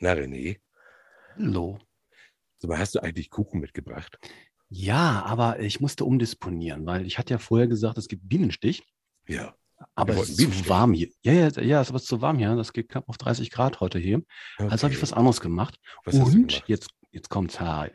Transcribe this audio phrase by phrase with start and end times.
[0.00, 0.60] Na, René,
[1.36, 1.78] Hallo.
[2.62, 4.18] mal, hast du eigentlich Kuchen mitgebracht?
[4.68, 8.84] Ja, aber ich musste umdisponieren, weil ich hatte ja vorher gesagt, es gibt Bienenstich,
[9.26, 9.54] Ja.
[9.94, 11.08] aber es ist zu warm hier.
[11.22, 12.54] Ja, ja, ja, es ist aber zu warm hier.
[12.54, 14.22] Das geht knapp auf 30 Grad heute hier.
[14.58, 15.02] Also habe ich Okay.
[15.02, 15.78] was anderes gemacht.
[16.04, 16.64] Was und gemacht?
[16.68, 17.58] jetzt, jetzt kommt's.
[17.60, 17.88] Ha,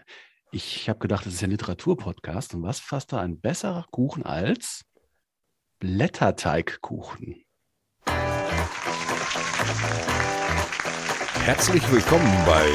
[0.52, 2.54] ich habe gedacht, das ist ja ein Literaturpodcast.
[2.56, 4.84] Und was fasst da ein besserer Kuchen als
[5.80, 7.46] Blätterteigkuchen?
[11.44, 12.66] Herzlich willkommen bei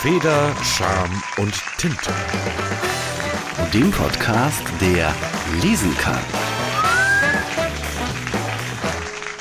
[0.00, 2.12] Feder, Scham und Tinte.
[3.72, 5.14] Dem Podcast, der
[5.62, 6.18] lesen kann.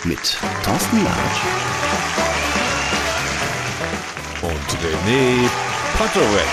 [0.04, 1.42] Mit Thorsten Latsch.
[4.44, 5.50] Und René
[5.98, 6.48] Potterweg.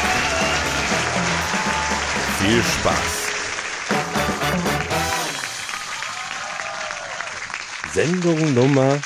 [2.40, 3.28] Viel Spaß.
[7.92, 8.98] Sendung Nummer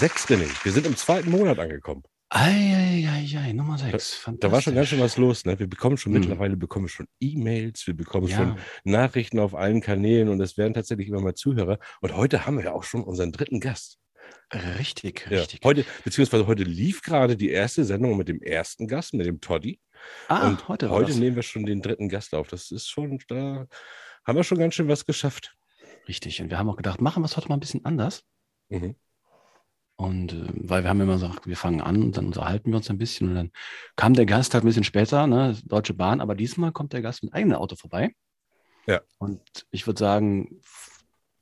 [0.00, 0.48] 6, René.
[0.64, 2.02] Wir sind im zweiten Monat angekommen.
[2.36, 4.28] Eieiei, Nummer 6.
[4.40, 5.44] Da war schon ganz schön was los.
[5.44, 5.56] Ne?
[5.60, 6.18] Wir bekommen schon Mhm.
[6.18, 10.74] mittlerweile bekommen schon E-Mails, wir bekommen Ja, schon Nachrichten auf allen Kanälen und es werden
[10.74, 11.78] tatsächlich immer mal Zuhörer.
[12.00, 13.98] Und heute haben wir ja auch schon unseren dritten Gast.
[14.52, 15.60] richtig, Ja, richtig.
[15.62, 19.78] heute, beziehungsweise heute lief gerade die erste Sendung mit dem ersten Gast, mit dem Toddy.
[20.26, 21.16] ah, und heute, heute das.
[21.18, 22.48] nehmen wir schon den dritten Gast auf.
[22.48, 23.68] Das ist schon, da
[24.26, 25.54] haben wir schon ganz schön was geschafft.
[26.08, 26.42] Richtig.
[26.42, 28.24] Und wir haben auch gedacht, machen wir es heute mal ein bisschen anders.
[28.70, 28.96] Mhm.
[29.96, 32.90] Und äh, weil wir haben immer gesagt, wir fangen an und dann unterhalten wir uns
[32.90, 33.28] ein bisschen.
[33.28, 33.50] Und dann
[33.96, 37.22] kam der Gast halt ein bisschen später, ne, Deutsche Bahn, aber diesmal kommt der Gast
[37.22, 38.14] mit eigenem Auto vorbei.
[38.86, 39.00] Ja.
[39.18, 40.60] Und ich würde sagen,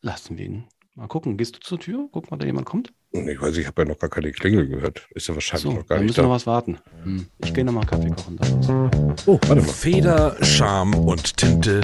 [0.00, 0.64] lassen wir ihn.
[0.94, 2.08] Mal gucken, gehst du zur Tür?
[2.12, 2.92] Guck mal, ob da jemand kommt.
[3.12, 5.08] Ich weiß, ich habe ja noch gar keine Klingel gehört.
[5.14, 6.34] Ist ja wahrscheinlich So, noch gar dann nicht müssen wir noch da.
[6.34, 6.78] was warten.
[7.04, 7.26] Hm.
[7.38, 8.36] Ich gehe nochmal Kaffee kochen.
[8.36, 9.14] Dann.
[9.26, 9.62] Oh, warte mal.
[9.62, 11.80] Feder, Scham und Tinte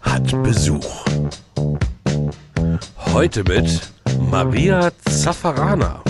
[0.00, 1.04] hat Besuch.
[3.12, 3.80] Heute mit
[4.30, 6.02] Maria Zaffarana.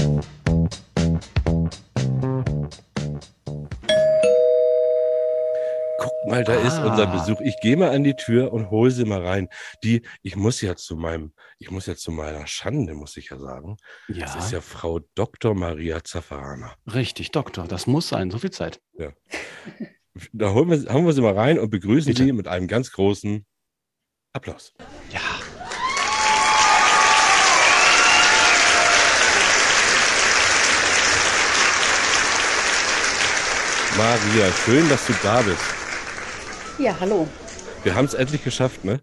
[5.99, 6.91] Guck mal, da ist Ah.
[6.91, 7.41] unser Besuch.
[7.41, 9.49] Ich gehe mal an die Tür und hole sie mal rein.
[9.83, 13.39] Die, ich muss ja zu meinem, ich muss ja zu meiner Schande, muss ich ja
[13.39, 13.77] sagen.
[14.09, 15.55] Ja, Das ist ja Frau Dr.
[15.55, 16.75] Maria Zaffarana.
[16.93, 17.67] richtig, Doktor.
[17.67, 18.31] Das muss sein.
[18.31, 18.81] So viel Zeit.
[20.33, 22.25] Da holen wir, hauen wir sie mal rein und begrüßen Bitte.
[22.25, 23.47] sie mit einem ganz großen
[24.35, 24.75] Applaus.
[25.11, 25.21] Ja.
[33.97, 35.63] Maria, schön, dass du da bist.
[36.79, 37.27] Ja, hallo.
[37.83, 39.01] Wir haben es endlich geschafft, ne?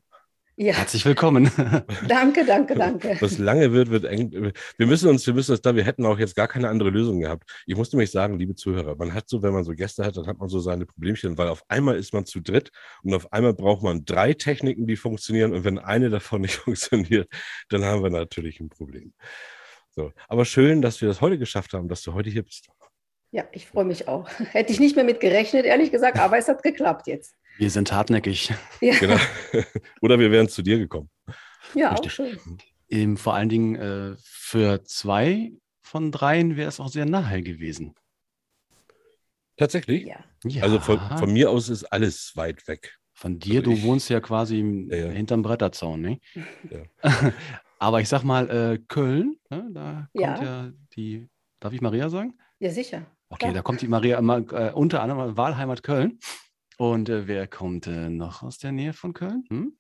[0.56, 1.50] Ja, Herzlich willkommen.
[2.08, 3.18] danke, danke, danke.
[3.20, 4.54] Was lange wird, wird eng.
[4.78, 7.20] Wir müssen uns, wir müssen uns da, wir hätten auch jetzt gar keine andere Lösung
[7.22, 7.50] gehabt.
[7.66, 10.28] Ich muss nämlich sagen, liebe Zuhörer, man hat so, wenn man so Gäste hat, dann
[10.28, 12.70] hat man so seine Problemchen, weil auf einmal ist man zu dritt
[13.02, 17.28] und auf einmal braucht man drei Techniken, die funktionieren und wenn eine davon nicht funktioniert,
[17.70, 19.12] dann haben wir natürlich ein Problem.
[19.90, 22.70] So, aber schön, dass wir das heute geschafft haben, dass du heute hier bist.
[23.34, 24.30] Ja, ich freue mich auch.
[24.52, 27.36] Hätte ich nicht mehr mit gerechnet, ehrlich gesagt, aber es hat geklappt jetzt.
[27.58, 28.52] Wir sind hartnäckig.
[28.80, 29.18] Ja, Genau.
[30.02, 31.10] Oder wir wären zu dir gekommen.
[31.74, 32.14] ja auch Richtig.
[32.14, 32.38] schön.
[32.90, 35.52] Ähm, vor allen Dingen äh, für zwei
[35.82, 37.96] von dreien wäre es auch sehr nahe gewesen.
[39.58, 40.06] Tatsächlich.
[40.06, 42.98] Ja, Ja, Also von, von mir aus ist alles weit weg.
[43.16, 45.08] von dir, also du ich- wohnst ja quasi im, Ja, ja.
[45.10, 46.20] hinterm Bretterzaun, ne?
[46.70, 47.32] Ja.
[47.80, 50.44] Aber ich sag mal, äh, Köln, ne, da kommt Ja.
[50.44, 51.28] ja die,
[51.60, 52.38] darf ich Maria sagen?
[52.60, 53.06] ja sicher.
[53.34, 53.54] Okay, Klar.
[53.56, 56.20] da kommt die Maria immer, äh, unter anderem Wahlheimat Köln.
[56.78, 59.44] Und äh, wer kommt äh, noch aus der Nähe von Köln?
[59.50, 59.74] Hm?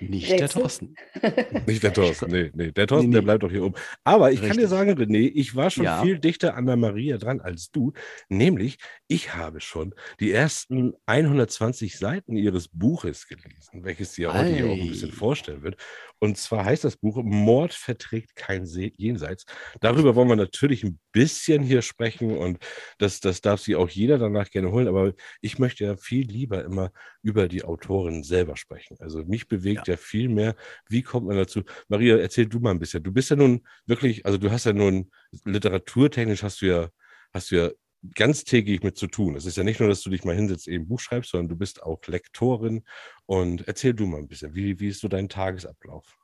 [0.00, 0.60] Nicht der Rätsel?
[0.62, 0.94] Thorsten.
[1.66, 2.70] Nicht der Thorsten, nee, nee.
[2.72, 3.24] Der Thorsten, Nee, der nee.
[3.24, 3.76] bleibt doch hier oben.
[4.04, 4.68] Aber ich kann dir Richtig.
[4.70, 6.02] sagen, René, ich war schon Ja.
[6.02, 7.92] viel dichter an der Maria dran als du.
[8.28, 8.78] Nämlich,
[9.08, 14.66] ich habe schon die ersten 120 Seiten ihres Buches gelesen, welches sie ja heute hier
[14.66, 15.76] auch ein bisschen vorstellen wird.
[16.18, 19.44] Und zwar heißt das Buch Mord verträgt kein Se Jenseits.
[19.80, 22.58] Darüber wollen wir natürlich ein bisschen hier sprechen und
[22.98, 24.88] das, das darf sich auch jeder danach gerne holen.
[24.88, 26.90] Aber ich möchte ja viel lieber immer
[27.22, 28.96] über die Autorin selber sprechen.
[29.00, 30.56] Also mich bewegt ja, viel mehr,
[30.88, 31.62] wie kommt man dazu?
[31.88, 33.02] Maria, erzähl du mal ein bisschen.
[33.02, 35.10] Du bist ja nun wirklich, also du hast ja nun
[35.44, 36.88] literaturtechnisch hast du ja,
[37.32, 37.70] hast du ja
[38.14, 39.36] ganztägig mit zu tun.
[39.36, 41.56] Es ist ja nicht nur, dass du dich mal hinsetzt, eben Buch schreibst, sondern du
[41.56, 42.84] bist auch Lektorin.
[43.26, 46.16] Und erzähl du mal ein bisschen, wie, wie ist so dein Tagesablauf?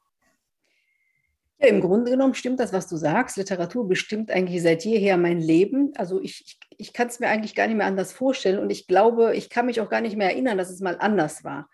[1.63, 3.37] Ja, im Grunde genommen stimmt das, was du sagst.
[3.37, 5.93] Literatur bestimmt eigentlich seit jeher mein Leben.
[5.97, 8.89] Also ich, ich, ich kann es mir eigentlich gar nicht mehr anders vorstellen und ich
[8.89, 11.69] glaube, ich kann mich auch gar nicht mehr erinnern, dass es mal anders war.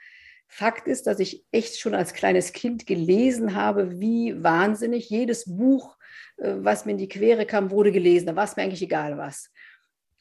[0.46, 5.08] Fakt ist, dass ich echt schon als kleines Kind gelesen habe, wie wahnsinnig.
[5.08, 5.96] Jedes Buch,
[6.36, 8.26] äh, was mir in die Quere kam, wurde gelesen.
[8.26, 9.50] Da war es mir eigentlich egal was.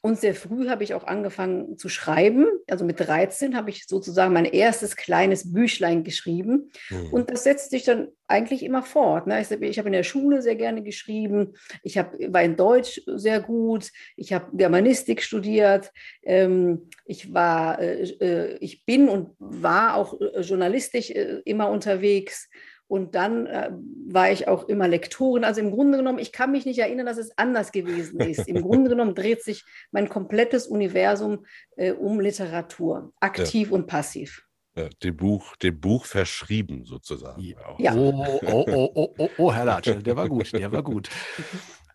[0.00, 2.46] Und sehr früh habe ich auch angefangen zu schreiben.
[2.68, 6.70] Also mit 13 habe ich sozusagen mein erstes kleines Büchlein geschrieben.
[6.90, 7.08] Mhm.
[7.10, 9.26] Und das setzt sich dann eigentlich immer fort.
[9.26, 9.40] Ne?
[9.40, 11.54] Ich, ich habe in der Schule sehr gerne geschrieben.
[11.82, 13.90] Ich hab, war in Deutsch sehr gut.
[14.14, 15.92] Ich habe Germanistik studiert.
[16.22, 22.48] Ähm, ich war, äh, äh ich bin und war auch äh, journalistisch äh, immer unterwegs.
[22.88, 23.70] Und dann äh,
[24.08, 25.44] war ich auch immer Lektorin.
[25.44, 28.48] Also im Grunde genommen, ich kann mich nicht erinnern, dass es anders gewesen ist.
[28.48, 31.44] Im Grunde genommen dreht sich mein komplettes Universum
[31.76, 33.74] äh, um Literatur, aktiv ja.
[33.74, 34.48] und passiv.
[34.74, 37.42] Ja, dem Buch, dem Buch verschrieben sozusagen.
[37.78, 37.94] Ja.
[37.94, 41.08] Oh, oh, oh, oh, oh, oh, Herr Latschel, der war gut, der war gut.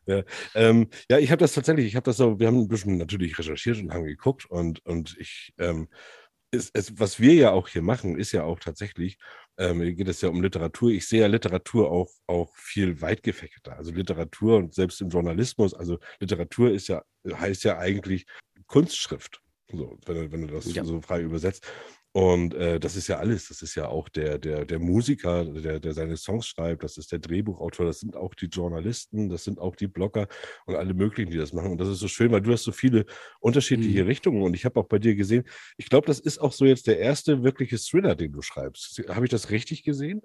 [0.06, 0.22] Ja,
[0.54, 3.40] ähm, ja ich habe das tatsächlich, ich habe das so, wir haben ein bisschen natürlich
[3.40, 5.88] recherchiert und haben geguckt und, und ich, ähm,
[6.52, 9.18] ist, es, was wir ja auch hier machen, ist ja auch tatsächlich,
[9.58, 10.92] ähm, geht es ja um Literatur.
[10.92, 13.78] Ich sehe ja Literatur auch, auch viel weit gefächerter.
[13.78, 18.26] Also Literatur und selbst im Journalismus, also Literatur ist ja, heißt ja eigentlich
[18.68, 19.42] Kunstschrift.
[19.72, 20.84] So, wenn, wenn du das ja.
[20.84, 21.68] so frei übersetzt.
[22.14, 23.48] Und äh, das ist ja alles.
[23.48, 27.12] Das ist ja auch der, der, der Musiker, der, der seine Songs schreibt, das ist
[27.12, 30.28] der Drehbuchautor, das sind auch die Journalisten, das sind auch die Blogger
[30.68, 31.72] und alle möglichen, die das machen.
[31.72, 33.06] Und das ist so schön, weil du hast so viele
[33.40, 34.08] unterschiedliche mhm.
[34.08, 34.44] Richtungen.
[34.44, 35.44] Und ich habe auch bei dir gesehen,
[35.76, 39.02] ich glaube, das ist auch so jetzt der erste wirkliche Thriller, den du schreibst.
[39.10, 40.22] Habe ich das richtig gesehen?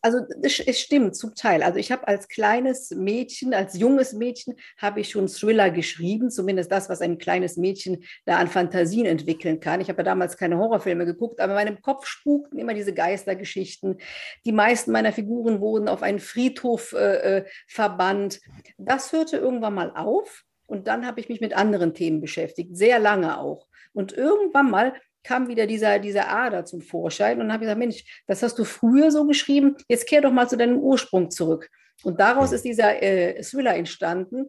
[0.00, 1.62] Also es, es stimmt zum Teil.
[1.62, 6.70] Also ich habe als kleines Mädchen, als junges Mädchen, habe ich schon Thriller geschrieben, zumindest
[6.70, 9.80] das, was ein kleines Mädchen da an Fantasien entwickeln kann.
[9.80, 13.98] Ich habe ja damals keine Horrorfilme geguckt, aber in meinem Kopf spukten immer diese Geistergeschichten.
[14.44, 18.40] Die meisten meiner Figuren wurden auf einen Friedhof äh, äh verbannt.
[18.76, 20.44] Das hörte irgendwann mal auf.
[20.66, 23.66] Und dann habe ich mich mit anderen Themen beschäftigt, sehr lange auch.
[23.94, 24.92] Und irgendwann mal
[25.24, 29.10] kam wieder dieser, dieser Ader zum Vorschein und habe gesagt, Mensch, das hast du früher
[29.10, 31.68] so geschrieben, jetzt kehr doch mal zu deinem Ursprung zurück.
[32.04, 34.48] Und daraus ist dieser äh, Thriller entstanden.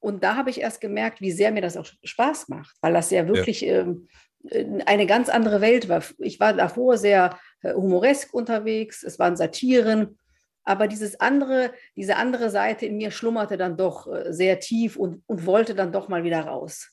[0.00, 3.10] Und da habe ich erst gemerkt, wie sehr mir das auch Spaß macht, weil das
[3.10, 3.80] ja wirklich ja.
[3.80, 4.08] Ähm,
[4.50, 6.02] äh, eine ganz andere Welt war.
[6.18, 10.18] Ich war davor sehr äh, humoresk unterwegs, es waren Satiren,
[10.64, 15.22] aber dieses andere, diese andere Seite in mir schlummerte dann doch äh, sehr tief und,
[15.26, 16.90] und wollte dann doch mal wieder raus.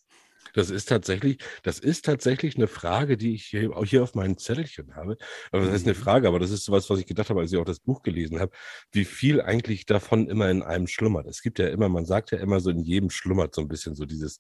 [0.56, 4.38] Das ist tatsächlich, das ist tatsächlich eine Frage, die ich hier, auch hier auf meinem
[4.38, 5.18] Zettelchen habe.
[5.52, 6.02] Aber das ist eine mhm.
[6.02, 8.40] Frage, aber das ist sowas, was ich gedacht habe, als ich auch das Buch gelesen
[8.40, 8.54] habe,
[8.94, 11.28] wie viel eigentlich davon immer in einem schlummert.
[11.28, 13.96] Es gibt ja immer, man sagt ja immer so, in jedem schlummert so ein bisschen
[13.96, 14.40] so dieses,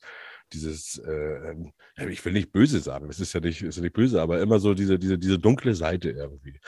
[0.53, 1.53] dieses, äh,
[2.09, 4.59] ich will nicht böse sagen, das ist ja nicht, ist ja nicht böse, aber immer
[4.59, 6.59] so diese, diese, diese dunkle Seite irgendwie.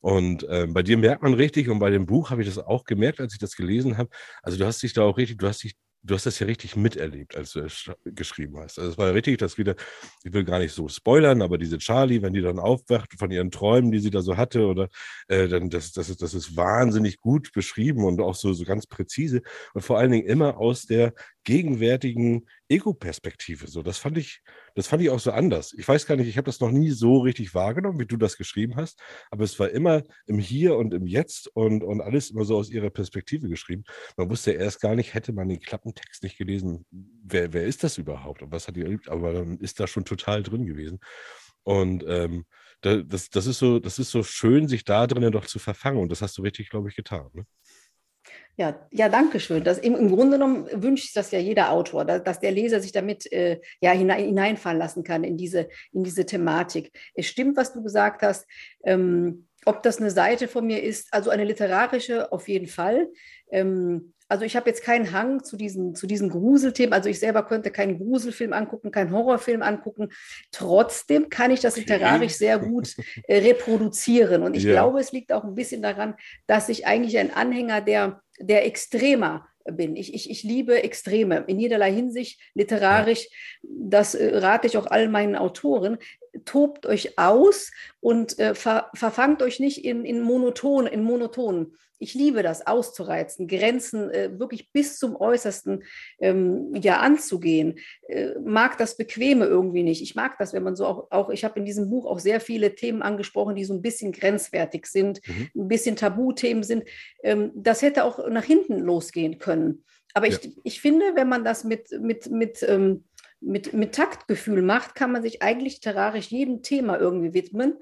[0.00, 2.84] Und äh, bei dir merkt man richtig, und bei dem Buch habe ich das auch
[2.84, 4.10] gemerkt, als ich das gelesen habe.
[4.42, 6.76] Also du hast dich da auch richtig, du hast dich du hast das ja richtig
[6.76, 8.78] miterlebt, als du es geschrieben hast.
[8.78, 9.74] Also es war richtig, dass wieder,
[10.22, 13.50] ich will gar nicht so spoilern, aber diese Charlie, wenn die dann aufwacht von ihren
[13.50, 14.88] Träumen, die sie da so hatte, oder
[15.28, 18.86] äh, dann das, das, ist, das ist wahnsinnig gut beschrieben und auch so, so ganz
[18.86, 19.42] präzise
[19.74, 21.12] und vor allen Dingen immer aus der
[21.44, 23.68] gegenwärtigen Ego-Perspektive.
[23.68, 24.42] So, das fand ich,
[24.74, 25.72] das fand ich auch so anders.
[25.72, 28.36] Ich weiß gar nicht, ich habe das noch nie so richtig wahrgenommen, wie du das
[28.36, 32.44] geschrieben hast, aber es war immer im Hier und im Jetzt und, und alles immer
[32.44, 33.84] so aus ihrer Perspektive geschrieben.
[34.16, 37.98] Man wusste erst gar nicht, hätte man den Klappentext nicht gelesen, wer, wer ist das
[37.98, 41.00] überhaupt und was hat die erlebt, aber dann ist da schon total drin gewesen.
[41.62, 42.46] Und ähm,
[42.80, 45.98] das, das, ist so, das ist so schön, sich da drinnen doch zu verfangen.
[45.98, 47.28] Und das hast du richtig, glaube ich, getan.
[47.32, 47.44] Ne?
[48.58, 49.64] Ja, ja, danke schön.
[49.64, 52.92] Das, im, im, Grunde genommen wünscht das ja jeder Autor, dass, dass der Leser sich
[52.92, 56.90] damit äh, ja, hinein, hineinfallen lassen kann in diese, in diese Thematik.
[57.14, 58.46] Es stimmt, was du gesagt hast.
[58.82, 63.08] Ähm, ob das eine Seite von mir ist, also eine literarische auf jeden Fall.
[63.50, 66.92] Ähm, also ich habe jetzt keinen Hang zu diesen, zu diesen Gruselthemen.
[66.92, 70.08] Also ich selber könnte keinen Gruselfilm angucken, keinen Horrorfilm angucken.
[70.50, 72.96] Trotzdem kann ich das literarisch sehr gut
[73.28, 74.42] äh, reproduzieren.
[74.42, 74.72] Und ich ja.
[74.72, 76.14] glaube, es liegt auch ein bisschen daran,
[76.46, 79.96] dass ich eigentlich ein Anhänger der, der Extremer bin.
[79.96, 83.28] Ich, ich, ich liebe Extreme in jederlei Hinsicht, literarisch.
[83.62, 85.98] Das äh, rate ich auch all meinen Autoren.
[86.44, 92.14] Tobt euch aus und äh, ver, verfangt euch nicht in, in monoton, in monotonen ich
[92.14, 95.84] liebe das, auszureizen, Grenzen äh, wirklich bis zum Äußersten
[96.18, 97.78] ähm, ja anzugehen.
[98.08, 100.02] Äh, mag das Bequeme irgendwie nicht.
[100.02, 102.40] Ich mag das, wenn man so auch, auch ich habe in diesem Buch auch sehr
[102.40, 105.62] viele Themen angesprochen, die so ein bisschen grenzwertig sind, mhm.
[105.62, 106.84] ein bisschen Tabuthemen sind.
[107.22, 109.84] Ähm, das hätte auch nach hinten losgehen können.
[110.14, 110.36] Aber ja.
[110.40, 113.04] ich, ich finde, wenn man das mit, mit, mit, ähm,
[113.40, 117.78] mit, mit Taktgefühl macht, kann man sich eigentlich literarisch jedem Thema irgendwie widmen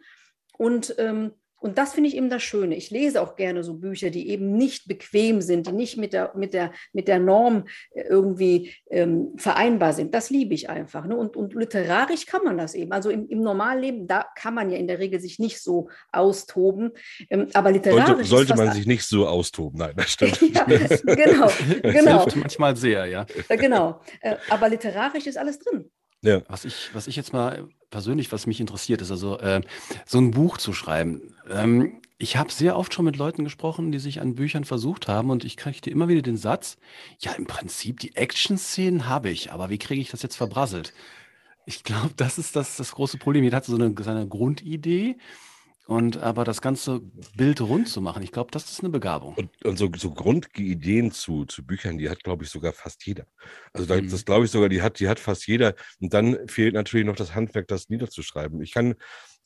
[0.57, 1.33] und ähm,
[1.65, 2.77] Und das finde ich eben das Schöne.
[2.77, 6.31] Ich lese auch gerne so Bücher, die eben nicht bequem sind, die nicht mit der,
[6.37, 10.13] mit der, mit der Norm äh, irgendwie ähm, vereinbar sind.
[10.13, 11.07] Das liebe ich einfach.
[11.07, 11.17] Ne?
[11.17, 12.93] Und, und literarisch kann man das eben.
[12.93, 16.91] Also im, im Normalleben, da kann man ja in der Regel sich nicht so austoben.
[17.31, 18.29] Ähm, aber literarisch.
[18.29, 19.79] Sollte, sollte man sich nicht so austoben.
[19.79, 20.39] Nein, das stimmt.
[20.55, 21.51] ja, genau.
[21.83, 22.27] genau.
[22.37, 23.25] manchmal sehr, ja.
[23.49, 24.03] Äh, genau.
[24.21, 25.91] Äh, aber literarisch ist alles drin.
[26.21, 26.43] Ja.
[26.47, 29.61] Was ich, was ich jetzt mal persönlich, was mich interessiert, ist also äh,
[30.05, 31.21] so ein Buch zu schreiben.
[31.49, 35.31] Ähm, ich habe sehr oft schon mit Leuten gesprochen, die sich an Büchern versucht haben
[35.31, 36.77] und ich kriegte immer wieder den Satz,
[37.21, 40.93] ja, im Prinzip die Action-Szenen habe ich, aber wie kriege ich das jetzt verbrasselt?
[41.67, 43.45] Ich glaube, das ist das, das große Problem.
[43.45, 45.17] Jeder hat so eine, seine Grundidee
[45.87, 47.01] und aber das ganze
[47.37, 49.35] Bild rund zu machen, ich glaube, das ist eine Begabung.
[49.35, 53.27] Und, und so, so Grundideen zu, zu Büchern, die hat, glaube ich, sogar fast jeder.
[53.73, 54.09] Also da, mhm.
[54.09, 55.75] das glaube ich sogar, die hat, die hat fast jeder.
[56.01, 58.63] Und dann fehlt natürlich noch das Handwerk, das niederzuschreiben.
[58.63, 58.95] Ich kann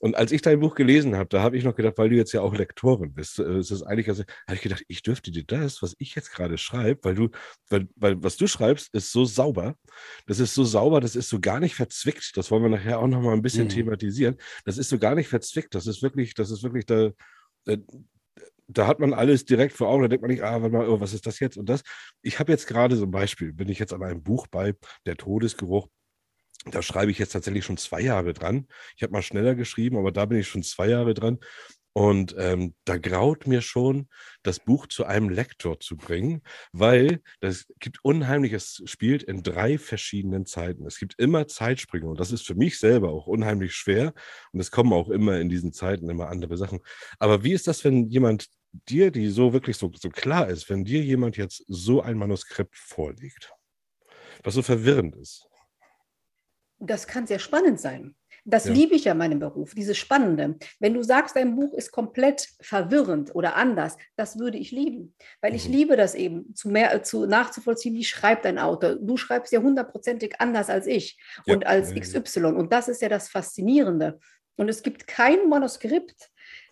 [0.01, 2.33] und als ich dein Buch gelesen habe, da habe ich noch gedacht, weil du jetzt
[2.33, 5.45] ja auch Lektorin bist, äh, ist es eigentlich, also, habe ich gedacht, ich dürfte dir
[5.45, 7.29] das, was ich jetzt gerade schreibe, weil du,
[7.69, 9.75] weil, weil was du schreibst, ist so sauber.
[10.27, 12.37] Das ist so sauber, das ist so gar nicht verzwickt.
[12.37, 13.71] Das wollen wir nachher auch noch mal ein bisschen mhm.
[13.71, 14.37] thematisieren.
[14.65, 15.75] Das ist so gar nicht verzwickt.
[15.75, 17.11] Das ist wirklich, das ist wirklich da,
[17.65, 17.77] da,
[18.69, 20.03] da hat man alles direkt vor Augen.
[20.03, 21.83] Da denkt man nicht, ah, warte mal, oh, was ist das jetzt und das.
[22.23, 24.75] Ich habe jetzt gerade so ein Beispiel, bin ich jetzt an einem Buch bei,
[25.07, 25.89] der Todesgeruch
[26.67, 28.67] da schreibe ich jetzt tatsächlich schon zwei Jahre dran.
[28.97, 31.39] Ich habe mal schneller geschrieben, aber da bin ich schon zwei Jahre dran.
[31.99, 34.09] Und ähm, da graut mir schon,
[34.45, 39.79] das Buch zu einem Lektor zu bringen, weil das gibt unheimlich, es spielt in drei
[39.79, 40.87] verschiedenen Zeiten.
[40.87, 44.13] Es gibt immer Zeitsprünge und das ist für mich selber auch unheimlich schwer.
[44.53, 46.79] Und es kommen auch immer in diesen Zeiten immer andere Sachen.
[47.19, 48.47] Aber wie ist das, wenn jemand
[48.89, 52.77] dir, die so wirklich so, so klar ist, wenn dir jemand jetzt so ein Manuskript
[52.77, 53.53] vorlegt,
[54.45, 55.48] was so verwirrend ist?
[56.79, 58.15] Das kann sehr spannend sein.
[58.45, 58.73] Das ja.
[58.73, 60.57] liebe ich ja meinem Beruf, dieses Spannende.
[60.81, 65.55] Wenn du sagst, dein Buch ist komplett verwirrend oder anders, das würde ich lieben, weil
[65.55, 65.75] ich mhm.
[65.75, 68.97] liebe das eben, zu mehr, zu nachzuvollziehen, wie schreibt ein Autor.
[68.97, 71.55] Du schreibst ja hundertprozentig anders als ich ja.
[71.55, 72.45] und als XY.
[72.47, 74.19] Und das ist ja das Faszinierende.
[74.57, 76.31] Und es gibt kein Manuskript,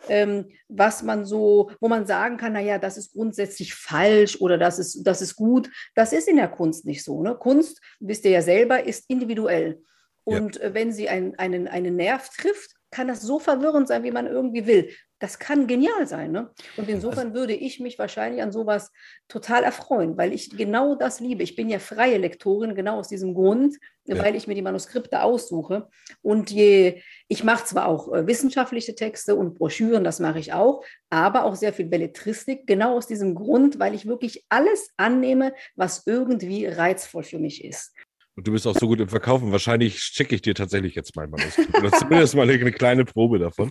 [0.09, 4.79] ähm, was man so, wo man sagen kann, naja, das ist grundsätzlich falsch oder das
[4.79, 5.71] ist, das ist gut.
[5.95, 7.23] Das ist in der Kunst nicht so.
[7.23, 7.35] Ne?
[7.35, 9.83] Kunst, wisst ihr ja selber, ist individuell.
[10.27, 10.63] Und ja.
[10.63, 14.27] Äh, wenn sie einen, einen, einen Nerv trifft, kann das so verwirrend sein, wie man
[14.27, 14.91] irgendwie will.
[15.19, 16.31] Das kann genial sein.
[16.31, 16.51] Ne?
[16.77, 18.93] Und insofern würde ich mich wahrscheinlich an sowas
[19.29, 21.43] total erfreuen, weil ich genau das liebe.
[21.43, 24.19] Ich bin ja freie Lektorin, genau aus diesem Grund, ja.
[24.23, 25.89] weil ich mir die Manuskripte aussuche.
[26.21, 30.85] Und je, ich mache zwar auch äh, wissenschaftliche Texte und Broschüren, das mache ich auch,
[31.09, 36.03] aber auch sehr viel Belletristik, genau aus diesem Grund, weil ich wirklich alles annehme, was
[36.07, 37.95] irgendwie reizvoll für mich ist.
[38.37, 39.51] Und du bist auch so gut im Verkaufen.
[39.51, 41.75] Wahrscheinlich schicke ich dir tatsächlich jetzt mein Manuskript.
[41.75, 43.71] Oder zumindest mal eine, eine kleine Probe davon.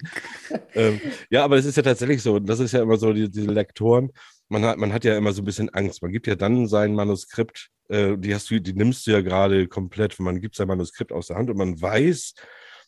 [0.74, 2.40] ähm, ja, aber es ist ja tatsächlich so.
[2.40, 4.12] Das ist ja immer so, die, diese Lektoren.
[4.50, 6.02] Man hat, man hat ja immer so ein bisschen Angst.
[6.02, 9.68] Man gibt ja dann sein Manuskript, äh, die, hast du, die nimmst du ja gerade
[9.68, 10.20] komplett.
[10.20, 12.34] Man gibt sein Manuskript aus der Hand und man weiß,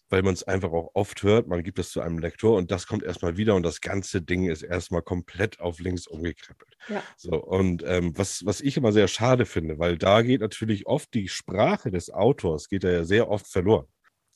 [0.09, 1.47] weil man es einfach auch oft hört.
[1.47, 4.49] Man gibt es zu einem Lektor und das kommt erstmal wieder und das ganze Ding
[4.49, 6.77] ist erstmal komplett auf links umgekrempelt.
[6.87, 7.03] Ja.
[7.17, 11.13] So, und ähm, was, was ich immer sehr schade finde, weil da geht natürlich oft
[11.13, 13.87] die Sprache des Autors, geht ja sehr oft verloren.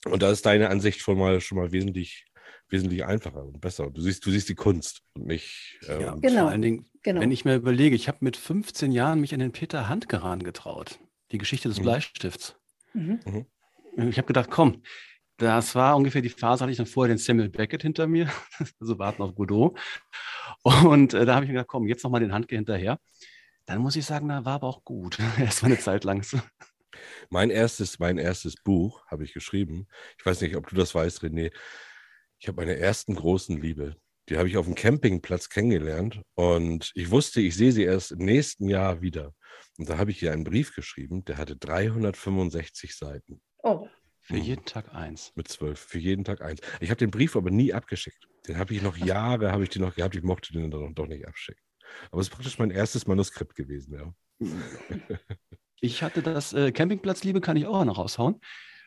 [0.06, 2.26] Und da ist deine Ansicht schon mal, schon mal wesentlich,
[2.70, 3.90] wesentlich einfacher und besser.
[3.92, 5.80] Du siehst, du siehst die Kunst und nicht.
[5.88, 6.42] Ähm, ja, genau.
[6.42, 7.22] Vor allen Dingen, genau.
[7.22, 11.00] wenn ich mir überlege, ich habe mit 15 Jahren mich an den Peter Handgeran getraut.
[11.32, 11.84] Die Geschichte des mhm.
[11.84, 12.56] Bleistifts.
[12.94, 13.20] Mhm.
[13.26, 13.46] Mhm.
[14.10, 14.82] Ich habe gedacht, komm,
[15.42, 18.30] das war ungefähr die Phase, hatte ich dann vorher den Samuel Beckett hinter mir,
[18.80, 19.78] also warten auf Godot.
[20.64, 23.00] Und äh, da habe ich mir gedacht, komm, jetzt nochmal den Handke hinterher.
[23.66, 25.18] Dann muss ich sagen, da war aber auch gut.
[25.40, 26.24] Erst mal eine Zeit lang.
[27.30, 29.88] Mein erstes, mein erstes Buch habe ich geschrieben.
[30.20, 31.52] Ich weiß nicht, ob du das weißt, René.
[32.40, 33.96] Ich habe meine ersten großen Liebe.
[34.30, 38.20] Die habe ich auf dem Campingplatz kennengelernt und ich wusste, ich sehe sie erst im
[38.20, 39.34] nächsten Jahr wieder.
[39.78, 43.42] Und da habe ich ihr einen Brief geschrieben, der hatte 365 Seiten.
[43.64, 43.88] Oh.
[44.32, 44.44] Für mhm.
[44.44, 45.34] jeden Tag eins.
[45.36, 46.62] Mit zwölf, für jeden Tag eins.
[46.80, 48.30] Ich habe den Brief aber nie abgeschickt.
[48.48, 50.16] Den habe ich noch Jahre, habe ich den noch gehabt.
[50.16, 51.62] Ich mochte den dann doch nicht abschicken.
[52.12, 54.48] Aber es ist praktisch mein erstes Manuskript gewesen, ja.
[55.84, 58.40] Ich hatte das äh, Campingplatzliebe, kann ich auch noch raushauen.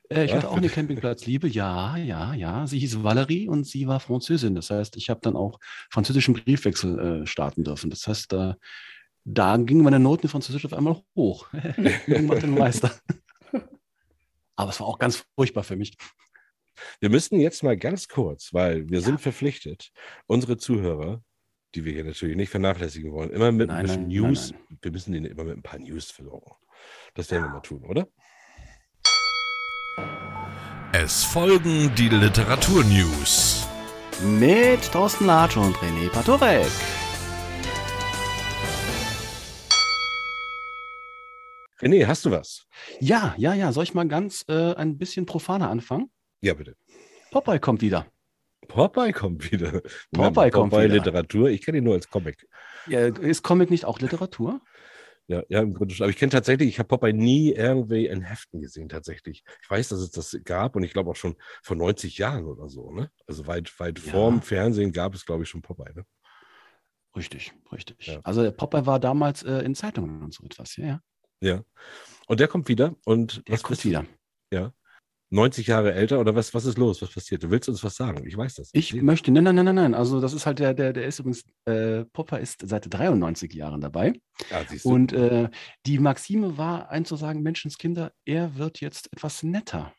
[0.08, 2.68] Äh, ich ja, hatte auch eine Campingplatzliebe, ja, ja, ja.
[2.68, 4.54] Sie hieß Valerie und sie war Französin.
[4.54, 5.58] Das heißt, ich habe dann auch
[5.90, 7.90] französischen Briefwechsel äh, starten dürfen.
[7.90, 8.56] Das heißt, da,
[9.24, 11.48] da gingen meine Noten in Französisch auf einmal hoch.
[12.06, 12.92] Macht den Meister.
[14.56, 15.96] Aber es war auch ganz furchtbar für mich.
[17.00, 19.04] Wir müssen jetzt mal ganz kurz, weil wir ja.
[19.04, 19.92] sind verpflichtet,
[20.26, 21.22] unsere Zuhörer,
[21.74, 24.78] die wir hier natürlich nicht vernachlässigen wollen, immer mit nein, ein bisschen nein, News, nein,
[24.82, 26.52] wir müssen ihnen immer mit ein paar News versorgen.
[27.14, 28.08] Das werden wir mal tun, oder?
[30.92, 33.66] Es folgen die Literatur-News.
[34.22, 36.70] mit Thorsten Latsch und René Patorek.
[41.84, 42.66] René, hast du was?
[43.00, 43.70] Ja, ja, ja.
[43.72, 46.10] Soll ich mal ganz äh, ein bisschen profaner anfangen?
[46.40, 46.76] Ja, bitte.
[47.30, 48.06] Popeye kommt wieder.
[48.68, 49.82] Popeye kommt wieder.
[50.12, 50.94] Popeye kommt Popeye wieder.
[50.94, 51.50] Literatur.
[51.50, 52.48] Ich kenne ihn nur als Comic.
[52.86, 54.62] Ja, ist Comic nicht auch Literatur?
[55.26, 56.04] Ja, ja, im Grunde schon.
[56.04, 59.42] Aber ich kenne tatsächlich, ich habe Popeye nie irgendwie in Heften gesehen, tatsächlich.
[59.62, 62.68] Ich weiß, dass es das gab und ich glaube auch schon vor 90 Jahren oder
[62.68, 63.10] so, ne?
[63.26, 64.12] Also weit, weit Ja.
[64.12, 66.04] vorm Fernsehen gab es, glaube ich, schon Popeye, ne?
[67.16, 68.06] Richtig, richtig.
[68.06, 68.20] Ja.
[68.22, 71.00] Also Popeye war damals äh, in Zeitungen und so etwas, ja, ja.
[71.44, 71.62] Ja.
[72.26, 73.88] Und der kommt wieder und Der was kommt du?
[73.88, 74.06] wieder.
[74.52, 74.72] Ja.
[75.30, 77.02] 90 Jahre älter oder was, was ist los?
[77.02, 77.42] Was passiert?
[77.42, 78.24] Du willst uns was sagen?
[78.26, 78.70] Ich weiß das.
[78.72, 79.94] Ich sehe möchte, nein, nein, nein, nein, nein.
[79.94, 83.80] Also das ist halt der, der, der ist übrigens, äh, Popper ist seit 93 Jahren
[83.80, 84.12] dabei.
[84.50, 84.90] Ah, siehst du.
[84.90, 85.48] Und äh,
[85.86, 89.92] die Maxime war, einzusagen, Menschenskinder, er wird jetzt etwas netter.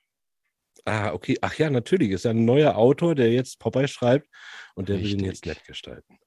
[0.85, 1.37] ah, okay.
[1.41, 2.11] Ach ja, natürlich.
[2.11, 4.29] Ist ja ein neuer Autor, der jetzt Popeye schreibt
[4.75, 5.57] und der will ihn jetzt Richtig.
[5.57, 6.17] nett gestalten.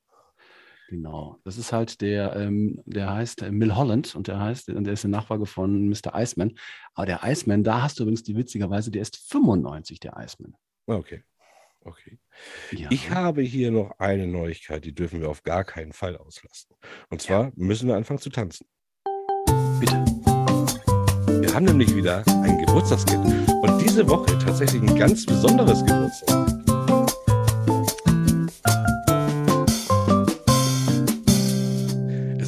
[0.89, 1.39] Genau.
[1.45, 4.95] Das ist halt der, ähm, der heißt äh, Mill Holland und der heißt, und der
[4.95, 6.15] ist der Nachfolger von Mr.
[6.15, 6.59] Iceman.
[6.95, 10.55] Aber der Iceman, da hast du übrigens die witzigerweise, der ist 95, der Iceman.
[10.87, 11.23] Okay.
[11.83, 12.19] Okay.
[12.73, 12.89] Ja.
[12.91, 16.75] Ich habe hier noch eine Neuigkeit, die dürfen wir auf gar keinen Fall auslassen.
[17.11, 18.67] Und zwar müssen wir anfangen zu tanzen.
[19.79, 20.05] Bitte.
[21.41, 23.27] Wir haben nämlich wieder ein Geburtstagskind.
[23.51, 26.68] Und diese Woche tatsächlich ein ganz besonderes Geburtstag.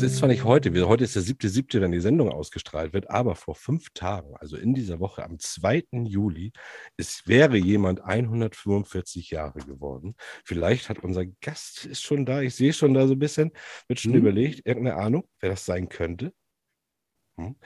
[0.02, 3.34] Es ist zwar nicht heute, heute ist der 7.7., wenn die Sendung ausgestrahlt wird, aber
[3.34, 5.88] vor fünf Tagen, also in dieser Woche am 2.
[6.04, 6.54] Juli,
[6.96, 10.14] es wäre jemand 145 Jahre geworden.
[10.42, 13.50] Vielleicht hat unser Gast ist schon da, ich sehe schon da so ein bisschen,
[13.88, 14.20] wird schon Hm.
[14.20, 16.32] überlegt, irgendeine Ahnung, wer das sein könnte.
[17.36, 17.56] Hm.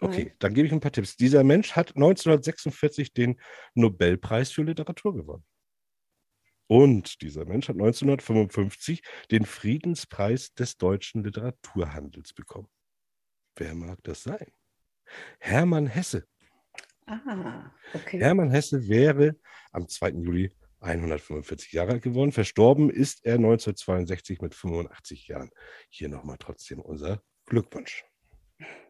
[0.00, 1.16] Okay, dann gebe ich ein paar Tipps.
[1.16, 3.38] Dieser Mensch hat 1946 den
[3.74, 5.44] Nobelpreis für Literatur gewonnen.
[6.68, 12.68] Und dieser Mensch hat 1955 den Friedenspreis des deutschen Literaturhandels bekommen.
[13.56, 14.50] Wer mag das sein?
[15.38, 16.26] Hermann Hesse.
[17.06, 18.18] Ah, okay.
[18.18, 19.36] Hermann Hesse wäre
[19.70, 20.10] am 2.
[20.10, 22.32] Juli 145 Jahre alt geworden.
[22.32, 25.50] Verstorben ist er 1962 mit 85 Jahren.
[25.88, 28.04] Hier nochmal trotzdem unser Glückwunsch.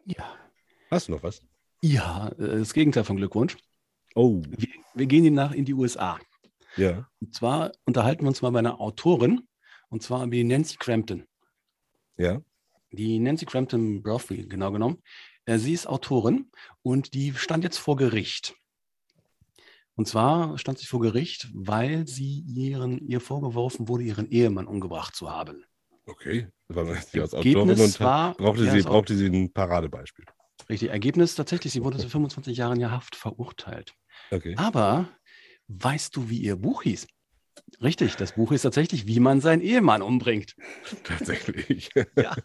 [0.05, 0.35] Ja.
[0.89, 1.41] Hast du noch was?
[1.81, 3.57] Ja, äh, das Gegenteil von Glückwunsch.
[4.15, 6.19] Oh, Wir, wir gehen nach in die USA.
[6.77, 7.07] Ja.
[7.19, 9.47] Und zwar unterhalten wir uns mal bei einer Autorin,
[9.89, 11.25] und zwar über die Nancy Crampton.
[12.17, 12.41] Ja.
[12.91, 15.01] Die Nancy Crampton Brophy, genau genommen.
[15.45, 18.55] Äh, Sie ist Autorin und die stand jetzt vor Gericht.
[19.95, 25.15] Und zwar stand sie vor Gericht, weil sie ihren, ihr vorgeworfen wurde, ihren Ehemann umgebracht
[25.15, 25.65] zu haben.
[26.05, 26.47] Okay.
[26.67, 30.25] Man sie als Autorin Ergebnis und war, brauchte, sie, brauchte sie ein Paradebeispiel.
[30.69, 33.95] richtig, Ergebnis tatsächlich, sie wurde zu 25 Jahren ja Haft verurteilt.
[34.29, 34.53] Okay.
[34.57, 35.09] Aber
[35.67, 37.07] weißt du, wie ihr Buch hieß?
[37.81, 40.55] Richtig, das Buch ist tatsächlich, wie man seinen Ehemann umbringt.
[41.03, 41.89] Tatsächlich.
[42.17, 42.35] Ja.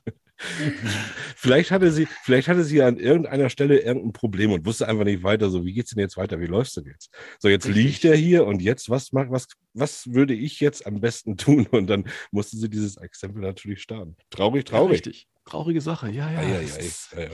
[1.37, 5.23] vielleicht, hatte sie, vielleicht hatte sie an irgendeiner Stelle irgendein Problem und wusste einfach nicht
[5.23, 7.11] weiter, so wie geht's denn jetzt weiter, wie läuft's denn jetzt?
[7.39, 7.85] So, jetzt Richtig.
[7.85, 11.67] liegt er hier und jetzt, was, mach, was, was würde ich jetzt am besten tun?
[11.71, 14.17] Und dann musste sie dieses Exempel natürlich starten.
[14.31, 14.93] Traurig, Ja, traurig.
[14.95, 15.29] richtig.
[15.45, 16.39] Traurige Sache, ja, ja.
[16.41, 17.21] Ei, ei, es ei.
[17.21, 17.31] Ja, ja.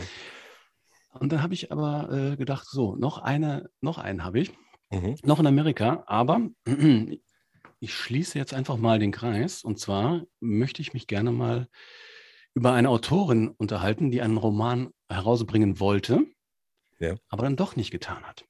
[1.14, 4.52] Und dann habe ich aber äh, gedacht, so, noch eine, noch einen habe ich,
[4.90, 5.16] Mhm.
[5.24, 6.48] noch in Amerika, aber
[7.80, 9.62] ich schließe jetzt einfach mal den Kreis.
[9.64, 11.68] Und zwar möchte ich mich gerne mal
[12.54, 16.26] über eine Autorin unterhalten, die einen Roman herausbringen wollte,
[16.98, 17.16] Ja.
[17.28, 18.44] aber dann doch nicht getan hat.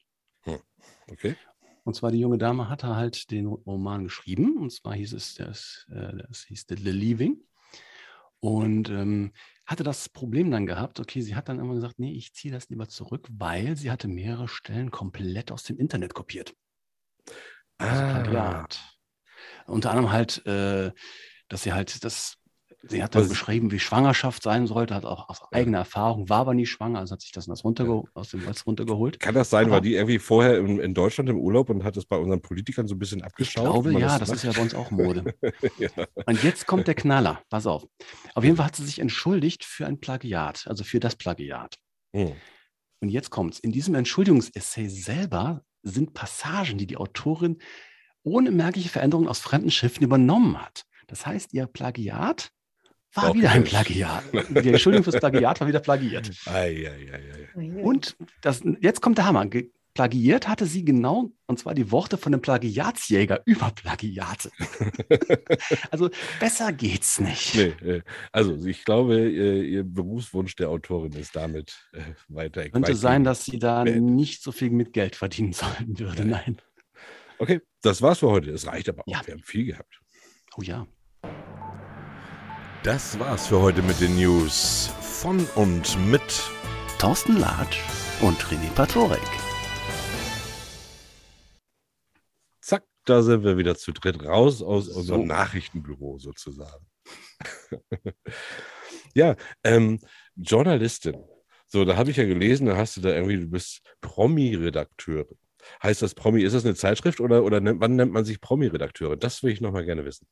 [1.10, 1.36] Okay.
[1.84, 4.58] Und zwar die junge Dame hatte halt den Roman geschrieben.
[4.58, 7.42] Und zwar hieß es, das, äh, das hieß The Leaving.
[8.40, 9.32] Und ähm,
[9.68, 12.70] hatte das Problem dann gehabt, okay, sie hat dann immer gesagt, nee, ich ziehe das
[12.70, 16.54] lieber zurück, weil sie hatte mehrere Stellen komplett aus dem Internet kopiert.
[17.78, 18.22] Also Ah.
[18.22, 18.80] Plagiat.
[19.66, 20.92] Unter anderem halt, äh,
[21.48, 22.37] dass sie halt das,
[22.82, 26.40] sie hat dann Was- beschrieben, wie Schwangerschaft sein sollte, hat auch aus eigener Erfahrung, war
[26.40, 29.18] aber nie schwanger, also hat sich das, das runterge aus dem Netz runtergeholt.
[29.20, 31.96] Kann das sein, Aber- war die irgendwie vorher in, in Deutschland im Urlaub und hat
[31.96, 33.64] es bei unseren Politikern so ein bisschen Ich abgeschaut?
[33.64, 34.36] glaube, wie man ja, das, macht?
[34.36, 35.34] ist ja bei uns auch Mode.
[35.78, 35.88] ja.
[36.26, 37.42] Und jetzt kommt der Knaller.
[37.50, 37.86] Pass auf.
[38.34, 41.76] Auf jeden Fall hat sie sich entschuldigt für ein Plagiat, also für das Plagiat.
[42.14, 42.32] Hm.
[43.00, 43.58] Und jetzt kommt's.
[43.60, 47.58] In diesem Entschuldigungsessay selber sind Passagen, die die Autorin
[48.24, 50.84] ohne merkliche Veränderungen aus fremden Schriften übernommen hat.
[51.06, 52.50] Das heißt, ihr Plagiat
[53.14, 53.38] war Okay.
[53.38, 54.24] wieder ein Plagiat.
[54.32, 56.30] Die Entschuldigung fürs Plagiat war wieder plagiert.
[56.46, 57.82] Ei, ei, ei, ei.
[57.82, 59.46] Und das, jetzt kommt der Hammer.
[59.94, 64.48] Plagiiert hatte sie genau, und zwar die Worte von einem Plagiatsjäger über Plagiate.
[65.90, 67.56] also besser geht's nicht.
[67.56, 72.68] Nee, äh, also ich glaube, äh, ihr Berufswunsch der Autorin ist damit äh, weiter.
[72.68, 74.14] Könnte sein, dass sie da beendet.
[74.14, 76.24] nicht so viel mit Geld verdienen sollen würde.
[76.24, 76.58] Nein.
[77.40, 78.50] Okay, das war's für heute.
[78.52, 79.12] Es reicht aber auch.
[79.12, 79.20] Ja.
[79.24, 80.00] Wir haben viel gehabt.
[80.56, 80.86] Oh ja.
[82.84, 86.22] Das war's für heute mit den News von und mit
[87.00, 87.80] Thorsten Latsch
[88.20, 89.18] und René Patorek.
[92.60, 95.26] Zack, da sind wir wieder zu dritt raus aus unserem So.
[95.26, 96.86] Nachrichtenbüro sozusagen.
[99.14, 99.98] ja, ähm,
[100.36, 101.16] Journalistin.
[101.66, 105.36] So, da habe ich ja gelesen, da hast du da irgendwie, du bist Promi-Redakteurin.
[105.82, 109.18] Heißt das Promi, ist das eine Zeitschrift oder, oder nennt, wann nennt man sich Promi-Redakteurin?
[109.18, 110.28] Das will ich nochmal gerne wissen.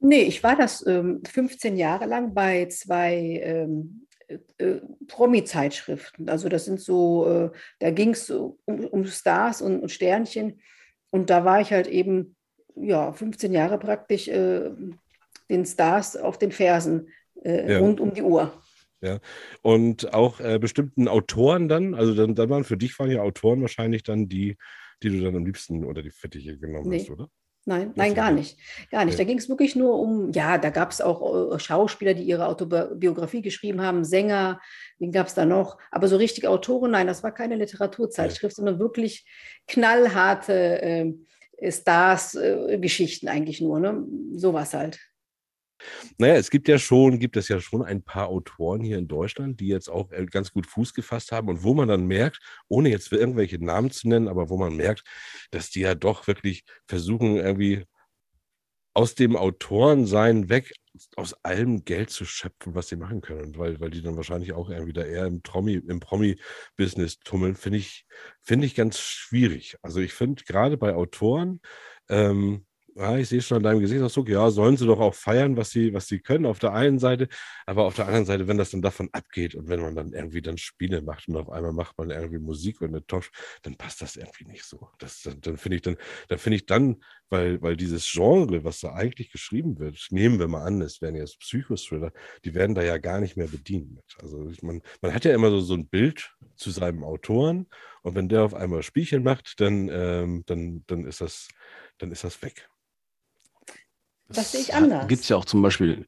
[0.00, 6.28] Nee, ich war das ähm, 15 Jahre lang bei zwei ähm, äh, äh, Promi-Zeitschriften.
[6.28, 10.60] Also das sind so, äh, da ging es um, um Stars und, und Sternchen.
[11.10, 12.36] Und da war ich halt eben,
[12.76, 14.70] ja, 15 Jahre praktisch äh,
[15.50, 17.08] den Stars auf den Fersen
[17.42, 17.78] äh, Ja.
[17.80, 18.52] rund um die Uhr.
[19.62, 23.60] Und auch äh, bestimmten Autoren dann, also dann, dann waren für dich waren ja Autoren
[23.60, 24.56] wahrscheinlich dann die,
[25.02, 27.00] die du dann am liebsten unter die Fittiche genommen Nee.
[27.00, 27.28] hast, oder?
[27.64, 28.58] Nein, nein, gar nicht.
[28.90, 29.18] Gar nicht.
[29.18, 32.46] Da ging es wirklich nur um, ja, da gab es auch äh, Schauspieler, die ihre
[32.46, 34.60] Autobiografie geschrieben haben, Sänger,
[34.98, 35.78] wen gab es da noch?
[35.90, 39.26] Aber so richtig Autoren, nein, das war keine Literaturzeitschrift, sondern wirklich
[39.66, 41.26] knallharte ähm,
[41.62, 44.04] Stars-Geschichten eigentlich nur, ne?
[44.34, 44.98] Sowas halt.
[46.18, 49.60] Naja, es gibt ja schon, gibt es ja schon ein paar Autoren hier in Deutschland,
[49.60, 52.90] die jetzt auch äh, ganz gut Fuß gefasst haben und wo man dann merkt, ohne
[52.90, 55.04] jetzt irgendwelche Namen zu nennen, aber wo man merkt,
[55.50, 57.84] dass die ja doch wirklich versuchen, irgendwie
[58.94, 60.72] aus dem Autorensein weg,
[61.16, 63.56] aus allem Geld zu schöpfen, was sie machen können.
[63.56, 67.78] Weil, weil die dann wahrscheinlich auch irgendwie da eher im Promi, im Promi-Business tummeln, finde
[67.78, 68.06] ich,
[68.42, 69.76] finde ich ganz schwierig.
[69.82, 71.60] Also ich finde gerade bei Autoren,
[72.08, 72.66] ähm,
[72.98, 75.94] ja, ich sehe schon an deinem Gesichtsausdruck, ja, sollen sie doch auch feiern, was sie,
[75.94, 77.28] was sie können auf der einen Seite,
[77.64, 80.42] aber auf der anderen Seite, wenn das dann davon abgeht und wenn man dann irgendwie
[80.42, 83.30] dann Spiele macht und auf einmal macht man irgendwie Musik und eine Talk,
[83.62, 84.90] dann passt das irgendwie nicht so.
[84.98, 85.96] Das, dann dann finde ich dann,
[86.28, 86.96] dann finde ich dann,
[87.30, 91.14] weil, weil dieses Genre, was da eigentlich geschrieben wird, nehmen wir mal an, es wären
[91.14, 92.12] jetzt Psychothriller,
[92.44, 94.16] die werden da ja gar nicht mehr bedient mit.
[94.20, 97.66] Also ich, man, man hat ja immer so, so ein Bild zu seinem Autoren
[98.02, 101.48] und wenn der auf einmal Spielchen macht, dann, ähm, dann, dann ist das,
[101.98, 102.68] dann ist das weg.
[104.28, 105.08] Das sehe ich anders.
[105.08, 106.06] Gibt es ja auch zum Beispiel,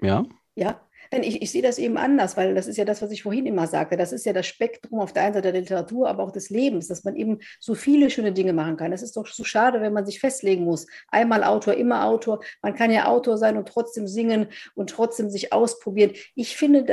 [0.00, 3.22] ja, Ja, ich, ich sehe das eben anders, weil das ist ja das, was ich
[3.22, 3.96] vorhin immer sagte.
[3.96, 6.88] Das ist ja das Spektrum auf der einen Seite der Literatur, aber auch des Lebens,
[6.88, 8.92] dass man eben so viele schöne Dinge machen kann.
[8.92, 10.86] Es ist doch so schade, wenn man sich festlegen muss.
[11.08, 12.40] Einmal Autor, immer Autor.
[12.62, 16.12] Man kann ja Autor sein und trotzdem singen und trotzdem sich ausprobieren.
[16.34, 16.84] Ich finde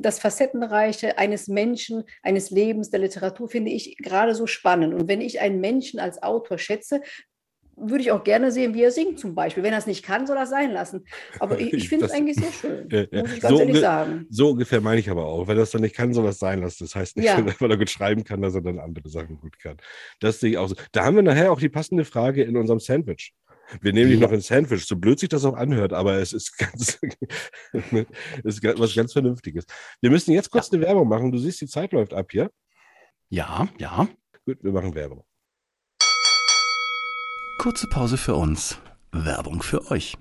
[0.00, 4.94] das Facettenreiche eines Menschen, eines Lebens, der Literatur, finde ich gerade so spannend.
[4.94, 7.00] Und wenn ich einen Menschen als Autor schätze,
[7.76, 9.62] würde ich auch gerne sehen, wie er singt zum Beispiel.
[9.62, 11.04] Wenn er es nicht kann, soll er es sein lassen.
[11.40, 13.20] Aber ich, ich finde es eigentlich sehr schön, Ja, ja.
[13.22, 14.26] muss ich ganz So ehrlich sagen.
[14.30, 15.46] So ungefähr meine ich aber auch.
[15.46, 16.84] Wenn er das dann nicht kann, soll er es sein lassen.
[16.84, 17.36] Das heißt nicht, Ja.
[17.60, 19.76] weil er gut schreiben kann, dass er dann andere Sachen gut kann.
[20.20, 20.74] Das sehe ich auch so.
[20.92, 23.34] Da haben wir nachher auch die passende Frage in unserem Sandwich.
[23.80, 24.26] Wir nehmen dich Ja.
[24.26, 26.98] noch ein Sandwich, so blöd sich das auch anhört, aber es ist ganz,
[27.72, 29.64] es ist was ganz Vernünftiges.
[30.00, 31.32] Wir müssen jetzt kurz eine Werbung machen.
[31.32, 32.50] Du siehst, die Zeit läuft ab hier.
[33.28, 34.08] ja, ja.
[34.46, 35.24] Gut, wir machen Werbung.
[37.66, 38.78] Kurze Pause für uns.
[39.10, 40.16] Werbung für euch.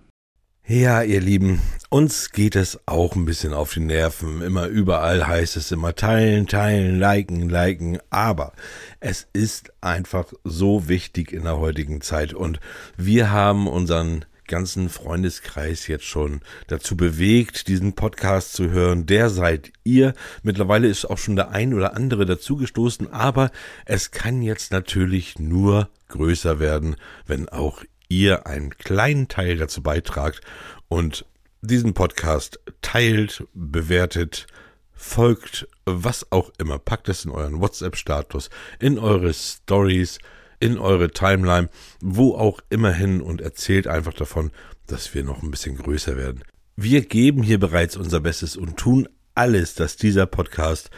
[0.65, 4.41] Ja, ihr Lieben, uns geht es auch ein bisschen auf die Nerven.
[4.41, 7.99] Immer überall heißt es immer teilen, teilen, liken, liken.
[8.09, 8.53] Aber
[8.99, 12.33] es ist einfach so wichtig in der heutigen Zeit.
[12.33, 12.59] Und
[12.97, 19.05] wir haben unseren ganzen Freundeskreis jetzt schon dazu bewegt, diesen Podcast zu hören.
[19.05, 20.13] Der seid ihr.
[20.43, 23.11] Mittlerweile ist auch schon der ein oder andere dazugestoßen.
[23.11, 23.51] Aber
[23.85, 30.41] es kann jetzt natürlich nur größer werden, wenn auch ihr einen kleinen Teil dazu beitragt
[30.87, 31.25] und
[31.61, 34.47] diesen Podcast teilt, bewertet,
[34.93, 36.79] folgt, was auch immer.
[36.79, 40.19] Packt es in euren WhatsApp-Status, in eure Stories,
[40.65, 41.69] in eure Timeline,
[42.01, 44.49] wo auch immer hin und erzählt einfach davon,
[44.87, 46.43] dass wir noch ein bisschen größer werden.
[46.75, 50.89] Wir geben hier bereits unser Bestes und tun alles, dass dieser Podcast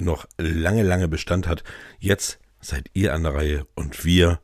[0.00, 1.62] noch lange, lange Bestand hat.
[2.00, 4.40] Jetzt seid ihr an der Reihe und wir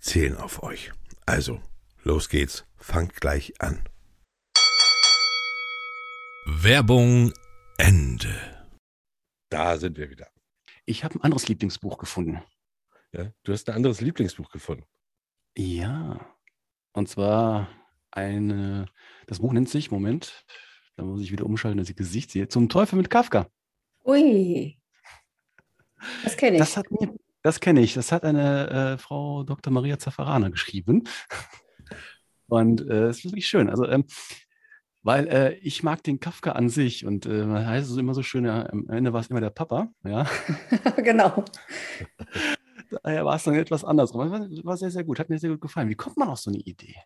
[0.00, 0.90] zählen auf euch.
[1.24, 1.60] Also,
[2.02, 2.64] los geht's.
[2.76, 3.88] Fangt gleich an.
[6.44, 7.32] Werbung
[7.76, 8.34] Ende.
[9.48, 10.26] Da sind wir wieder.
[10.86, 12.42] Ich habe ein anderes Lieblingsbuch gefunden.
[13.12, 13.32] Ja?
[13.42, 14.84] Du hast ein anderes Lieblingsbuch gefunden.
[15.56, 16.34] Ja.
[16.92, 17.68] Und zwar
[18.10, 18.86] eine,
[19.26, 20.44] das Buch nennt sich, Moment,
[20.96, 23.46] da muss ich wieder umschalten, dass ich Gesicht sehe, Zum Teufel mit Kafka.
[24.04, 24.78] Ui,
[26.24, 26.60] das kenne ich.
[26.60, 27.94] Das hat mir, das kenne ich.
[27.94, 29.72] Das hat eine äh, Frau Dr.
[29.72, 31.04] Maria Zaffarana geschrieben.
[32.48, 33.68] Und äh, es ist wirklich schön.
[33.68, 34.06] Also, ähm,
[35.02, 38.22] weil äh, ich mag den Kafka an sich und äh, man heißt es immer so
[38.22, 40.26] schön, ja, am Ende war es immer der Papa, ja.
[40.96, 41.44] genau.
[43.02, 44.14] daher war es dann etwas anders.
[44.14, 45.18] War, war sehr, sehr gut.
[45.18, 45.88] Hat mir sehr gut gefallen.
[45.88, 46.96] Wie kommt man auf so eine Idee?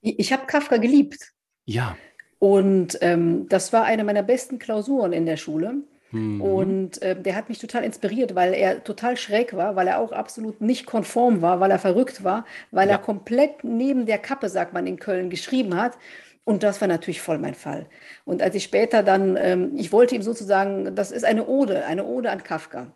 [0.00, 1.32] Ich habe Kafka geliebt.
[1.64, 1.96] Ja.
[2.38, 5.76] Und ähm, das war eine meiner besten Klausuren in der Schule.
[6.10, 6.40] Mhm.
[6.42, 10.12] Und äh, der hat mich total inspiriert, weil er total schräg war, weil er auch
[10.12, 12.96] absolut nicht konform war, weil er verrückt war, weil Ja.
[12.96, 15.96] er komplett neben der Kappe, sagt man in Köln, geschrieben hat.
[16.44, 17.86] Und das war natürlich voll mein Fall.
[18.26, 22.04] Und als ich später dann, ähm, ich wollte ihm sozusagen, das ist eine Ode, eine
[22.04, 22.92] Ode an Kafka,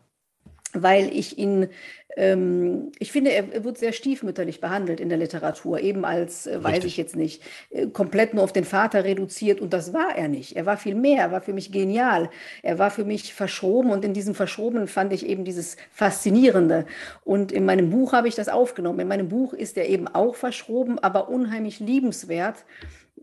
[0.75, 1.69] weil ich ihn,
[2.17, 6.63] ähm, ich finde, er er wird sehr stiefmütterlich behandelt in der Literatur, eben als, äh,
[6.63, 9.61] weiß ich jetzt nicht, äh, komplett nur auf den Vater reduziert.
[9.61, 10.57] Und das war er nicht.
[10.57, 12.31] Er war viel mehr, er war für mich genial.
[12.63, 16.87] Er war für mich verschroben und in diesem Verschrobenen fand ich eben dieses Faszinierende.
[17.25, 19.01] Und in meinem Buch habe ich das aufgenommen.
[19.01, 22.65] In meinem Buch ist er eben auch verschroben, aber unheimlich liebenswert.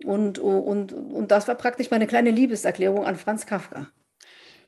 [0.03, 3.87] Und, und, und das war praktisch meine kleine Liebeserklärung an Franz Kafka.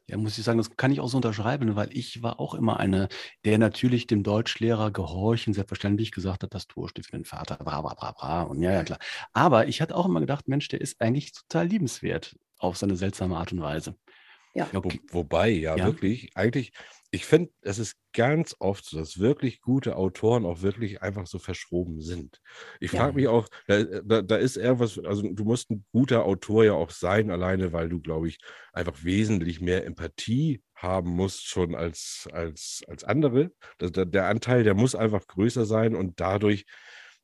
[0.09, 2.79] Ja, muss ich sagen, das kann ich auch so unterschreiben, weil ich war auch immer
[2.79, 3.09] eine,
[3.43, 7.81] der natürlich dem Deutschlehrer gehorchen, selbstverständlich gesagt hat, das Tor steht für den Vater, bra,
[7.81, 8.41] bra, bra, bra.
[8.43, 8.99] Und ja, ja, klar.
[9.33, 13.35] Aber ich hatte auch immer gedacht, Mensch, der ist eigentlich total liebenswert auf seine seltsame
[13.37, 13.97] Art und Weise.
[14.53, 14.67] Ja.
[14.71, 15.85] Ja, Wo, wobei, ja, Ja.
[15.85, 16.71] wirklich, eigentlich,
[17.11, 21.39] ich finde, es ist ganz oft so, dass wirklich gute Autoren auch wirklich einfach so
[21.39, 22.41] verschroben sind.
[22.81, 23.01] Ich Ja.
[23.01, 26.73] frage mich auch, da, da, da ist irgendwas, also du musst ein guter Autor ja
[26.73, 28.39] auch sein, alleine, weil du, glaube ich,
[28.73, 33.51] einfach wesentlich mehr Empathie haben musst schon als, als, als andere.
[33.77, 36.65] Das, der, der Anteil, der muss einfach größer sein und dadurch,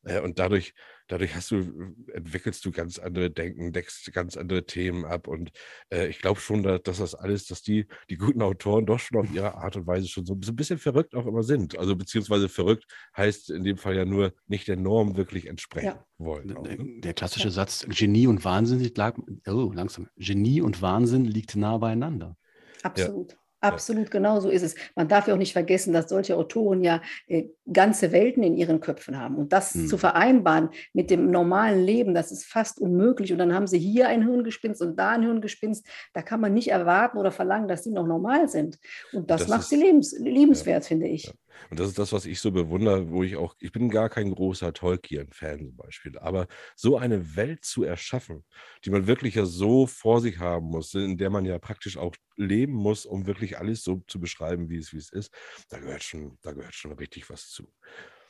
[0.03, 0.73] äh, und dadurch,
[1.13, 5.27] dadurch hast du, entwickelst du ganz andere Denken, deckst ganz andere Themen ab.
[5.27, 5.51] Und
[5.91, 9.19] äh, ich glaube schon, dass, dass das alles, dass die, die guten Autoren doch schon
[9.19, 11.77] auf ihre Art und Weise schon so, so ein bisschen verrückt auch immer sind.
[11.77, 16.05] Also beziehungsweise verrückt heißt in dem Fall ja nur nicht der Norm wirklich entsprechen Ja.
[16.17, 16.57] wollen.
[16.57, 17.01] Auch, Der, ne?
[17.01, 19.15] der klassische Satz, Genie und Wahnsinn liegt, lag,
[19.47, 20.07] oh, langsam.
[20.17, 22.37] Genie und Wahnsinn liegt nah beieinander.
[22.81, 23.37] Absolut.
[23.63, 24.75] Absolut, genau so ist es.
[24.95, 28.79] Man darf ja auch nicht vergessen, dass solche Autoren ja äh, ganze Welten in ihren
[28.81, 29.35] Köpfen haben.
[29.37, 29.87] Und das Hm.
[29.87, 33.31] zu vereinbaren mit dem normalen Leben, das ist fast unmöglich.
[33.31, 35.85] Und dann haben sie hier ein Hirngespinst und da ein Hirngespinst.
[36.13, 38.79] Da kann man nicht erwarten oder verlangen, dass sie noch normal sind.
[39.13, 41.25] Und das, Das macht ist- sie lebens liebenswert, finde ich.
[41.25, 41.31] Ja.
[41.69, 44.31] Und das ist das, was ich so bewundere, wo ich auch, ich bin gar kein
[44.31, 48.43] großer Tolkien-Fan zum Beispiel, aber so eine Welt zu erschaffen,
[48.85, 52.15] die man wirklich ja so vor sich haben muss, in der man ja praktisch auch
[52.35, 55.31] leben muss, um wirklich alles so zu beschreiben, wie es, wie es ist,
[55.69, 57.71] da gehört schon, da gehört schon richtig was zu.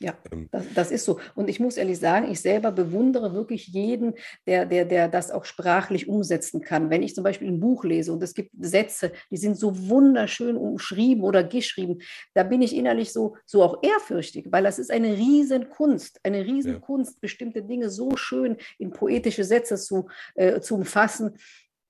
[0.00, 1.18] Ja, Ähm, das, das ist so.
[1.34, 4.14] Und ich muss ehrlich sagen, ich selber bewundere wirklich jeden,
[4.46, 6.90] der, der, der das auch sprachlich umsetzen kann.
[6.90, 10.56] Wenn ich zum Beispiel ein Buch lese und es gibt Sätze, die sind so wunderschön
[10.56, 12.00] umschrieben oder geschrieben,
[12.34, 17.20] da bin ich innerlich so, so auch ehrfürchtig, weil das ist eine Riesenkunst, eine Riesenkunst,
[17.20, 21.36] bestimmte Dinge so schön in poetische Sätze zu, äh, zu umfassen.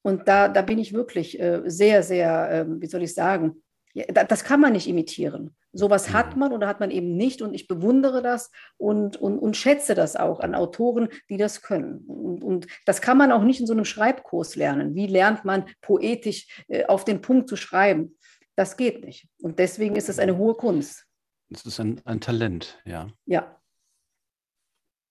[0.03, 3.63] Und da, da bin ich wirklich äh, sehr, sehr, äh, wie soll ich sagen,
[3.95, 5.57] ja, da- das kann man nicht imitieren.
[5.75, 6.41] Sowas hat Mhm.
[6.41, 7.43] man oder hat man eben nicht.
[7.43, 12.05] Und ich bewundere das und, und, und schätze das auch an Autoren, die das können.
[12.07, 14.95] Und, und das kann man auch nicht in so einem Schreibkurs lernen.
[14.95, 18.17] Wie lernt man poetisch äh, auf den Punkt zu schreiben?
[18.57, 19.29] Das geht nicht.
[19.43, 21.07] Und deswegen ist es eine hohe Kunst.
[21.51, 23.09] Das ist ein, ein Talent, ja.
[23.27, 23.61] Ja.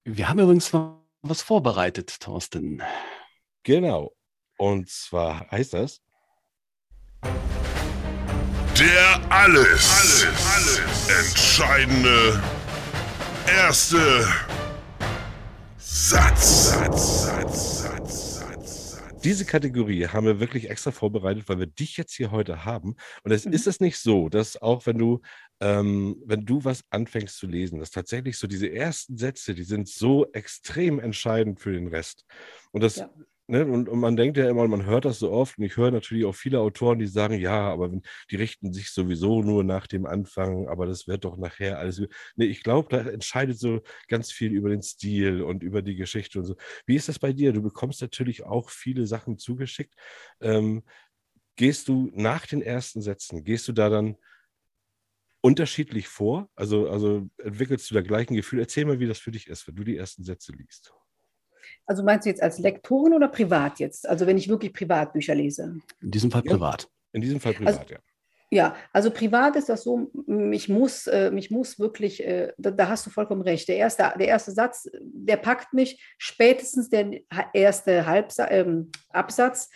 [0.06, 2.82] Wir haben übrigens mal was vorbereitet, Thorsten.
[3.64, 4.14] Genau.
[4.58, 6.02] Und zwar heißt das,
[8.80, 12.42] Der alles, alles, entscheidende
[13.48, 14.26] erste
[15.78, 16.70] Satz.
[16.72, 19.22] Satz, Satz, Satz, Satz, Satz.
[19.24, 22.96] diese Kategorie haben wir wirklich extra vorbereitet, weil wir dich jetzt hier heute haben.
[23.24, 23.54] Und es Mhm.
[23.54, 25.22] ist es nicht so, dass auch wenn du,
[25.62, 29.88] ähm, wenn du was anfängst zu lesen, dass tatsächlich so diese ersten Sätze, die sind
[29.88, 32.26] so extrem entscheidend für den Rest.
[32.72, 33.10] Und das, Ja.
[33.54, 35.92] Ne, und, und man denkt ja immer, man hört das so oft, und ich höre
[35.92, 39.88] natürlich auch viele Autoren, die sagen, ja, aber wenn, die richten sich sowieso nur nach
[39.88, 42.02] dem Anfang, aber das wird doch nachher alles.
[42.36, 46.40] Nee, ich glaube, da entscheidet so ganz viel über den Stil und über die Geschichte
[46.40, 46.56] und so.
[46.86, 47.54] Wie ist das bei dir?
[47.54, 49.94] Du bekommst natürlich auch viele Sachen zugeschickt.
[50.42, 50.84] Ähm,
[51.56, 54.18] gehst du nach den ersten Sätzen, gehst du da dann
[55.42, 56.50] unterschiedlich vor?
[56.56, 58.60] Also, also entwickelst du da gleich ein Gefühl?
[58.60, 60.94] Erzähl mal, wie das für dich ist, wenn du die ersten Sätze liest.
[61.86, 64.08] Also meinst du jetzt als Lektorin oder privat jetzt?
[64.08, 65.76] Also wenn ich wirklich Privatbücher lese?
[66.02, 66.52] In diesem Fall Ja.
[66.54, 66.88] privat.
[67.12, 67.98] In diesem Fall Also- privat, ja.
[68.52, 72.88] Ja, also privat ist das so, mich muss, äh, mich muss wirklich, äh, da, da
[72.88, 73.68] hast du vollkommen recht.
[73.68, 79.72] Der erste, der erste Satz, der packt mich, spätestens der erste Halbsa ähm, Absatz.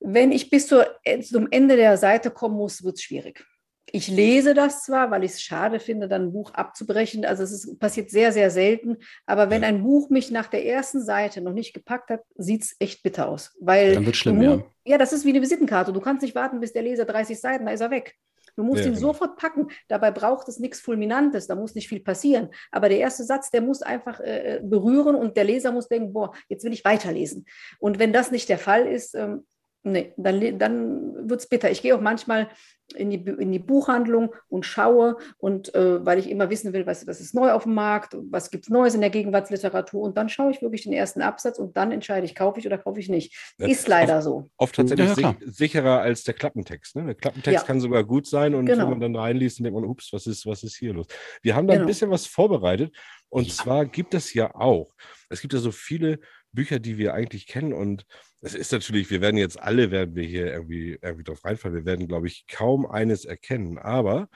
[0.00, 3.44] Wenn ich bis zur, äh, zum Ende der Seite kommen muss, wird es schwierig.
[3.92, 7.24] Ich lese das zwar, weil ich es schade finde, dann ein Buch abzubrechen.
[7.24, 8.96] Also es ist, passiert sehr, sehr selten.
[9.26, 9.68] Aber wenn Ja.
[9.68, 13.28] ein Buch mich nach der ersten Seite noch nicht gepackt hat, sieht es echt bitter
[13.28, 13.56] aus.
[13.60, 14.62] Weil Dann wird schlimm, ja.
[14.84, 15.92] ja, das ist wie eine Visitenkarte.
[15.92, 18.14] Du kannst nicht warten, bis der Leser 30 Seiten, da ist er weg.
[18.56, 19.08] Du musst Ja, ihn genau.
[19.08, 19.68] sofort packen.
[19.86, 22.48] Dabei braucht es nichts Fulminantes, da muss nicht viel passieren.
[22.72, 26.32] Aber der erste Satz, der muss einfach äh, berühren und der Leser muss denken, boah,
[26.48, 27.46] jetzt will ich weiterlesen.
[27.78, 29.46] Und wenn das nicht der Fall ist, ähm,
[29.82, 31.70] nee, dann, dann wird es bitter.
[31.70, 32.48] Ich gehe auch manchmal
[32.94, 37.06] in die, in die Buchhandlung und schaue und äh, weil ich immer wissen will, was,
[37.06, 40.30] was ist neu auf dem Markt, was gibt es Neues in der Gegenwartsliteratur und dann
[40.30, 43.10] schaue ich wirklich den ersten Absatz und dann entscheide ich, kaufe ich oder kaufe ich
[43.10, 43.54] nicht.
[43.58, 44.48] Das Ist leider so.
[44.56, 46.96] Oft tatsächlich Ja, sicherer als der Klappentext.
[46.96, 47.04] Ne?
[47.04, 47.66] Der Klappentext Ja.
[47.66, 48.84] kann sogar gut sein und Genau.
[48.84, 51.06] wenn man dann reinliest, dann denkt man, ups, was ist, was ist hier los?
[51.42, 51.88] Wir haben da ein Genau.
[51.88, 52.96] bisschen was vorbereitet
[53.28, 53.52] und Ja.
[53.54, 54.94] zwar gibt es ja auch,
[55.28, 56.20] es gibt ja so viele
[56.52, 58.04] Bücher, die wir eigentlich kennen und
[58.40, 61.84] es ist natürlich, wir werden jetzt alle, werden wir hier irgendwie, irgendwie drauf reinfallen, wir
[61.84, 64.28] werden, glaube ich, kaum eines erkennen, aber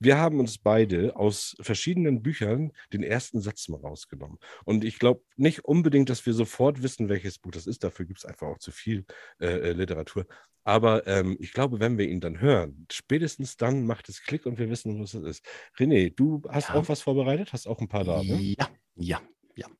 [0.00, 4.38] wir haben uns beide aus verschiedenen Büchern den ersten Satz mal rausgenommen.
[4.64, 7.84] Und ich glaube nicht unbedingt, dass wir sofort wissen, welches Buch das ist.
[7.84, 9.06] Dafür gibt es einfach auch zu viel
[9.40, 10.26] äh, äh, Literatur.
[10.64, 14.58] Aber ähm, ich glaube, wenn wir ihn dann hören, spätestens dann macht es Klick und
[14.58, 15.46] wir wissen, was es ist.
[15.78, 16.74] René, du hast Ja.
[16.74, 17.52] auch was vorbereitet?
[17.52, 18.40] Hast auch ein paar da, ne?
[18.40, 19.22] Ja, ja.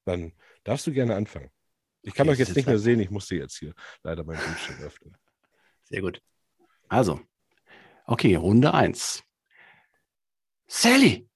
[0.04, 0.32] Dann
[0.64, 1.50] darfst du gerne anfangen.
[2.02, 3.00] Ich kann Okay, euch jetzt nicht mehr sehen.
[3.00, 5.16] Ich musste jetzt hier leider meinen Bildschirm öffnen.
[5.84, 6.20] Sehr gut.
[6.88, 7.20] Also,
[8.06, 9.22] okay, Runde 1.
[10.66, 11.28] Sally,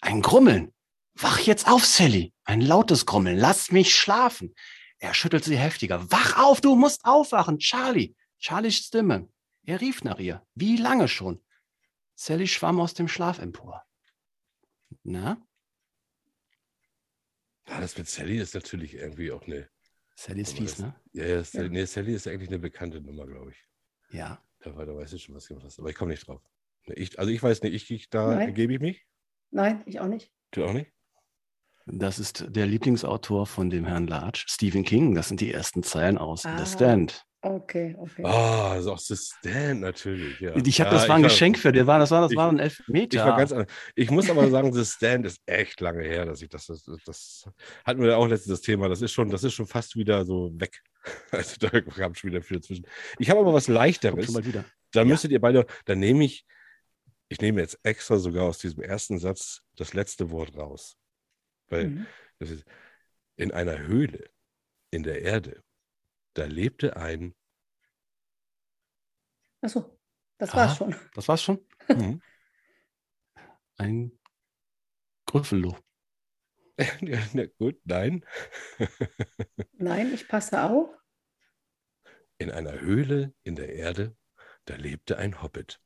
[0.00, 0.74] ein Grummeln.
[1.14, 2.32] Wach jetzt auf, Sally.
[2.44, 3.38] Ein lautes Grummeln.
[3.38, 4.54] Lass mich schlafen.
[4.98, 6.10] Er schüttelt sie heftiger.
[6.10, 7.58] Wach auf, du musst aufwachen.
[7.58, 8.14] Charlie.
[8.38, 9.28] Charlies Stimme.
[9.64, 10.46] Er rief nach ihr.
[10.54, 11.42] Wie lange schon?
[12.14, 13.82] Sally schwamm aus dem Schlaf empor.
[15.02, 15.40] Na,
[17.70, 19.68] Ja, das mit Sally ist natürlich irgendwie auch eine.
[20.16, 20.94] Sally ist fies, das- ne?
[21.12, 23.64] Ja, ja, Sally, Nee, Sally ist eigentlich eine bekannte Nummer, glaube ich.
[24.10, 24.42] Ja.
[24.60, 25.78] Da, da weiß ich schon, was du gemacht hast.
[25.78, 26.42] Aber ich komme nicht drauf.
[26.86, 28.52] Nee, Ich, also ich weiß nicht, ich, ich da Nein.
[28.54, 29.06] gebe ich mich.
[29.50, 30.30] Nein, ich auch nicht.
[30.50, 30.92] Du auch nicht?
[31.86, 35.14] Das ist der Lieblingsautor von dem Herrn Larch, Stephen King.
[35.14, 36.58] Das sind die ersten Zeilen aus Ah.
[36.58, 37.24] The Stand.
[37.42, 38.22] Okay, okay.
[38.24, 40.38] Ah, das ist auch The Stand natürlich.
[40.40, 40.54] Ja.
[40.56, 41.86] Ich habe ja, das war ein Geschenk für dir.
[41.86, 43.16] War, das war, das ich- war ein Elfmeter.
[43.16, 43.54] Ich war ganz.
[43.94, 47.48] Ich muss aber sagen, The Stand ist echt lange her, dass ich das, das, das
[47.86, 48.90] hatten wir ja auch letztens das Thema.
[48.90, 50.82] Das ist schon, das ist schon fast wieder so weg.
[51.30, 52.86] Also da kam schon wieder viel dazwischen.
[53.18, 54.26] Ich habe aber was Kommt leichteres.
[54.26, 54.64] schon mal wieder.
[54.92, 55.06] Da Ja.
[55.06, 56.44] müsstet ihr beide, dann nehme ich,
[57.30, 60.98] ich nehme jetzt extra sogar aus diesem ersten Satz das letzte Wort raus.
[61.68, 62.06] Weil Mhm.
[62.38, 62.64] das ist
[63.36, 64.28] in einer Höhle
[64.90, 65.62] in der Erde,
[66.34, 67.34] da lebte ein
[69.62, 69.98] Achso,
[70.38, 70.56] das Ah.
[70.56, 70.94] war's schon.
[71.14, 71.66] Das war's schon.
[71.88, 72.22] Mhm.
[73.78, 74.12] Ein
[75.26, 75.76] Grüffelo.
[77.00, 78.24] ja, na gut, nein.
[79.72, 80.88] Nein, ich passe auf.
[82.38, 84.16] In einer Höhle in der Erde,
[84.66, 85.80] da lebte ein Hobbit.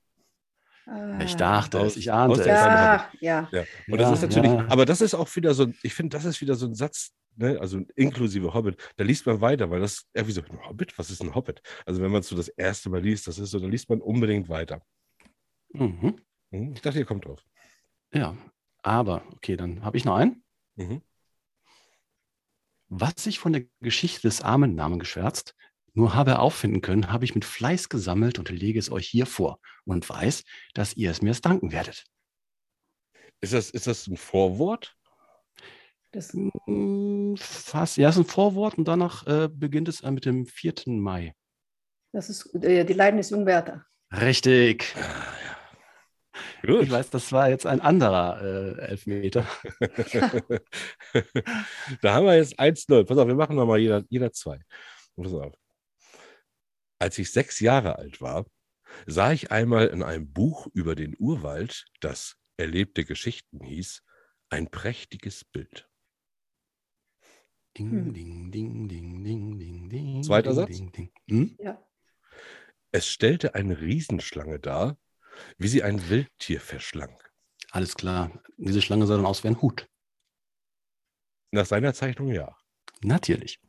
[0.87, 1.37] Ich Ah.
[1.37, 2.47] dachte Aus- es, ich ahnte aus es.
[2.47, 3.49] Ja, ja.
[3.51, 4.67] Ja, und Ja, das ist natürlich, ja.
[4.69, 7.15] aber das ist auch wieder so, ein- ich finde, das ist wieder so ein Satz,
[7.37, 11.11] ne, also inklusive Hobbit, da liest man weiter, weil das irgendwie so, ein Hobbit, was
[11.11, 11.63] ist ein Hobbit?
[11.87, 14.01] Also wenn man es so das erste Mal liest, das ist so, dann liest man
[14.01, 14.83] unbedingt weiter.
[15.73, 16.21] Mhm.
[16.53, 17.45] Hm, Ich dachte, ihr kommt drauf.
[18.13, 18.37] Ja,
[18.83, 20.45] aber, okay, dann habe ich noch einen.
[20.77, 21.03] Mhm.
[22.89, 25.55] Was ich von der Geschichte des armen Namen geschwärzt,
[25.95, 29.59] nur habe auffinden können, habe ich mit Fleiß gesammelt und lege es euch hier vor
[29.85, 30.45] und weiß,
[30.75, 32.05] dass ihr es mir danken werdet.
[33.41, 34.97] Ist das, ist das ein Vorwort?
[36.15, 36.33] Das,
[36.67, 40.47] Mm, Fast, ja, es ist ein Vorwort und danach äh, beginnt es äh, mit dem
[40.47, 40.75] 4.
[40.87, 41.35] Mai.
[42.13, 43.85] das ist äh, die Leiden des Jungwerter.
[44.13, 44.95] Richtig.
[46.63, 46.85] Gut.
[46.85, 49.47] Ich weiß, das war jetzt ein anderer äh, Elfmeter.
[52.01, 53.05] da haben wir jetzt 1-0.
[53.05, 54.61] Pass auf, wir machen nochmal jeder, jeder zwei.
[55.17, 55.53] Pass auf.
[56.99, 58.47] Als ich sechs Jahre alt war,
[59.07, 64.03] sah ich einmal in einem Buch über den Urwald, das Erlebte Geschichten hieß,
[64.49, 65.89] ein prächtiges Bild.
[67.77, 68.13] Ding, Hm.
[68.15, 70.23] ding, ding, ding, ding, ding, ding.
[70.23, 70.69] Zweiter ding, Satz?
[70.77, 71.13] Ding, ding.
[71.29, 71.57] Hm?
[71.59, 71.85] Ja.
[72.93, 74.97] Es stellte eine Riesenschlange dar,
[75.59, 77.19] wie sie ein Wildtier verschlang.
[77.73, 78.31] Alles klar.
[78.57, 79.89] Diese Schlange sah dann aus wie ein Hut.
[81.51, 82.57] Nach seiner Zeichnung ja.
[83.03, 83.61] Natürlich.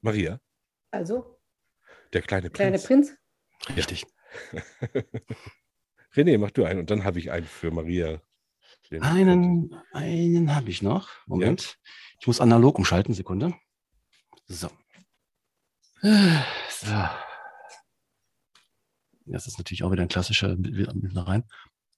[0.00, 0.40] Maria,
[0.90, 1.38] Also,
[2.12, 3.12] der kleine kleine Prinz.
[3.66, 3.76] Prinz.
[3.76, 4.04] Richtig.
[6.14, 8.20] René, mach du einen und dann habe ich einen für Maria.
[8.92, 11.08] Den- Einen, einen habe ich noch.
[11.26, 11.78] Moment.
[12.20, 13.14] Ich muss analog umschalten.
[13.14, 13.54] Sekunde.
[14.46, 14.68] So.
[16.02, 17.04] So.
[19.24, 21.44] Das ist natürlich auch wieder ein klassischer Bild rein.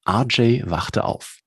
[0.08, 1.40] RJ wachte auf.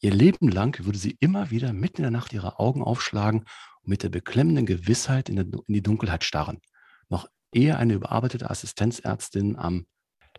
[0.00, 3.40] Ihr Leben lang würde sie immer wieder mitten in der Nacht ihre Augen aufschlagen
[3.82, 6.60] und mit der beklemmenden Gewissheit in, der, in die Dunkelheit starren.
[7.10, 9.86] Noch ehe eine überarbeitete Assistenzärztin am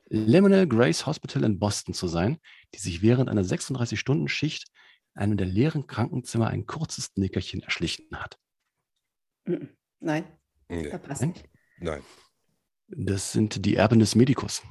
[0.09, 2.39] Liminal Grace Hospital in Boston zu sein,
[2.73, 4.67] die sich während einer 36-Stunden-Schicht
[5.15, 8.37] in einem der leeren Krankenzimmer ein kurzes Nickerchen erschlichen hat.
[9.99, 10.25] Nein,
[10.69, 11.29] Nee, da passt Nein?
[11.31, 11.49] nicht.
[11.79, 12.01] nein.
[12.89, 14.63] Das sind die Erben des Medikus.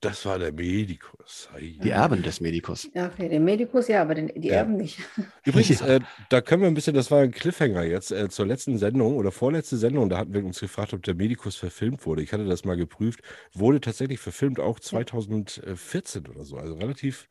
[0.00, 1.48] Das war der Medikus.
[1.58, 2.86] Die Erben des Medikus.
[2.94, 4.56] Ja, okay, den Medikus ja, aber den, die Ja.
[4.56, 4.98] Erben nicht.
[5.44, 5.86] Übrigens, Ja.
[5.86, 9.16] äh, da können wir ein bisschen, das war ein Cliffhanger jetzt äh, zur letzten Sendung
[9.16, 12.22] oder vorletzte Sendung, da hatten wir uns gefragt, ob der Medikus verfilmt wurde.
[12.22, 13.20] Ich hatte das mal geprüft,
[13.54, 17.26] wurde tatsächlich verfilmt, auch 2014 oder so, also relativ,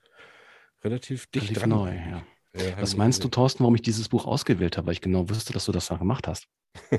[0.84, 1.70] relativ dicht Relativ dran.
[1.70, 2.24] neu, ja.
[2.57, 3.32] Ja, Was meinst du, gesehen.
[3.34, 4.88] Thorsten, warum ich dieses Buch ausgewählt habe?
[4.88, 6.47] Weil ich genau wusste, dass du das da gemacht hast.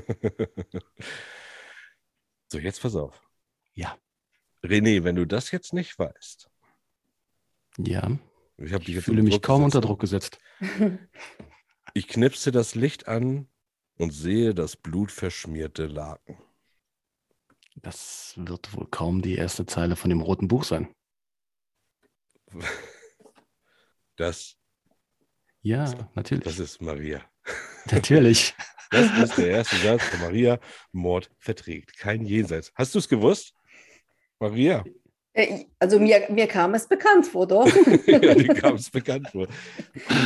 [2.51, 3.21] so, jetzt pass auf.
[3.73, 3.97] Ja.
[4.63, 6.49] René, wenn du das jetzt nicht weißt,
[7.77, 8.11] Ja,
[8.57, 9.75] ich ich fühle mich Druck kaum gesetzt.
[9.75, 10.39] unter Druck gesetzt.
[11.93, 13.47] Ich knipse das Licht an
[13.97, 16.37] und sehe das blutverschmierte Laken.
[17.75, 20.93] Das wird wohl kaum die erste Zeile von dem roten Buch sein.
[24.15, 24.57] Das,
[25.61, 26.43] Ja, natürlich.
[26.43, 27.21] das ist Maria.
[27.91, 28.55] natürlich.
[28.89, 30.59] Das ist der erste Satz von Maria.
[30.91, 32.71] Mord verträgt kein Jenseits.
[32.75, 33.53] Hast du es gewusst?
[34.39, 34.83] Maria.
[35.33, 37.65] Äh, Also mir, mir kam es bekannt vor, doch.
[38.07, 39.47] ja, die kam es bekannt vor.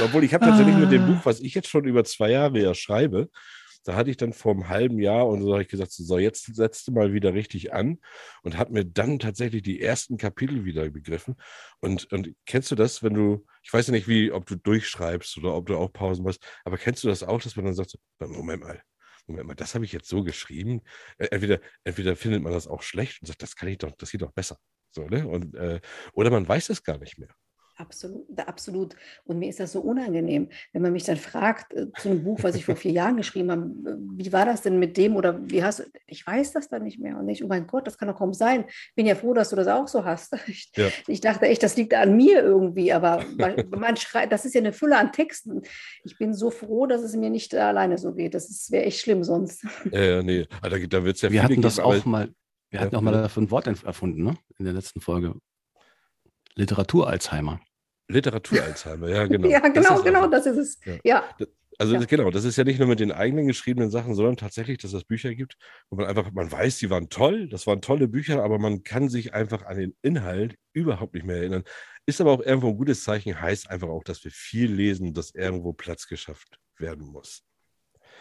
[0.03, 1.07] Obwohl ich habe tatsächlich mit dem Ah.
[1.07, 3.29] Buch, was ich jetzt schon über zwei Jahre ja schreibe,
[3.83, 6.55] da hatte ich dann vor einem halben Jahr und so habe ich gesagt, so jetzt
[6.55, 7.97] setzt du mal wieder richtig an
[8.43, 11.35] und habe mir dann tatsächlich die ersten Kapitel wieder begriffen.
[11.79, 15.35] Und, und kennst du das, wenn du, ich weiß ja nicht, wie, ob du durchschreibst
[15.39, 17.97] oder ob du auch Pausen machst, aber kennst du das auch, dass man dann sagt,
[18.19, 18.83] Moment mal,
[19.31, 20.81] Moment mal, das habe ich jetzt so geschrieben.
[21.17, 24.11] Äh, Entweder, entweder findet man das auch schlecht und sagt, das kann ich doch, das
[24.11, 24.57] geht doch besser.
[24.91, 25.27] So, ne?
[25.27, 25.79] Und, äh,
[26.13, 27.29] oder man weiß es gar nicht mehr.
[27.81, 28.95] Absolut, absolut.
[29.25, 32.37] Und mir ist das so unangenehm, wenn man mich dann fragt äh, zu einem Buch,
[32.43, 35.39] was ich vor vier Jahren geschrieben habe, äh, wie war das denn mit dem oder
[35.49, 37.17] wie hast du, ich weiß das dann nicht mehr.
[37.17, 38.65] Und ich, oh mein Gott, das kann doch kaum sein.
[38.95, 40.33] Bin ja froh, dass du das auch so hast.
[40.47, 40.89] Ich, Ja.
[41.07, 44.61] ich dachte echt, das liegt an mir irgendwie, aber weil- man schreit, das ist ja
[44.61, 45.63] eine Fülle an Texten.
[46.03, 48.35] Ich bin so froh, dass es mir nicht alleine so geht.
[48.35, 49.65] Das wäre echt schlimm sonst.
[49.91, 52.27] Äh, nee, ah, da, da wird es ja Wir hatten das geben, auch mal,
[52.69, 54.35] wir Ja, hatten auch mal dafür ein Wort erf- erfunden, ne?
[54.59, 55.33] In der letzten Folge.
[56.55, 57.61] Literatur-Alzheimer.
[58.11, 59.47] Literatur-Alzheimer, ja, genau.
[59.47, 60.79] ja, Das genau, ist genau, auch- das ist es.
[60.85, 60.99] Ja.
[61.03, 61.47] Ja,
[61.79, 61.99] Also Ja.
[61.99, 64.93] das- genau, das ist ja nicht nur mit den eigenen geschriebenen Sachen, sondern tatsächlich, dass
[64.93, 65.55] es Bücher gibt,
[65.89, 69.09] wo man einfach, man weiß, die waren toll, das waren tolle Bücher, aber man kann
[69.09, 71.63] sich einfach an den Inhalt überhaupt nicht mehr erinnern.
[72.05, 75.33] Ist aber auch irgendwo ein gutes Zeichen, heißt einfach auch, dass wir viel lesen, dass
[75.33, 77.43] irgendwo Platz geschafft werden muss.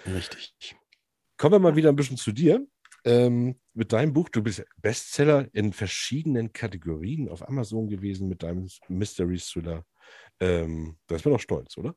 [0.06, 0.76] Richtig.
[1.36, 2.66] Kommen wir mal wieder ein bisschen zu dir.
[3.04, 8.68] Ähm, mit deinem Buch, du bist Bestseller in verschiedenen Kategorien auf Amazon gewesen mit deinem
[8.88, 9.84] Mystery Thriller.
[10.40, 11.94] Ähm, da ist man doch stolz, oder?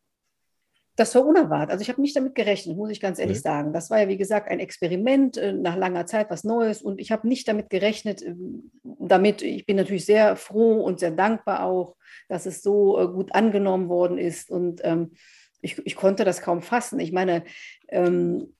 [0.95, 1.71] Das war unerwartet.
[1.71, 3.41] Also ich habe nicht damit gerechnet, muss ich ganz ehrlich Nee.
[3.41, 3.73] sagen.
[3.73, 6.83] Das war ja, wie gesagt, ein Experiment äh, nach langer Zeit, was Neues.
[6.83, 11.09] Und ich habe nicht damit gerechnet, ähm, damit, ich bin natürlich sehr froh und sehr
[11.09, 11.95] dankbar auch,
[12.29, 14.51] dass es so äh, gut angenommen worden ist.
[14.51, 15.13] Und ähm,
[15.61, 16.99] ich, ich konnte das kaum fassen.
[16.99, 17.43] Ich meine,
[17.89, 18.53] ähm,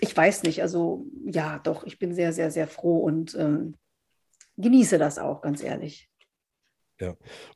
[0.00, 3.76] ich weiß nicht, also ja, doch, ich bin sehr, sehr, sehr froh und ähm,
[4.56, 6.10] genieße das auch, ganz ehrlich.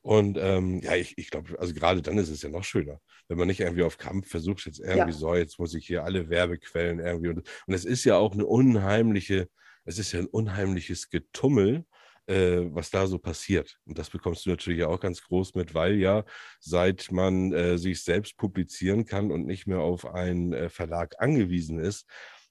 [0.02, 3.38] Und ähm, ja, ich, ich glaube, also gerade dann ist es ja noch schöner, wenn
[3.38, 5.12] man nicht irgendwie auf Kampf versucht, jetzt irgendwie Ja.
[5.12, 7.28] so, jetzt muss ich hier alle Werbequellen irgendwie.
[7.28, 9.48] Und, und es ist ja auch eine unheimliche,
[9.84, 11.86] es ist ja ein unheimliches Getummel,
[12.28, 13.78] äh, was da so passiert.
[13.86, 16.24] Und das bekommst du natürlich auch ganz groß mit, weil ja,
[16.60, 21.78] seit man äh, sich selbst publizieren kann und nicht mehr auf einen äh, Verlag angewiesen
[21.78, 22.06] ist,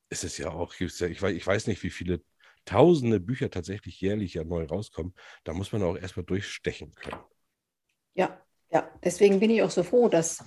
[0.10, 2.22] ist es ja auch, gibt's ja, ich, weiß, ich weiß nicht, wie viele
[2.66, 5.14] tausende Bücher tatsächlich jährlich ja neu rauskommen.
[5.44, 7.22] Da muss man auch erstmal durchstechen können.
[8.14, 10.44] Ja, ja, deswegen bin ich auch so froh, dass,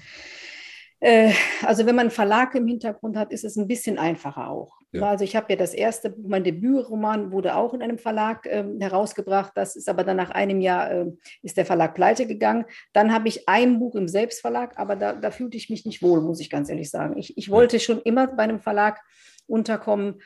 [1.00, 4.79] äh, also wenn man einen Verlag im Hintergrund hat, ist es ein bisschen einfacher auch.
[4.92, 5.08] Ja.
[5.08, 9.52] Also ich habe ja das erste mein Debütroman wurde auch in einem Verlag ähm, herausgebracht.
[9.54, 12.64] Das ist aber dann nach einem Jahr ähm, ist der Verlag pleite gegangen.
[12.92, 16.20] Dann habe ich ein Buch im Selbstverlag, aber da, da fühlte ich mich nicht wohl,
[16.20, 17.16] muss ich ganz ehrlich sagen.
[17.18, 19.00] Ich, ich wollte schon immer bei einem Verlag
[19.46, 20.20] unterkommen.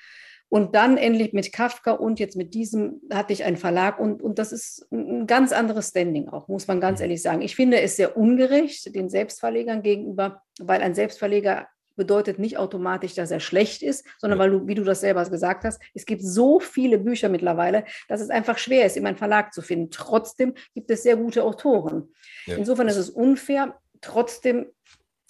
[0.50, 4.38] Und dann endlich mit Kafka und jetzt mit diesem hatte ich einen Verlag und, und
[4.38, 7.04] das ist ein ganz anderes Standing auch, muss man ganz Mhm.
[7.04, 7.42] ehrlich sagen.
[7.42, 13.30] Ich finde es sehr ungerecht den Selbstverlegern gegenüber, weil ein Selbstverleger bedeutet nicht automatisch, dass
[13.30, 16.60] er schlecht ist, sondern weil du, wie du das selber gesagt hast, es gibt so
[16.60, 19.90] viele Bücher mittlerweile, dass es einfach schwer ist, immer einen Verlag zu finden.
[19.90, 22.12] Trotzdem gibt es sehr gute Autoren.
[22.46, 22.56] Ja.
[22.56, 23.78] Insofern ist es unfair.
[24.00, 24.66] Trotzdem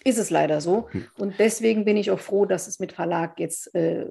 [0.05, 0.89] ist es leider so.
[0.91, 1.07] Hm.
[1.19, 4.07] Und deswegen bin ich auch froh, dass es mit Verlag jetzt äh,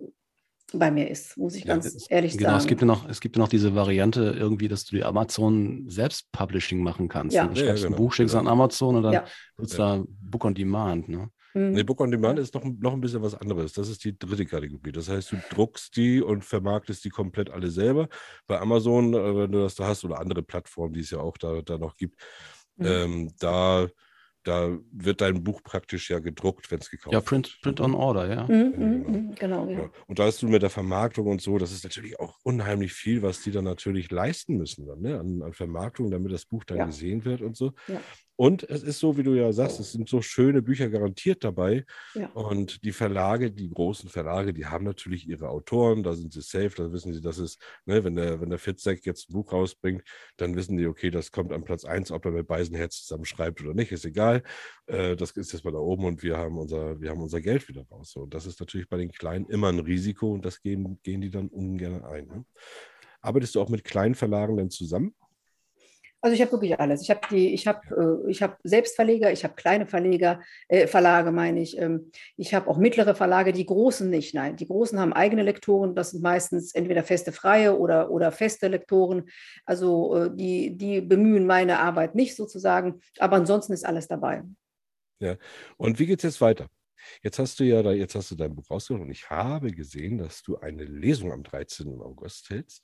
[0.75, 2.69] bei mir ist, muss ich Ja, ganz es- ehrlich Genau, es sagen.
[2.69, 6.31] gibt ja noch, es gibt ja noch diese Variante irgendwie, dass du die Amazon selbst
[6.31, 7.35] Publishing machen kannst.
[7.35, 7.45] Ja.
[7.45, 8.03] Du Ja, schreibst ja, ein genau.
[8.05, 9.25] Buch, schickst an Amazon und dann Ja.
[9.57, 9.97] wird es Ja.
[9.97, 11.09] da Book on Demand.
[11.09, 11.29] Ne?
[11.53, 11.71] Mhm.
[11.71, 13.73] Nee, Book on Demand ist noch, noch ein bisschen was anderes.
[13.73, 14.91] Das ist die dritte Kategorie.
[14.91, 18.09] Das heißt, du druckst die und vermarktest die komplett alle selber.
[18.47, 21.37] Bei Amazon, äh, wenn du das da hast, oder andere Plattformen, die es ja auch
[21.37, 22.21] da, da noch gibt,
[22.77, 22.85] Mhm.
[22.87, 23.87] ähm, da
[24.45, 27.25] da wird dein Buch praktisch ja gedruckt, wenn es gekauft Ja, wird.
[27.27, 28.43] Print, Print on Order, ja.
[28.43, 29.09] Mhm, Ja, mhm, genau.
[29.09, 29.79] mhm, genau, ja.
[29.83, 29.89] Ja.
[30.07, 33.21] Und da hast du mit der Vermarktung und so, das ist natürlich auch unheimlich viel,
[33.21, 35.17] was die dann natürlich leisten müssen dann, ne?
[35.17, 36.85] an, an Vermarktung, damit das Buch dann Ja.
[36.87, 37.71] gesehen wird und so.
[38.35, 41.85] Und es ist so, wie du ja sagst, es sind so schöne Bücher garantiert dabei.
[42.15, 42.29] Ja.
[42.29, 46.71] Und die Verlage, die großen Verlage, die haben natürlich ihre Autoren, da sind sie safe,
[46.75, 50.03] da wissen sie, dass es, ne, wenn der, wenn der Fitzek jetzt ein Buch rausbringt,
[50.37, 53.61] dann wissen die, okay, das kommt an Platz 1, ob er mit Beisenherz zusammen schreibt
[53.61, 54.41] oder nicht, ist egal.
[54.87, 57.67] Äh, das ist jetzt mal da oben und wir haben unser, wir haben unser Geld
[57.67, 58.11] wieder raus.
[58.11, 61.21] So, Und das ist natürlich bei den Kleinen immer ein Risiko und das gehen, gehen
[61.21, 62.25] die dann ungern ein.
[62.27, 62.45] Ne?
[63.21, 65.13] Arbeitest du auch mit kleinen Verlagen denn zusammen?
[66.23, 67.01] Also ich habe wirklich alles.
[67.01, 71.33] Ich habe die, ich habe, äh, ich habe Selbstverleger, ich habe kleine Verleger, äh, Verlage
[71.33, 71.77] meine ich.
[71.77, 74.33] Ähm, ich habe auch mittlere Verlage, die großen nicht.
[74.33, 75.95] Nein, die großen haben eigene Lektoren.
[75.95, 79.25] Das sind meistens entweder feste freie oder, oder feste Lektoren.
[79.65, 83.01] Also äh, die, die bemühen meine Arbeit nicht sozusagen.
[83.19, 84.43] Aber ansonsten ist alles dabei.
[85.75, 86.67] Und wie geht es jetzt weiter?
[87.21, 90.19] Jetzt hast du ja da, jetzt hast du dein Buch rausgeholt und ich habe gesehen,
[90.19, 91.99] dass du eine Lesung am 13.
[91.99, 92.81] August hältst.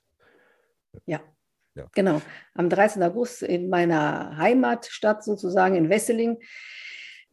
[1.94, 2.20] Genau.
[2.54, 3.02] Am 13.
[3.02, 6.38] August in meiner Heimatstadt sozusagen in Wesseling.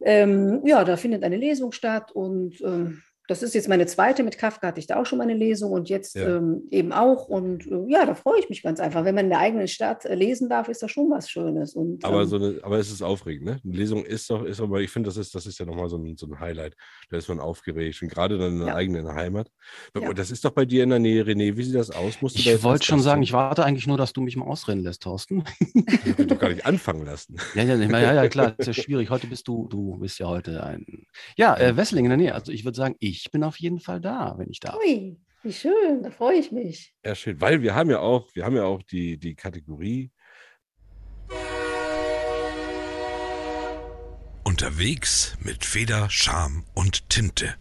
[0.00, 4.24] Ähm, ja, da findet eine Lesung statt und ähm, das ist jetzt meine zweite.
[4.24, 6.36] Mit Kafka hatte ich da auch schon mal eine Lesung und jetzt Ja.
[6.38, 7.28] ähm, eben auch.
[7.28, 9.04] Und äh, ja, da freue ich mich ganz einfach.
[9.04, 11.74] Wenn man in der eigenen Stadt äh, lesen darf, ist das schon was Schönes.
[11.74, 13.60] Und, Aber, ähm, so eine, aber es ist aufregend, ne?
[13.64, 15.96] Eine Lesung ist doch, ist aber, ich finde, das ist, das ist ja nochmal so
[15.98, 16.74] ein, so ein Highlight.
[17.10, 18.74] Da ist man aufgeregt und gerade dann in der Ja.
[18.74, 19.50] eigenen Heimat.
[19.98, 20.12] Ja.
[20.12, 21.56] Das ist doch bei dir in der Nähe, René.
[21.56, 22.20] Wie sieht das aus?
[22.22, 24.82] Musst du Ich wollte schon sagen, ich warte eigentlich nur, dass du mich mal ausrennen
[24.82, 25.44] lässt, Thorsten.
[26.04, 27.36] Ich will doch gar nicht anfangen lassen.
[27.54, 29.10] Ja, ja, ja, ja, ja, klar, das ist ja schwierig.
[29.10, 30.86] Heute bist du, du bist ja heute ein.
[31.36, 32.34] Ja, äh, Wesseling in der Nähe.
[32.34, 34.76] Also ich würde sagen, ich bin auf jeden Fall da, wenn ich darf.
[34.76, 36.94] ui, wie schön, da freue ich mich.
[37.04, 37.40] Ja, schön.
[37.40, 40.10] Weil wir haben ja auch, wir haben ja auch die, die Kategorie
[44.44, 47.54] Unterwegs mit Feder, Scham und Tinte.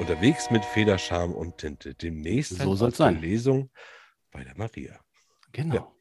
[0.00, 1.94] unterwegs mit Feder, Scham und Tinte.
[1.94, 3.20] Demnächst So der sein.
[3.20, 3.70] Lesung
[4.30, 4.98] bei der Maria.
[5.52, 5.74] Genau.
[5.74, 5.92] Ja.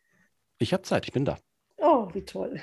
[0.57, 1.37] Ich habe Zeit, ich bin da.
[1.77, 2.59] Oh, wie toll.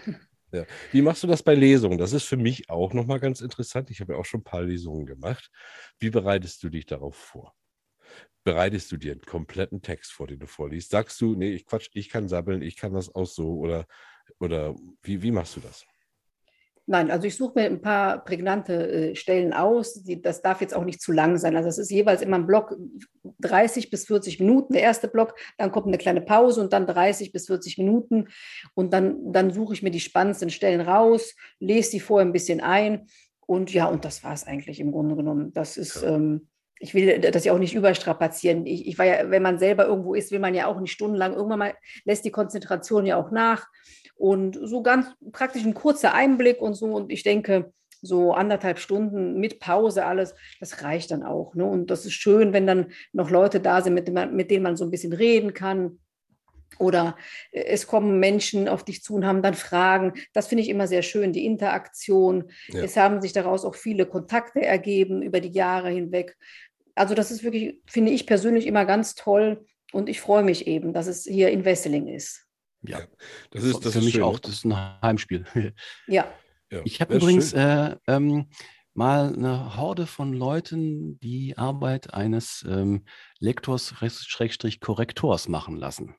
[0.91, 1.99] Wie machst du das bei Lesungen?
[1.99, 3.91] Das ist für mich auch nochmal ganz interessant.
[3.91, 5.51] Ich habe ja auch schon ein paar Lesungen gemacht.
[5.99, 7.55] Wie bereitest du dich darauf vor?
[8.45, 10.91] Bereitest du dir einen kompletten Text vor, den du vorliest?
[10.91, 13.87] Sagst du, nee, ich quatsch, ich kann sabbeln, ich kann das auch so oder,
[14.41, 15.87] oder wie, wie machst du das?
[16.89, 20.05] Nein, also ich suche mir ein paar prägnante äh, Stellen aus.
[20.05, 21.57] Die, das darf jetzt auch nicht zu lang sein.
[21.57, 22.77] Also es ist jeweils immer ein Block
[23.41, 27.33] 30 bis 40 Minuten, der erste Block, dann kommt eine kleine Pause und dann 30
[27.33, 28.29] bis 40 Minuten.
[28.75, 32.61] Und dann, dann suche ich mir die spannendsten Stellen raus, lese die vorher ein bisschen
[32.61, 33.07] ein.
[33.47, 35.53] Und ja, und das war es eigentlich im Grunde genommen.
[35.53, 38.65] Das ist, ähm, ich will das ja auch nicht überstrapazieren.
[38.67, 41.35] Ich, ich war ja, wenn man selber irgendwo ist, will man ja auch nicht stundenlang,
[41.35, 41.75] irgendwann mal
[42.05, 43.67] lässt die Konzentration ja auch nach.
[44.17, 46.87] Und so ganz praktisch ein kurzer Einblick und so.
[46.87, 51.55] Und ich denke, so anderthalb Stunden mit Pause alles, das reicht dann auch.
[51.55, 51.65] Ne?
[51.65, 54.63] Und das ist schön, wenn dann noch Leute da sind, mit, denen man, mit denen
[54.63, 55.99] man so ein bisschen reden kann.
[56.79, 57.17] Oder
[57.53, 60.15] äh, es kommen Menschen auf dich zu und haben dann Fragen.
[60.33, 62.51] Das finde ich immer sehr schön, die Interaktion.
[62.69, 62.83] Ja.
[62.83, 66.37] Es haben sich daraus auch viele Kontakte ergeben über die Jahre hinweg.
[66.95, 69.65] Also das ist wirklich, finde ich persönlich immer ganz toll.
[69.93, 72.46] Und ich freue mich eben, dass es hier in Wesseling ist.
[72.89, 73.01] Ja,
[73.51, 74.35] Das ist, das für ist mich schön, auch.
[74.35, 74.41] ne?
[74.43, 75.45] Das ist ein Heimspiel.
[76.07, 76.33] Ja,
[76.71, 76.81] Ja.
[76.85, 78.49] Ich habe übrigens äh, ähm,
[78.95, 83.05] mal eine Horde von Leuten die Arbeit eines ähm,
[83.39, 86.17] Lektors Schrägstrich Korrektors machen lassen.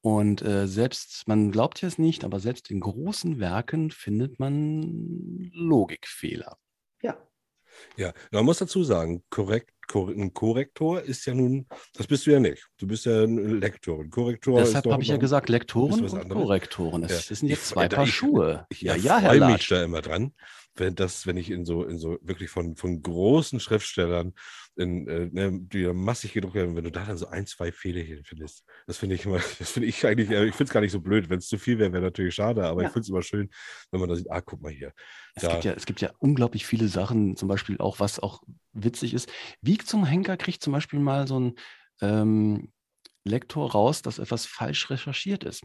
[0.00, 5.50] Und äh, selbst, man glaubt ja es nicht, aber selbst in großen Werken findet man
[5.52, 6.56] Logikfehler.
[7.02, 7.16] ja.
[7.96, 12.30] Ja, man muss dazu sagen, korrekt, kor ein Korrektor ist ja nun, das bist du
[12.32, 12.68] ja nicht.
[12.78, 14.00] Du bist ja ein Lektor.
[14.00, 16.28] Ein Korrektor Deshalb habe ich ja gesagt, Lektoren und.
[16.28, 17.02] Korrektoren.
[17.02, 17.34] Das, Ja.
[17.36, 18.66] sind Ich- jetzt zwei Paar ich- Schuhe.
[18.70, 20.34] Ich ja, ja, Herr freue mich da immer dran,
[20.74, 24.34] wenn das, wenn ich in so, in so wirklich von, von großen Schriftstellern,
[24.78, 27.72] in, äh, ne, die ja massig gedruckt werden, wenn du da dann so ein, zwei
[27.72, 28.64] Fehlerchen findest.
[28.86, 31.00] Das finde ich immer, das finde ich eigentlich, äh, ich finde es gar nicht so
[31.00, 31.28] blöd.
[31.28, 32.88] Wenn es zu viel wäre, wäre natürlich schade, aber Ja.
[32.88, 33.50] ich finde es immer schön,
[33.90, 34.92] wenn man da sieht, ah, guck mal hier.
[35.34, 38.42] Es, Da- gibt ja, es gibt ja unglaublich viele Sachen, zum Beispiel auch, was auch
[38.72, 39.28] witzig ist.
[39.60, 41.54] Wie zum Henker kriegt zum Beispiel mal so ein
[42.00, 42.72] ähm,
[43.24, 45.64] Lektor raus, dass etwas falsch recherchiert ist.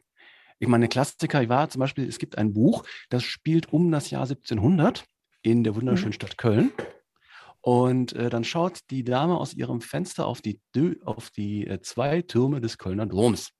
[0.59, 4.23] Ich meine, Klassiker war zum Beispiel, es gibt ein Buch, das spielt um das Jahr
[4.23, 5.05] 1700
[5.41, 6.71] in der wunderschönen Stadt Köln.
[7.65, 10.59] Und äh, dann schaut die Dame aus ihrem Fenster auf die,
[11.05, 13.51] auf die äh, zwei Türme des Kölner Doms.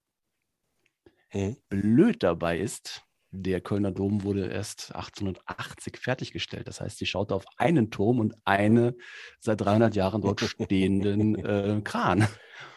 [1.32, 1.56] Mhm.
[1.70, 3.02] Blöd dabei ist,
[3.36, 6.68] Der Kölner Dom wurde erst 1880 fertiggestellt.
[6.68, 8.96] Das heißt, sie schaute auf einen Turm und eine
[9.40, 12.28] seit 300 Jahren dort stehenden äh, Kran.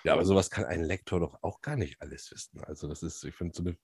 [0.03, 2.65] Ja, aber sowas kann ein Lektor doch auch gar nicht alles wissen.
[2.65, 3.77] Also das ist, ich finde, so eine,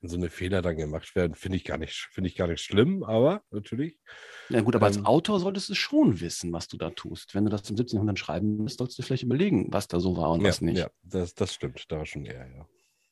[0.00, 2.60] wenn so eine Fehler dann gemacht werden, finde ich gar nicht, finde ich gar nicht
[2.60, 3.98] schlimm, aber natürlich.
[4.50, 5.06] Ja gut, aber als Ähm.
[5.06, 7.34] Autor solltest du schon wissen, was du da tust.
[7.34, 10.32] Wenn du das im 1700 schreiben willst, solltest du vielleicht überlegen, was da so war
[10.32, 10.76] und Ja, was nicht.
[10.76, 12.66] ja das, das stimmt, da schon eher, ja.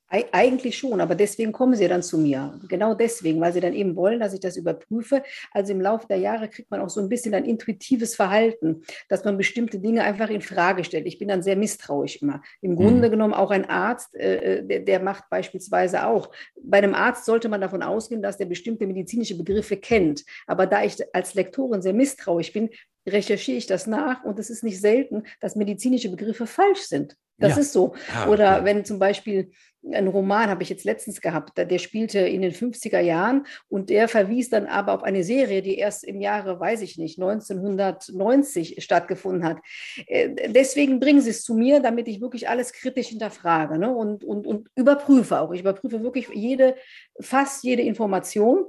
[0.09, 2.61] Ei- Eigentlich schon, aber deswegen kommen sie dann zu mir.
[2.69, 5.23] Genau deswegen, weil sie dann eben wollen, dass ich das überprüfe.
[5.51, 9.25] Also im Laufe der Jahre kriegt man auch so ein bisschen ein intuitives Verhalten, dass
[9.25, 11.07] man bestimmte Dinge einfach in Frage stellt.
[11.07, 12.41] Ich bin dann sehr misstrauisch immer.
[12.61, 16.31] Im Grunde genommen auch ein Arzt, äh, der, der macht beispielsweise auch.
[16.63, 20.25] Bei einem Arzt sollte man davon ausgehen, dass der bestimmte medizinische Begriffe kennt.
[20.47, 22.71] Aber da ich als Lektorin sehr misstrauisch bin,
[23.07, 27.17] recherchiere ich das nach und es ist nicht selten, dass medizinische Begriffe falsch sind.
[27.39, 27.61] Das Ja.
[27.61, 27.95] ist so.
[28.15, 28.65] Ah, Oder okay.
[28.65, 29.51] wenn zum Beispiel
[29.93, 33.91] ein Roman habe ich jetzt letztens gehabt, der der spielte in den 50er Jahren und
[33.91, 38.83] der verwies dann aber auf eine Serie, die erst im Jahre, weiß ich nicht, 1990
[38.83, 39.59] stattgefunden hat.
[40.07, 43.95] Äh, Deswegen bringen sie es zu mir, damit ich wirklich alles kritisch hinterfrage ne?
[43.95, 45.53] und, und, und überprüfe auch.
[45.53, 46.75] Ich überprüfe wirklich jede,
[47.21, 48.65] fast jede Information.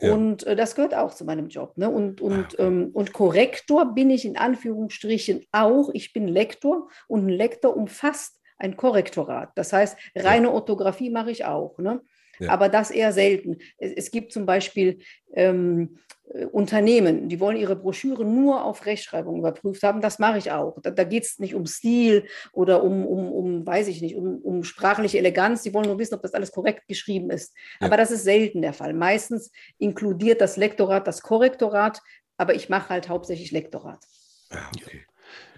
[0.00, 0.12] Ja.
[0.12, 1.76] Und äh, das gehört auch zu meinem Job.
[1.76, 1.88] Ne?
[1.88, 2.62] Und, und, Ah, okay.
[2.66, 5.90] ähm, und Korrektor bin ich in Anführungsstrichen auch.
[5.92, 9.50] Ich bin Lektor und ein Lektor umfasst ein Korrektorat.
[9.54, 11.78] Das heißt, reine Orthographie mache ich auch.
[11.78, 12.00] Ne?
[12.38, 12.50] Ja.
[12.50, 13.58] Aber das eher selten.
[13.78, 14.98] Es, es gibt zum Beispiel
[15.32, 15.98] ähm,
[16.32, 20.00] äh, Unternehmen, die wollen ihre Broschüre nur auf Rechtschreibung überprüft haben.
[20.00, 20.80] Das mache ich auch.
[20.82, 24.38] Da, da geht es nicht um Stil oder um, um, um weiß ich nicht, um,
[24.38, 25.62] um sprachliche Eleganz.
[25.62, 27.54] Die wollen nur wissen, ob das alles korrekt geschrieben ist.
[27.80, 27.86] Ja.
[27.86, 28.92] Aber das ist selten der Fall.
[28.92, 32.00] Meistens inkludiert das Lektorat das Korrektorat,
[32.36, 34.04] aber ich mache halt hauptsächlich Lektorat.
[34.50, 35.06] Ja, okay.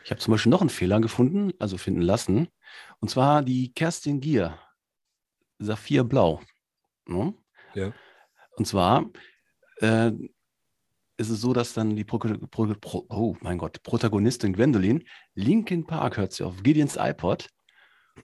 [0.05, 2.49] Ich habe zum Beispiel noch einen Fehler gefunden, also finden lassen.
[3.01, 4.59] Und zwar die Kerstin Gier,
[5.59, 6.41] Saphir Blau.
[7.09, 7.35] Ne?
[7.75, 7.93] Ja.
[8.57, 9.11] Und zwar
[9.81, 10.13] äh,
[11.17, 15.05] ist es so, dass dann die Pro Pro Pro oh mein Gott, Protagonistin Gwendolyn,
[15.35, 17.49] Linkin Park hört sie auf Gideons iPod.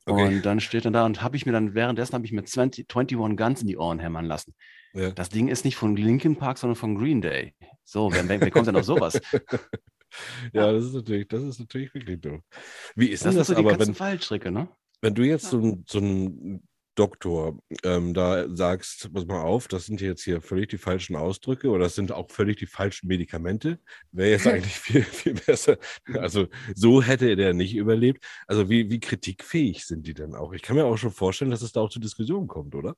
[0.07, 0.27] Okay.
[0.27, 2.87] Und dann steht dann da und habe ich mir dann währenddessen habe ich mir 20,
[2.89, 4.55] 21 Guns in die Ohren hämmern lassen.
[4.93, 5.11] Ja.
[5.11, 7.55] Das Ding ist nicht von Linkin Park, sondern von Green Day.
[7.85, 9.21] So, wer, wer, kommt denn auf sowas?
[10.53, 12.41] ja, das ist natürlich, das ist natürlich wirklich doof.
[12.95, 14.69] Wie ist Das denn sind das so die aber, ganzen wenn, Fallstricke, ne?
[15.01, 15.51] wenn du jetzt Ja.
[15.51, 20.41] so ein, so ein Doktor ähm, da sagst, pass mal auf, das sind jetzt hier
[20.41, 23.79] völlig die falschen Ausdrücke oder das sind auch völlig die falschen Medikamente,
[24.13, 25.79] wäre jetzt eigentlich viel, viel besser.
[26.15, 28.25] Also so hätte der nicht überlebt.
[28.47, 30.53] Also wie, wie kritikfähig sind die denn auch?
[30.53, 32.97] Ich kann mir auch schon vorstellen, dass es da auch zu Diskussionen kommt, oder?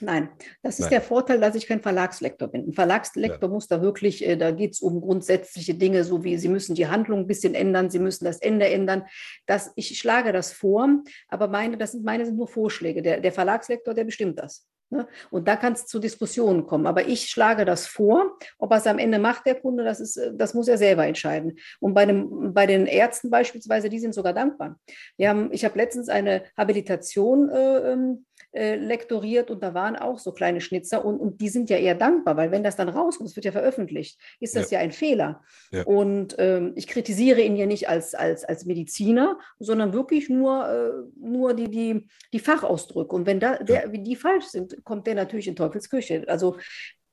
[0.00, 0.28] Nein,
[0.62, 0.90] das ist Nein.
[0.90, 2.68] der Vorteil, dass ich kein Verlagslektor bin.
[2.68, 6.48] Ein Verlagslektor muss da wirklich, äh, da geht es um grundsätzliche Dinge, so wie Sie
[6.48, 9.04] müssen die Handlung ein bisschen ändern, Sie müssen das Ende ändern.
[9.46, 10.88] Das, ich schlage das vor,
[11.28, 13.02] aber meine, das sind, meine sind nur Vorschläge.
[13.02, 14.66] Der, der Verlagslektor, der bestimmt das.
[14.90, 15.06] Ne?
[15.30, 16.86] Und da kann es zu Diskussionen kommen.
[16.86, 18.38] Aber ich schlage das vor.
[18.58, 21.06] Ob er es am Ende macht, der Kunde, das, ist, äh, das muss er selber
[21.06, 21.58] entscheiden.
[21.80, 24.78] Und bei, dem, bei den Ärzten beispielsweise, die sind sogar dankbar.
[25.16, 30.18] Wir haben, ich habe letztens eine Habilitation äh, ähm, äh, lektoriert und da waren auch
[30.18, 33.28] so kleine Schnitzer und, und die sind ja eher dankbar, weil wenn das dann rauskommt,
[33.28, 35.42] es wird ja veröffentlicht, ist das ja, ein Fehler.
[35.70, 35.84] Ja.
[35.84, 41.10] Und ähm, ich kritisiere ihn ja nicht als, als, als Mediziner, sondern wirklich nur, äh,
[41.20, 43.14] nur die, die, die Fachausdrücke.
[43.14, 46.24] Und wenn da, der, wie die falsch sind, kommt der natürlich in Teufelsküche.
[46.26, 46.56] Also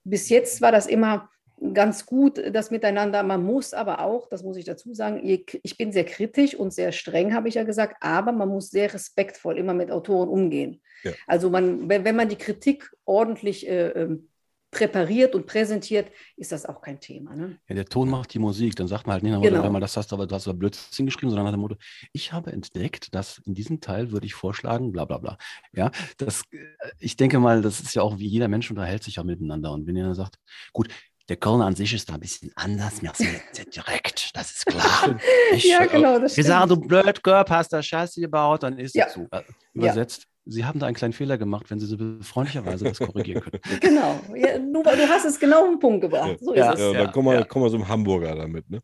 [0.05, 1.29] bis jetzt war das immer
[1.73, 3.23] ganz gut, das Miteinander.
[3.23, 6.91] Man muss aber auch, das muss ich dazu sagen, ich bin sehr kritisch und sehr
[6.91, 10.81] streng, habe ich ja gesagt, aber man muss sehr respektvoll immer mit Autoren umgehen.
[11.03, 11.11] Ja.
[11.27, 14.27] Also man, wenn, man die Kritik ordentlich äh, ähm,
[14.75, 17.33] präpariert und präsentiert, ist das auch kein Thema.
[17.33, 17.57] Ne?
[17.69, 18.75] Ja, der Ton macht die Musik.
[18.75, 19.63] Dann sagt man halt nicht, Genau.
[19.63, 21.77] wenn man das hast, aber du hast aber Blödsinn geschrieben, sondern nach dem Motto,
[22.11, 25.37] ich habe entdeckt, dass in diesem Teil würde ich vorschlagen, bla bla bla.
[25.71, 26.57] Ja, das, äh,
[26.99, 29.71] ich denke mal, das ist ja auch wie jeder Mensch unterhält sich ja miteinander.
[29.71, 30.35] Und wenn ihr dann sagt,
[30.73, 30.89] gut,
[31.29, 34.65] der Kölner an sich ist da ein bisschen anders, wir sind sehr direkt, das ist
[34.67, 35.19] klar.
[35.53, 36.13] Ich, ja, äh, genau.
[36.19, 36.47] Das wir stimmt.
[36.47, 39.05] sagen, du Blödkörper, hast da Scheiße gebaut, dann ist Ja.
[39.07, 39.27] es so.
[39.31, 39.41] Äh,
[39.73, 43.59] Übersetzt, Sie haben da einen kleinen Fehler gemacht, wenn Sie so freundlicherweise das korrigieren können.
[43.81, 44.19] Genau.
[44.35, 46.37] Ja, du, du hast es genau auf den Punkt gebracht.
[46.39, 46.73] So Ja.
[46.73, 46.91] ist Ja, es.
[46.91, 47.43] und dann kommen wir, ja.
[47.45, 48.81] kommen wir so einem Hamburger damit, ne?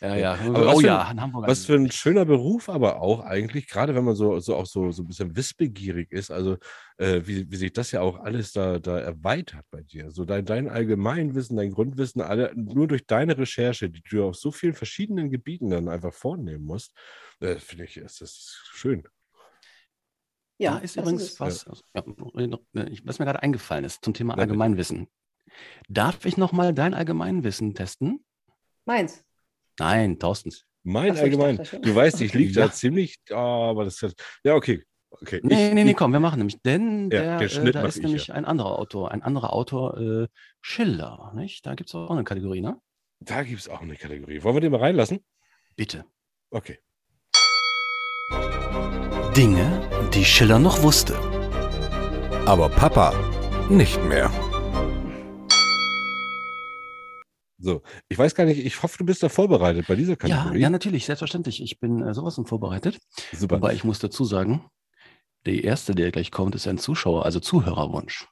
[0.00, 0.32] Ja, ja.
[0.34, 1.48] Aber was oh für ja, ein- ein Hamburger.
[1.48, 4.90] Was für ein schöner Beruf aber auch eigentlich, gerade wenn man so, so auch so,
[4.92, 6.56] so ein bisschen wissbegierig ist, also
[6.96, 10.10] äh, wie, wie sich das ja auch alles da, da erweitert bei dir.
[10.10, 14.50] So dein, dein Allgemeinwissen, dein Grundwissen, alle, nur durch deine Recherche, die du auf so
[14.52, 16.92] vielen verschiedenen Gebieten dann einfach vornehmen musst,
[17.40, 19.06] äh, finde ich, ist das schön.
[20.58, 22.02] Ja, ist das übrigens was, ja,
[22.88, 24.40] ich- was mir gerade eingefallen ist zum Thema Ja.
[24.42, 25.08] Allgemeinwissen.
[25.88, 28.24] Darf ich nochmal dein Allgemeinwissen testen?
[28.84, 29.24] Meins.
[29.78, 30.64] Nein, Thorstens.
[30.84, 32.66] Mein so, Allgemein, du weißt, ich liege Ja.
[32.66, 34.00] da ziemlich, ah, aber das,
[34.44, 34.82] ja, okay,
[35.22, 35.38] Okay.
[35.44, 37.74] Nee, ich, nee, nee, ich- komm, wir machen nämlich, denn Ja, der, den äh, Schnitt
[37.76, 38.34] da ist ich nämlich ja.
[38.34, 40.26] ein anderer Autor, ein anderer Autor, äh,
[40.60, 41.64] Schiller, nicht?
[41.64, 42.80] Da gibt es auch eine Kategorie, ne?
[43.20, 44.42] Da gibt es auch eine Kategorie.
[44.42, 45.20] Wollen wir den mal reinlassen?
[45.76, 46.04] Bitte.
[46.50, 46.80] Okay.
[49.36, 51.14] Dinge, die Schiller noch wusste.
[52.46, 53.12] Aber Papa
[53.70, 54.30] nicht mehr.
[57.58, 60.58] So, ich weiß gar nicht, ich hoffe, du bist da vorbereitet bei dieser Ja, Kategorie.
[60.60, 61.62] ja, natürlich, selbstverständlich.
[61.62, 62.98] Ich bin äh, sowas von vorbereitet.
[63.32, 63.56] Super.
[63.56, 64.66] Wobei ich muss dazu sagen,
[65.46, 68.26] der erste, der gleich kommt, ist ein Zuschauer, also Zuhörerwunsch.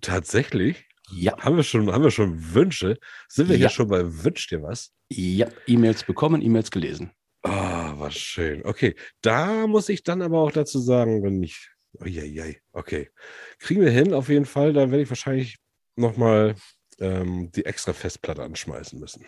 [0.00, 0.86] Tatsächlich?
[1.10, 2.98] Ja, Haben wir schon, haben wir schon Wünsche?
[3.28, 3.60] Sind wir Ja.
[3.60, 4.92] hier schon bei Wünsch dir was?
[5.10, 7.12] ja, E-Mails bekommen, E-Mails gelesen.
[7.42, 8.64] Ah, was schön.
[8.64, 11.68] Okay, da muss ich dann aber auch dazu sagen, wenn ich.
[12.00, 13.10] Uiuiui, okay.
[13.58, 14.72] Kriegen wir hin, auf jeden Fall.
[14.72, 15.58] Da werde ich wahrscheinlich
[15.94, 16.54] nochmal
[16.98, 19.26] ähm, die extra Festplatte anschmeißen müssen.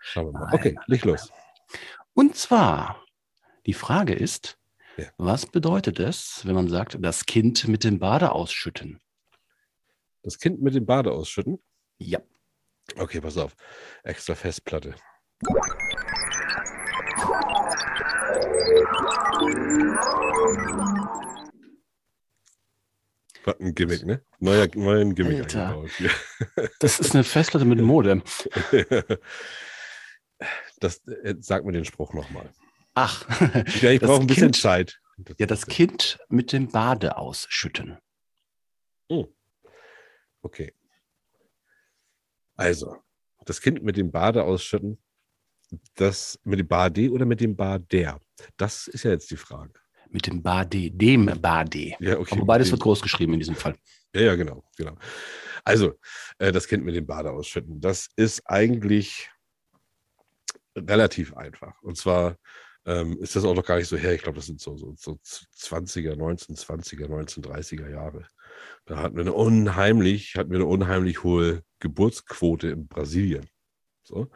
[0.00, 0.46] Schauen wir mal.
[0.50, 1.30] Nein, Okay, leg los.
[2.12, 3.02] Und zwar,
[3.64, 4.58] die Frage ist,
[4.98, 5.06] Ja.
[5.16, 9.00] was bedeutet es, wenn man sagt, das Kind mit dem Bade ausschütten?
[10.22, 11.62] Das Kind mit dem Bade ausschütten.
[11.98, 12.20] Ja.
[12.96, 13.56] Okay, pass auf.
[14.04, 14.94] Extra Festplatte.
[23.44, 24.24] Was ein Gimmick, ne?
[24.38, 25.68] Neuer, neuen Gimmick Alter.
[25.68, 25.90] eingebaut.
[26.80, 28.22] Das ist eine Festplatte mit Modem.
[30.80, 32.52] Das äh, sag mir den Spruch nochmal.
[32.94, 33.24] Ach,
[33.80, 35.00] Ja, ich Das brauche ein bisschen Kind- Zeit.
[35.38, 37.98] ja, das Kind mit dem Bade ausschütten.
[40.44, 40.74] Okay.
[42.56, 42.96] Also,
[43.44, 45.00] das Kind mit dem Bade ausschütten,
[45.94, 48.20] das mit dem Bade oder mit dem Bader?
[48.56, 49.72] Das ist ja jetzt die Frage.
[50.10, 51.94] Mit dem Bade, dem Bade.
[51.98, 52.36] Ja, okay.
[52.36, 53.74] Aber beides wird groß geschrieben in diesem Fall.
[54.14, 54.96] Ja, ja, genau, genau.
[55.64, 55.94] Also,
[56.38, 59.30] äh, das Kind mit dem Bade ausschütten, das ist eigentlich
[60.76, 61.80] relativ einfach.
[61.82, 62.36] Und zwar
[62.84, 64.14] ähm, ist das auch noch gar nicht so her.
[64.14, 68.26] Ich glaube, das sind so, so, so 20er, 1920er, 1930er Jahre.
[68.84, 73.48] Da hatten wir eine unheimlich, hatten wir eine unheimlich hohe Geburtsquote in Brasilien.
[74.02, 74.28] So.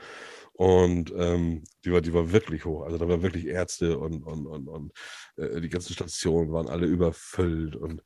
[0.57, 2.85] Und ähm, die, war, die war wirklich hoch.
[2.85, 4.93] Also da waren wirklich Ärzte und, und, und, und
[5.37, 7.77] äh, die ganzen Stationen waren alle überfüllt.
[7.77, 8.03] Und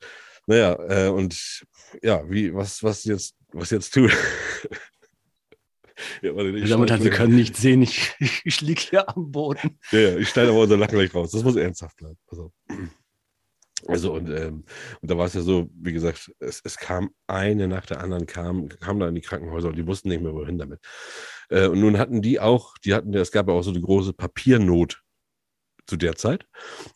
[0.47, 1.63] naja, äh, und
[2.01, 4.11] ja, wie, was, was jetzt, was jetzt tun?
[6.21, 9.79] ja, warte, ich Herren, schneide Sie können nicht sehen, ich, ich liege hier am Boden.
[9.91, 11.31] ja, ja, ich schneide aber unser Lachen gleich raus.
[11.31, 12.17] Das muss ernsthaft bleiben.
[12.27, 12.51] Pass auf.
[13.87, 14.63] Also, und, ähm,
[15.01, 18.25] und da war es ja so, wie gesagt, es, es kam eine nach der anderen,
[18.25, 20.79] kam, kam da in die Krankenhäuser und die wussten nicht mehr, wohin damit.
[21.49, 24.13] Äh, und nun hatten die auch, die hatten, es gab ja auch so eine große
[24.13, 25.01] Papiernot
[25.87, 26.45] zu der Zeit.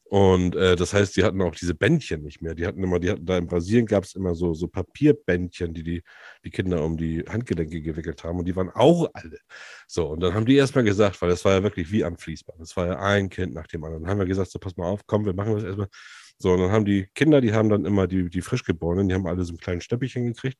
[0.05, 2.55] Und äh, das heißt, die hatten auch diese Bändchen nicht mehr.
[2.55, 5.83] Die hatten immer, die hatten da in Brasilien gab es immer so, so Papierbändchen, die,
[5.83, 6.03] die
[6.45, 8.39] die Kinder um die Handgelenke gewickelt haben.
[8.39, 9.39] Und die waren auch alle.
[9.87, 12.61] So, und dann haben die erstmal gesagt, weil das war ja wirklich wie am Fließband.
[12.61, 14.03] Das war ja ein Kind nach dem anderen.
[14.03, 15.89] Dann haben wir gesagt, so pass mal auf, komm, wir machen das erstmal.
[16.37, 19.27] So, und dann haben die Kinder, die haben dann immer die, die Frischgeborenen, die haben
[19.27, 20.57] alle so ein kleines Stöppelchen gekriegt,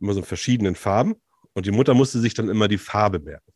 [0.00, 1.14] immer so in verschiedenen Farben.
[1.54, 3.52] Und die Mutter musste sich dann immer die Farbe merken.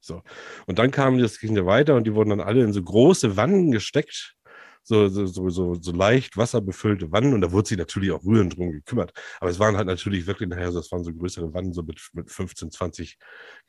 [0.00, 0.22] So.
[0.66, 3.70] Und dann kamen die, ja weiter und die wurden dann alle in so große Wannen
[3.70, 4.34] gesteckt,
[4.82, 7.34] so, so, so, so, so leicht wasserbefüllte Wannen.
[7.34, 9.12] Und da wurde sich natürlich auch rührend drum gekümmert.
[9.40, 12.00] Aber es waren halt natürlich wirklich nachher, so, das waren so größere Wannen, so mit,
[12.14, 13.18] mit 15, 20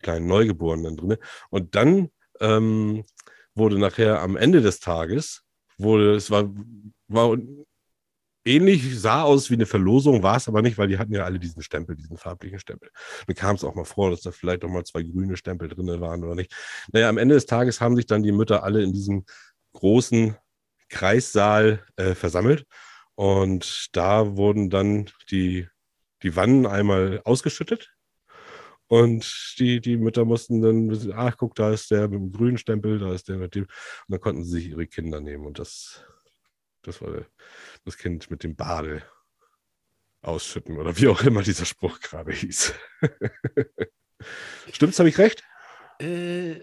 [0.02, 1.18] kleinen Neugeborenen drin.
[1.50, 2.10] Und dann
[2.40, 3.04] ähm,
[3.54, 5.44] wurde nachher am Ende des Tages,
[5.78, 6.50] wurde, es war,
[7.14, 7.38] war
[8.46, 11.40] ähnlich, sah aus wie eine Verlosung, war es aber nicht, weil die hatten ja alle
[11.40, 12.90] diesen Stempel, diesen farblichen Stempel.
[13.28, 16.02] Dann kam es auch mal vor, dass da vielleicht auch mal zwei grüne Stempel drin
[16.02, 16.54] waren oder nicht.
[16.92, 19.26] Naja, am Ende des Tages haben sich dann die Mütter alle in diesem
[19.74, 20.36] großen
[20.90, 22.66] Kreissaal äh, versammelt
[23.16, 25.68] und da wurden dann die,
[26.24, 27.92] die Wannen einmal ausgeschüttet
[28.92, 32.58] und die, die Mütter mussten dann, wissen, ach guck, da ist der mit dem grünen
[32.58, 33.64] Stempel, da ist der mit dem.
[33.64, 33.70] Und
[34.10, 35.46] dann konnten sie sich ihre Kinder nehmen.
[35.46, 36.04] Und das,
[36.84, 37.26] das war
[37.86, 39.04] das Kind mit dem Bade
[40.22, 42.74] ausschütten oder wie auch immer dieser Spruch gerade hieß.
[44.72, 45.44] Stimmt's, habe ich recht?
[46.00, 46.62] Äh,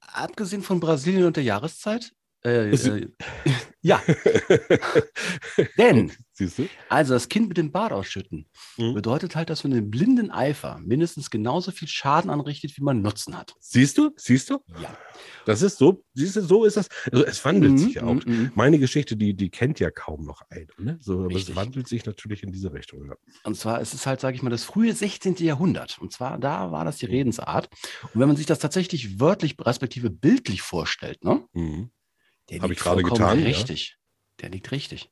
[0.00, 2.12] abgesehen von Brasilien und der Jahreszeit?
[2.44, 3.08] Äh, äh,
[3.82, 4.02] ja,
[5.78, 6.68] denn, Siehst du?
[6.88, 8.46] also das Kind mit dem Bart ausschütten,
[8.78, 8.94] Mhm.
[8.94, 13.36] bedeutet halt, dass man den blinden Eifer mindestens genauso viel Schaden anrichtet, wie man Nutzen
[13.36, 13.54] hat.
[13.60, 14.10] Siehst du?
[14.16, 14.58] Siehst du?
[14.80, 14.96] Ja.
[15.44, 16.88] Das ist so, siehst du, so ist das.
[17.12, 18.14] Also es wandelt sich ja auch.
[18.14, 18.52] Mhm, mhm.
[18.54, 20.66] Meine Geschichte, die, die kennt ja kaum noch einer.
[20.78, 20.98] Ne?
[21.00, 23.06] So, aber es wandelt sich natürlich in diese Richtung.
[23.06, 23.14] Ja.
[23.44, 25.36] Und zwar ist es halt, sage ich mal, das frühe 16.
[25.36, 25.98] Jahrhundert.
[25.98, 27.12] Und zwar da war das die Mhm.
[27.12, 27.68] Redensart.
[28.14, 31.44] Und wenn man sich das tatsächlich wörtlich, respektive bildlich vorstellt, ne?
[31.52, 31.90] Mhm.
[32.50, 33.44] Der Hab liegt ich gerade getan, ja.
[33.46, 33.96] richtig.
[34.40, 35.10] Der liegt richtig.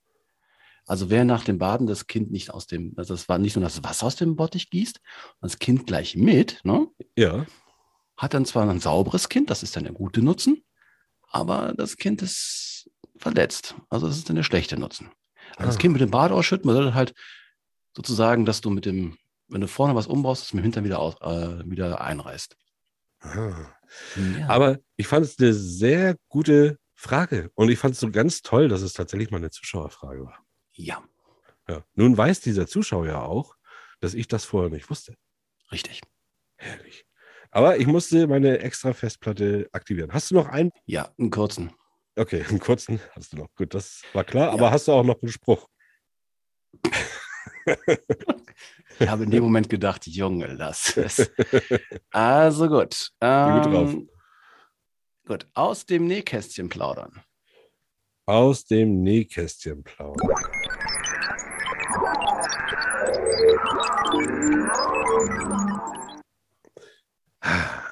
[0.86, 3.62] Also wer nach dem Baden das Kind nicht aus dem, also das war nicht nur
[3.62, 5.00] das Wasser aus dem Bottich gießt,
[5.40, 6.86] das Kind gleich mit, ne?
[7.16, 7.46] Ja,
[8.18, 10.64] hat dann zwar ein sauberes Kind, das ist dann der gute Nutzen,
[11.30, 13.76] aber das Kind ist verletzt.
[13.88, 15.10] Also das ist dann der schlechte Nutzen.
[15.56, 15.78] Also das Ah.
[15.78, 17.14] Kind mit dem Bart ausschütten bedeutet halt
[17.94, 19.16] sozusagen, dass du mit dem,
[19.48, 22.56] wenn du vorne was umbaust, das mit dem Hintern wieder, aus, äh, wieder einreißt.
[23.24, 23.72] Ja.
[24.48, 27.50] Aber ich fand es eine sehr gute Frage.
[27.54, 30.44] Und ich fand es so ganz toll, dass es tatsächlich mal eine Zuschauerfrage war.
[30.72, 31.00] ja,
[31.68, 31.84] Ja.
[31.94, 33.54] Nun weiß dieser Zuschauer ja auch,
[34.00, 35.14] dass ich das vorher nicht wusste.
[35.70, 36.00] richtig.
[36.56, 37.04] Herrlich.
[37.52, 40.12] Aber ich musste meine extra Festplatte aktivieren.
[40.12, 40.70] Hast du noch einen?
[40.86, 41.72] Ja, einen kurzen.
[42.16, 43.54] Okay, einen kurzen hast du noch.
[43.54, 44.48] Gut, das war klar.
[44.48, 44.52] Ja.
[44.54, 45.68] Aber hast du auch noch einen Spruch?
[49.00, 51.30] Ich habe in dem Moment gedacht, Junge, lass es.
[52.10, 53.12] Also gut.
[53.20, 53.94] Bin gut drauf.
[55.28, 57.22] Gut, aus dem Nähkästchen plaudern.
[58.26, 60.34] Aus dem Nähkästchen plaudern.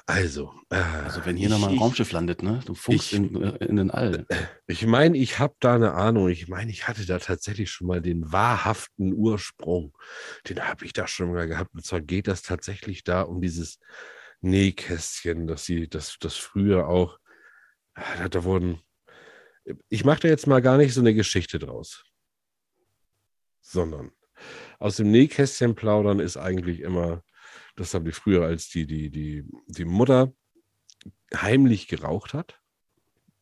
[0.05, 2.61] Also, äh, Also wenn hier nochmal ein ich- Raumschiff landet, ne?
[2.65, 4.25] Du funkst ich- in, äh, in den All.
[4.67, 6.29] Ich meine, ich habe da eine Ahnung.
[6.29, 9.95] Ich meine, ich hatte da tatsächlich schon mal den wahrhaften Ursprung.
[10.49, 11.73] Den habe ich da schon mal gehabt.
[11.73, 13.79] Und zwar geht das tatsächlich da um dieses
[14.41, 17.17] Nähkästchen, dass sie, das, das früher auch,
[18.17, 18.81] da, da wurden.
[19.89, 22.03] Ich mache da jetzt mal gar nicht so eine Geschichte draus.
[23.61, 24.11] Sondern
[24.79, 27.23] aus dem Nähkästchen plaudern ist eigentlich immer,
[27.75, 30.33] das haben die früher, als die, die, die, die Mutter
[31.33, 32.61] heimlich geraucht hat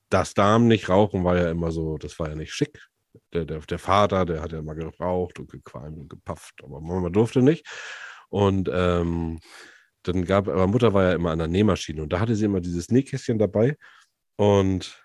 [0.10, 2.88] das Damen nicht rauchen war ja immer so, das war ja nicht schick.
[3.34, 7.10] Der, der, der Vater, der hat ja immer geraucht und gequalmt und gepafft, aber Mama
[7.10, 7.66] durfte nicht.
[8.30, 9.40] Und ähm,
[10.04, 12.62] dann gab, aber Mutter war ja immer an der Nähmaschine und da hatte sie immer
[12.62, 13.78] dieses Nähkästchen dabei
[14.36, 15.02] und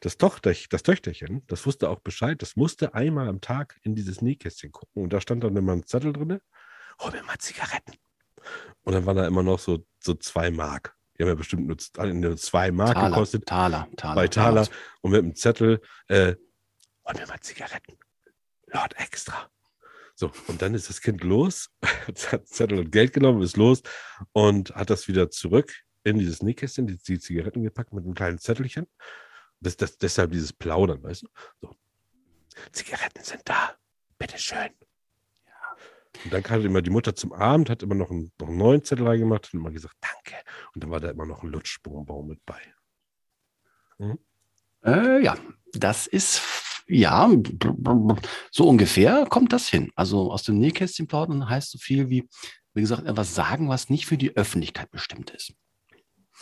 [0.00, 4.20] das, Tochter, das Töchterchen, das wusste auch Bescheid, das musste einmal am Tag in dieses
[4.20, 6.40] Nähkästchen gucken und da stand dann immer ein Zettel drin,
[7.00, 7.94] hol mir mal Zigaretten.
[8.82, 10.96] Und dann waren da immer noch so, so zwei Mark.
[11.16, 11.76] Die haben ja bestimmt nur,
[12.14, 14.14] nur zwei Mark Taler, gekostet Taler, Taler.
[14.16, 14.66] bei Thaler
[15.02, 16.34] und mit einem Zettel, äh,
[17.06, 17.96] hol mir mal Zigaretten.
[18.66, 19.50] Lord extra.
[20.16, 21.70] So, und dann ist das Kind los,
[22.32, 23.82] hat Zettel und Geld genommen, ist los
[24.32, 25.72] und hat das wieder zurück
[26.04, 28.86] in dieses Nähkästchen, die, die Zigaretten gepackt mit einem kleinen Zettelchen.
[29.60, 31.28] Das, das, deshalb dieses Plaudern, weißt du?
[31.60, 31.76] So.
[32.72, 33.76] Zigaretten sind da.
[34.18, 34.70] Bitteschön.
[36.24, 38.84] Und dann kam immer die Mutter zum Abend, hat immer noch einen, noch einen neuen
[38.84, 40.42] Zettel reingemacht und immer gesagt, danke.
[40.74, 42.60] Und dann war da immer noch ein Lutschbonbon mit bei.
[44.84, 45.36] Äh, ja,
[45.72, 46.42] das ist,
[46.86, 47.30] ja,
[48.50, 49.90] so ungefähr kommt das hin.
[49.94, 52.28] Also aus dem Nähkästchen plaudern heißt so viel wie,
[52.74, 55.54] wie gesagt, etwas sagen, was nicht für die Öffentlichkeit bestimmt ist.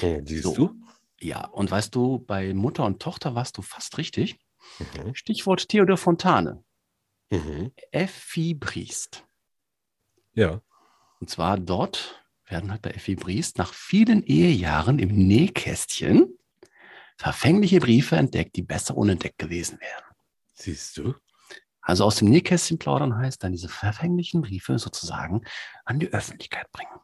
[0.02, 0.54] Oh, siehst So.
[0.54, 0.74] du?
[1.20, 4.38] Ja, und weißt du, bei Mutter und Tochter warst du fast richtig.
[4.78, 5.14] Mhm.
[5.14, 6.64] Stichwort Theodor Fontane.
[7.30, 7.72] Mhm.
[7.92, 9.24] Effi Briest.
[10.32, 10.60] Ja.
[11.20, 16.36] Und zwar dort werden halt bei Effi Briest nach vielen Ehejahren im Nähkästchen
[17.18, 20.04] verfängliche Briefe entdeckt, die besser unentdeckt gewesen wären.
[20.54, 21.14] Siehst du?
[21.82, 25.42] Also aus dem Nähkästchen plaudern heißt dann diese verfänglichen Briefe sozusagen
[25.84, 26.98] an die Öffentlichkeit bringen.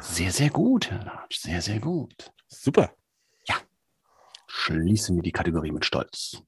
[0.00, 2.32] Sehr, sehr gut, Herr Latsch, sehr, sehr gut.
[2.48, 2.94] Super.
[4.52, 6.42] Schließen wir die Kategorie mit Stolz.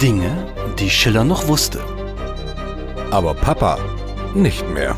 [0.00, 1.82] Dinge, die Schiller noch wusste.
[3.10, 3.78] Aber Papa
[4.34, 4.96] nicht mehr.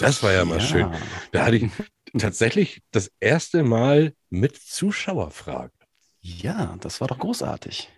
[0.00, 0.92] Das war ja mal schön.
[1.30, 1.70] Da hatte ich
[2.18, 5.78] tatsächlich das erste Mal mit Zuschauerfragen.
[6.20, 7.88] Ja, das war doch großartig.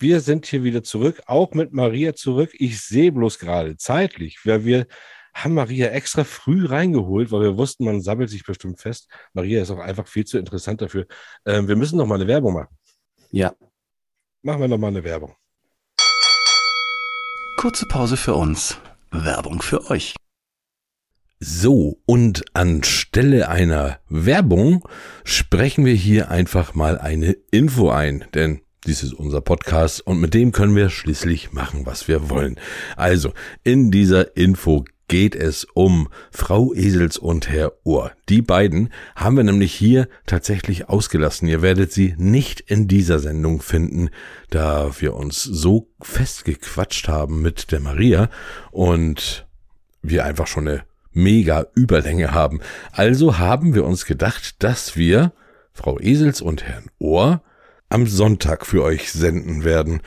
[0.00, 2.52] Wir sind hier wieder zurück, auch mit Maria zurück.
[2.54, 4.86] Ich sehe bloß gerade zeitlich, weil wir
[5.34, 9.10] haben Maria extra früh reingeholt, weil wir wussten, man sammelt sich bestimmt fest.
[9.34, 11.06] Maria ist auch einfach viel zu interessant dafür.
[11.44, 12.74] Ähm, wir müssen noch mal eine Werbung machen.
[13.30, 13.52] Ja.
[14.40, 15.36] Machen wir noch mal eine Werbung.
[17.58, 18.78] Kurze Pause für uns.
[19.10, 20.14] Werbung für euch.
[21.40, 24.88] So, und anstelle einer Werbung
[25.24, 30.34] sprechen wir hier einfach mal eine Info ein, denn dies ist unser Podcast und mit
[30.34, 32.56] dem können wir schließlich machen, was wir wollen.
[32.96, 38.12] Also, in dieser Info geht es um Frau Esels und Herr Ohr.
[38.28, 41.48] Die beiden haben wir nämlich hier tatsächlich ausgelassen.
[41.48, 44.10] Ihr werdet sie nicht in dieser Sendung finden,
[44.50, 48.30] da wir uns so festgequatscht haben mit der Maria
[48.70, 49.48] und
[50.00, 52.60] wir einfach schon eine mega Überlänge haben.
[52.92, 55.32] Also haben wir uns gedacht, dass wir
[55.72, 57.42] Frau Esels und Herrn Ohr
[57.90, 60.00] am Sonntag für euch senden werden.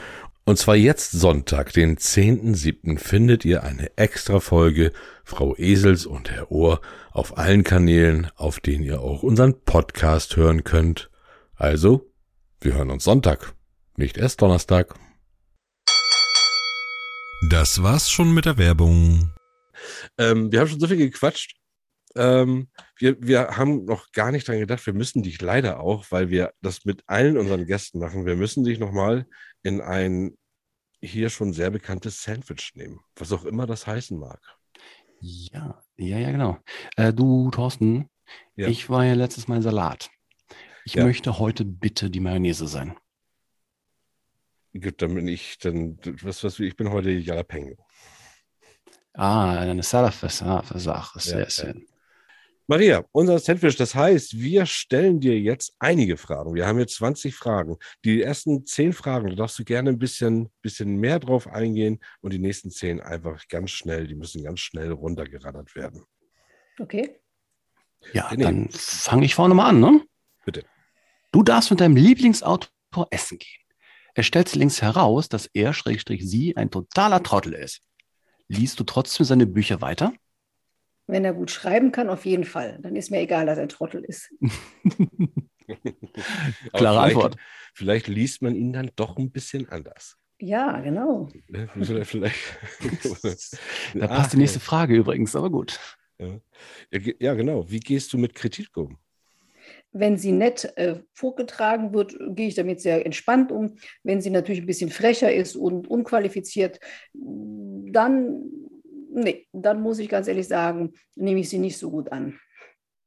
[0.46, 2.98] Und zwar jetzt Sonntag, den 10.7.
[2.98, 4.92] findet ihr eine extra Folge
[5.24, 6.82] Frau Esels und Herr Ohr
[7.12, 11.10] auf allen Kanälen, auf denen ihr auch unseren Podcast hören könnt.
[11.56, 12.10] Also,
[12.62, 13.54] wir hören uns Sonntag,
[13.96, 14.96] nicht erst Donnerstag.
[17.50, 19.34] Das war's schon mit der Werbung.
[20.18, 21.56] Ähm, wir haben schon so viel gequatscht.
[22.16, 26.30] Ähm, wir, wir haben noch gar nicht dran gedacht, wir müssen dich leider auch, weil
[26.30, 29.26] wir das mit allen unseren Gästen machen, wir müssen dich nochmal
[29.64, 30.38] in ein
[31.02, 34.40] hier schon sehr bekanntes Sandwich nehmen, was auch immer das heißen mag.
[35.20, 36.58] Ja, ja, ja, genau.
[36.96, 38.10] Äh, du, Thorsten,
[38.56, 38.68] Ja.
[38.68, 40.10] ich war ja letztes Mal Salat.
[40.86, 41.06] Ich Ja.
[41.06, 42.98] möchte heute bitte die Mayonnaise sein.
[44.74, 47.76] Gut, dann bin ich, dann, was, was, ich bin heute Jalapeno.
[49.14, 51.20] Ah, eine Salafsache, Sache.
[51.20, 51.86] Sehr Ja, schön.
[52.68, 56.56] Maria, unser Sandwich, das heißt, wir stellen dir jetzt einige Fragen.
[56.56, 57.78] Wir haben jetzt 20 Fragen.
[58.06, 62.32] Die ersten 10 Fragen, da darfst du gerne ein bisschen, bisschen mehr drauf eingehen und
[62.32, 66.04] die nächsten 10 einfach ganz schnell, die müssen ganz schnell runtergerattert werden.
[66.80, 67.20] Okay.
[68.14, 68.44] Ja, Nee.
[68.44, 70.02] dann fange ich vorne mal an, ne?
[70.46, 70.64] Bitte.
[71.32, 73.62] Du darfst mit deinem Lieblingsautor essen gehen.
[74.16, 77.82] Es stellt sich links heraus, dass er, Schrägstrich, sie, ein totaler Trottel ist.
[78.48, 80.14] Liest du trotzdem seine Bücher weiter?
[81.08, 82.80] Wenn er gut schreiben kann, auf jeden Fall.
[82.82, 84.32] Dann ist mir egal, dass er ein Trottel ist.
[86.74, 87.36] Klare vielleicht- Antwort.
[87.74, 90.18] Vielleicht liest man ihn dann doch ein bisschen anders.
[90.40, 91.30] Ja, genau.
[91.48, 91.70] Ne?
[91.82, 92.38] Vielleicht, vielleicht.
[93.96, 95.80] Da Ah, passt die nächste Frage übrigens, aber gut.
[96.20, 96.40] Ja.
[96.92, 97.70] Ja, ja, genau.
[97.70, 98.98] Wie gehst du mit Kritik um?
[99.92, 103.78] Wenn sie nett äh, vorgetragen wird, gehe ich damit sehr entspannt um.
[104.04, 106.80] Wenn sie natürlich ein bisschen frecher ist und unqualifiziert,
[107.14, 108.44] dann,
[109.14, 112.40] nee, dann muss ich ganz ehrlich sagen, nehme ich sie nicht so gut an.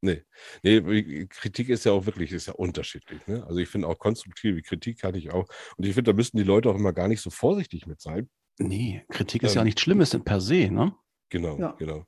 [0.03, 0.23] Nee,
[0.63, 3.27] nee, Kritik ist ja auch wirklich, ist ja unterschiedlich.
[3.27, 3.45] Ne?
[3.47, 5.49] Also ich finde auch konstruktive Kritik kann ich auch.
[5.77, 8.29] Und ich finde, da müssen die Leute auch immer gar nicht so vorsichtig mit sein.
[8.59, 10.95] Nee, Kritik ist ja Ähm, nichts Schlimmes per se, ne?
[11.31, 11.73] Genau, Ja.
[11.79, 12.05] genau.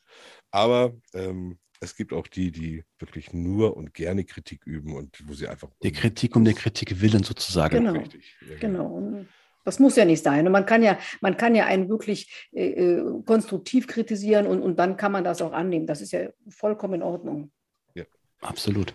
[0.51, 5.35] Aber ähm, es gibt auch die, die wirklich nur und gerne Kritik üben und wo
[5.35, 5.69] sie einfach.
[5.83, 7.85] Die Kritik um der Kritik willen sozusagen.
[7.85, 7.99] Genau.
[7.99, 8.37] Richtig.
[8.49, 8.87] Ja, Genau.
[8.87, 9.29] Und
[9.69, 10.47] das muss ja nicht sein.
[10.47, 14.79] Und man kann ja, man kann ja einen wirklich äh, äh, konstruktiv kritisieren und, und
[14.79, 15.87] dann kann man das auch annehmen.
[15.87, 17.51] Das ist ja vollkommen in Ordnung.
[18.41, 18.95] Absolut.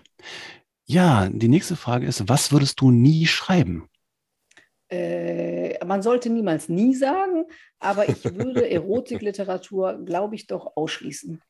[0.85, 3.89] Ja, die nächste Frage ist, was würdest du nie schreiben?
[4.89, 7.45] Äh, man sollte niemals nie sagen,
[7.79, 11.41] aber ich würde Erotikliteratur, glaube ich, doch ausschließen.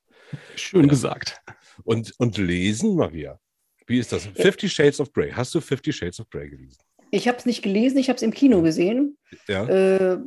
[0.55, 1.41] Schön gesagt.
[1.83, 3.39] Und, und lesen, Maria.
[3.85, 4.27] Wie ist das?
[4.27, 5.31] Fifty Shades of Grey.
[5.31, 6.81] Hast du Fifty Shades of Grey gelesen?
[7.15, 9.19] Ich habe es nicht gelesen, ich habe es im Kino gesehen.
[9.47, 9.67] Ja.
[9.67, 10.17] Äh,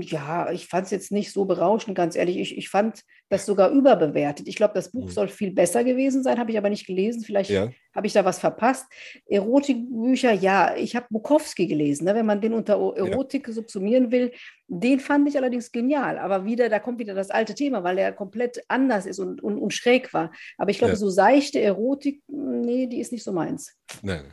[0.00, 2.36] ja, ich fand es jetzt nicht so berauschend, ganz ehrlich.
[2.36, 4.48] Ich, ich fand das sogar überbewertet.
[4.48, 5.10] Ich glaube, das Buch Mhm.
[5.10, 7.22] soll viel besser gewesen sein, habe ich aber nicht gelesen.
[7.22, 7.70] Vielleicht ja.
[7.94, 8.86] habe ich da was verpasst.
[9.26, 12.06] Erotikbücher, ja, ich habe Bukowski gelesen.
[12.06, 12.14] Ne?
[12.16, 14.32] Wenn man den unter Erotik subsumieren will,
[14.66, 16.18] den fand ich allerdings genial.
[16.18, 19.58] Aber wieder, da kommt wieder das alte Thema, weil er komplett anders ist und, und,
[19.58, 20.32] und schräg war.
[20.58, 20.96] Aber ich glaube, Ja.
[20.98, 23.76] so seichte Erotik, nee, die ist nicht so meins.
[24.02, 24.24] Nein.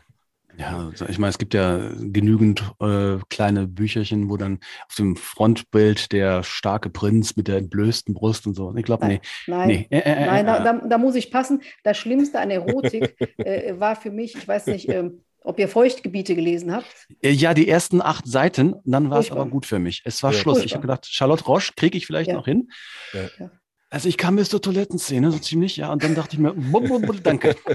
[0.60, 6.12] Ja, ich meine, es gibt ja genügend äh, kleine Bücherchen, wo dann auf dem Frontbild
[6.12, 8.76] der starke Prinz mit der entblößten Brust und so.
[8.76, 9.22] Ich glaube, nee.
[9.47, 9.68] Nein.
[9.70, 9.88] nee.
[9.89, 11.62] Äh, äh, äh, Nein, da, äh, da, da muss ich passen.
[11.84, 16.36] Das Schlimmste an Erotik äh, war für mich, ich weiß nicht, ähm, ob ihr Feuchtgebiete
[16.36, 16.86] gelesen habt.
[17.22, 20.01] Äh, Ja, die ersten acht Seiten, dann war es aber gut für mich.
[20.03, 20.39] Es war Ja.
[20.39, 20.57] Schluss.
[20.57, 20.78] Ich Furchtbar.
[20.80, 22.36] habe gedacht, Charlotte Roche kriege ich vielleicht Ja.
[22.36, 22.70] noch hin.
[23.14, 23.49] Ja.
[23.91, 25.91] Also ich kam bis zur Toilettenszene, so ziemlich, ja.
[25.91, 27.55] Und dann dachte ich mir, bub, bub, bub, danke.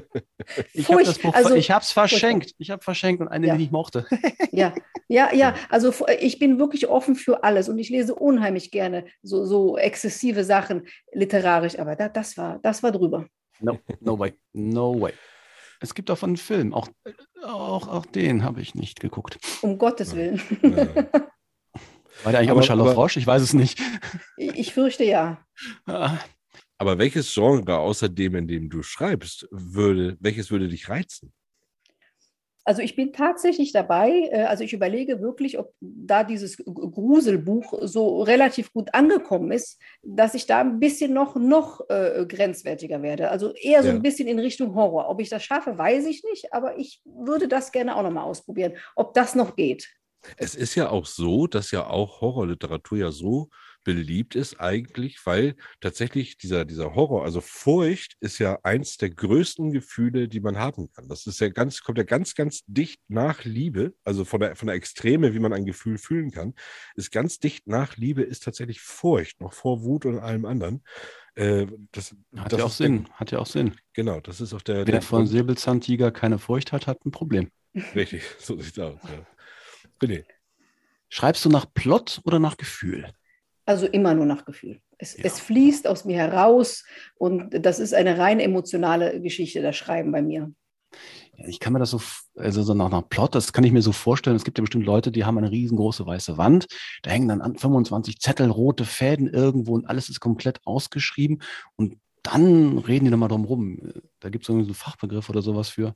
[0.73, 2.53] Ich habe das Buch, also- ich habe es verschenkt.
[2.59, 3.57] Ich habe verschenkt und eine, Ja.
[3.57, 4.07] die ich mochte.
[4.53, 4.73] Ja,
[5.09, 5.55] ja, ja.
[5.71, 9.77] Also f- ich bin wirklich offen für alles und ich lese unheimlich gerne so, so
[9.77, 13.27] exzessive Sachen literarisch, aber da, das, war, das war drüber.
[13.59, 14.35] No, no way.
[14.53, 15.13] No way.
[15.81, 16.89] Es gibt davon einen Film, auch,
[17.45, 19.39] auch, auch den habe ich nicht geguckt.
[19.63, 20.41] Um Gottes Willen.
[20.63, 20.87] Ja.
[22.23, 23.19] War der eigentlich auch Aber- mit Charlotte aber- Roche?
[23.19, 23.81] Ich weiß es nicht.
[24.37, 25.45] Ich ich fürchte ja.
[25.87, 26.19] Ah,
[26.79, 31.33] Aber welches Genre außer dem, in dem du schreibst, würde, welches würde dich reizen?
[32.67, 38.23] Also ich bin tatsächlich dabei, äh, also ich überlege wirklich, ob da dieses Gruselbuch so
[38.23, 43.31] relativ gut angekommen ist, dass ich da ein bisschen noch, noch äh, grenzwertiger werde.
[43.31, 43.95] Also eher so Ja.
[43.95, 45.11] ein bisschen in Richtung Horror.
[45.11, 48.73] Ob ich das schaffe, weiß ich nicht, aber ich würde das gerne auch nochmal ausprobieren,
[48.97, 49.91] ob das noch geht.
[50.37, 53.51] Es ist ja auch so, dass ja auch Horrorliteratur ja so
[53.85, 59.73] beliebt ist eigentlich, weil tatsächlich dieser, dieser Horror, also Furcht ist ja eins der größten
[59.73, 61.07] Gefühle, die man haben kann.
[61.09, 64.69] Das ist ja ganz, kommt ja ganz, ganz dicht nach Liebe, also von der, von
[64.69, 66.55] der Extreme, wie man ein Gefühl fühlen kann,
[66.97, 70.83] ist ganz dicht nach Liebe, ist tatsächlich Furcht, noch vor Wut und allem anderen.
[71.35, 73.09] Äh, das, hat das ja auch ist der- Sinn.
[73.13, 73.75] Hat ja auch Sinn.
[73.93, 75.27] Genau, das ist auch der, Wer der von.
[75.27, 77.51] Säbelzahntiger keine Furcht hat, hat ein Problem.
[77.95, 78.99] Richtig, so sieht's aus.
[79.03, 79.27] Ja.
[80.03, 80.25] René.
[81.09, 83.13] Schreibst du nach Plot oder nach Gefühl?
[83.67, 84.81] Also immer nur nach Gefühl.
[84.99, 85.25] Es, Ja.
[85.25, 86.85] es fließt aus mir heraus
[87.17, 90.53] und das ist eine rein emotionale Geschichte, das Schreiben bei mir.
[91.37, 92.01] Ja, ich kann mir das so,
[92.37, 94.37] also so nach, nach Plot, das kann ich mir so vorstellen.
[94.37, 96.67] Es gibt ja bestimmt Leute, die haben eine riesengroße weiße Wand.
[97.03, 101.43] Da hängen dann an 25 Zettel, rote Fäden irgendwo und alles ist komplett ausgeschrieben.
[101.77, 103.93] Und dann reden die nochmal drum rum.
[104.21, 105.95] Da gibt es irgendwie so einen Fachbegriff oder sowas für.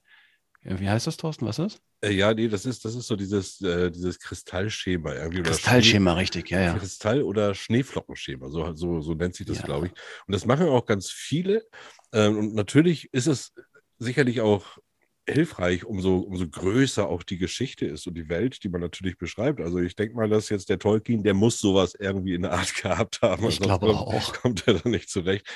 [0.68, 1.46] Ja, wie heißt das, Thorsten?
[1.46, 2.10] Was ist das?
[2.10, 5.42] Äh, ja, nee, das ist, das ist so dieses, äh, dieses Kristallschema irgendwie.
[5.42, 6.74] Kristallschema, Schnee, richtig, ja, ja.
[6.74, 9.64] Kristall- oder Schneeflockenschema, so, so, so nennt sich das, ja.
[9.64, 9.92] glaube ich.
[10.26, 11.66] Und das machen auch ganz viele.
[12.12, 13.54] Ähm, und natürlich ist es
[13.98, 14.78] sicherlich auch
[15.28, 19.60] hilfreich, umso, umso größer auch die Geschichte ist und die Welt, die man natürlich beschreibt.
[19.60, 22.74] Also ich denke mal, dass jetzt der Tolkien, der muss sowas irgendwie in der Art
[22.82, 23.46] gehabt haben.
[23.48, 24.32] Ich glaube kommt, auch.
[24.42, 25.46] Kommt er da nicht zurecht.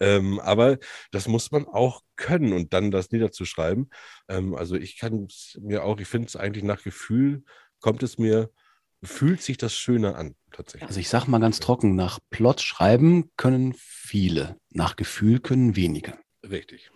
[0.00, 0.78] Ähm, aber
[1.10, 3.90] das muss man auch können und dann das niederzuschreiben.
[4.28, 7.44] Ähm, also ich kann es mir auch, ich finde es eigentlich nach Gefühl,
[7.80, 8.50] kommt es mir,
[9.02, 10.88] fühlt sich das schöner an, tatsächlich.
[10.88, 16.18] Also ich sage mal ganz trocken, nach Plot schreiben können viele, nach Gefühl können wenige.
[16.48, 16.90] Richtig.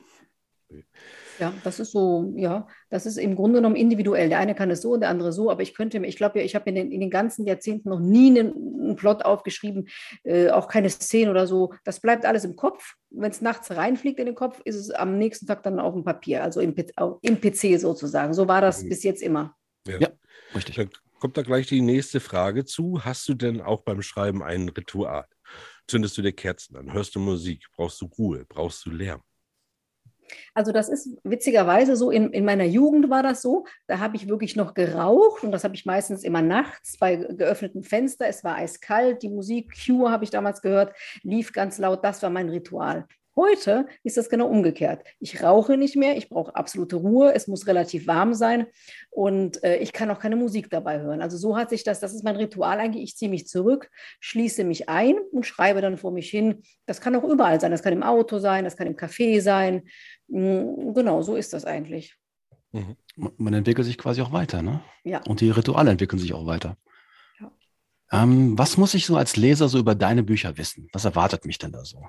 [1.38, 4.28] Ja, das ist so, ja, das ist im Grunde genommen individuell.
[4.28, 6.40] Der eine kann es so und der andere so, aber ich könnte mir, ich glaube,
[6.40, 9.88] ich habe in den, in den ganzen Jahrzehnten noch nie einen, einen Plot aufgeschrieben,
[10.24, 11.74] äh, auch keine Szene oder so.
[11.84, 12.94] Das bleibt alles im Kopf.
[13.10, 16.04] Wenn es nachts reinfliegt in den Kopf, ist es am nächsten Tag dann auf dem
[16.04, 16.74] Papier, also im,
[17.22, 18.32] im PC sozusagen.
[18.34, 18.88] So war das mhm.
[18.88, 19.54] bis jetzt immer.
[19.86, 20.08] Ja, ja
[20.54, 20.76] richtig.
[20.76, 23.04] Dann kommt da gleich die nächste Frage zu.
[23.04, 25.26] Hast du denn auch beim Schreiben ein Ritual?
[25.86, 26.92] Zündest du dir Kerzen an?
[26.92, 27.66] Hörst du Musik?
[27.76, 28.44] Brauchst du Ruhe?
[28.48, 29.22] Brauchst du Lärm?
[30.54, 34.28] Also das ist witzigerweise so, in, in meiner Jugend war das so, da habe ich
[34.28, 38.26] wirklich noch geraucht und das habe ich meistens immer nachts bei geöffnetem Fenster.
[38.26, 42.30] Es war eiskalt, die Musik Cure habe ich damals gehört, lief ganz laut, das war
[42.30, 43.06] mein Ritual.
[43.36, 45.04] Heute ist das genau umgekehrt.
[45.20, 48.66] Ich rauche nicht mehr, ich brauche absolute Ruhe, es muss relativ warm sein
[49.10, 51.20] und äh, ich kann auch keine Musik dabei hören.
[51.20, 53.04] Also so hat sich das, das ist mein Ritual eigentlich.
[53.04, 56.62] Ich ziehe mich zurück, schließe mich ein und schreibe dann vor mich hin.
[56.86, 59.82] Das kann auch überall sein, das kann im Auto sein, das kann im Café sein.
[60.28, 62.16] Mm, genau, so ist das eigentlich.
[62.72, 62.96] Mhm.
[63.36, 64.80] Man entwickelt sich quasi auch weiter, ne?
[65.04, 65.20] Ja.
[65.24, 66.78] Und die Rituale entwickeln sich auch weiter.
[67.38, 67.52] Ja.
[68.12, 70.88] Ähm, was muss ich so als Leser so über deine Bücher wissen?
[70.92, 72.06] Was erwartet mich denn da so?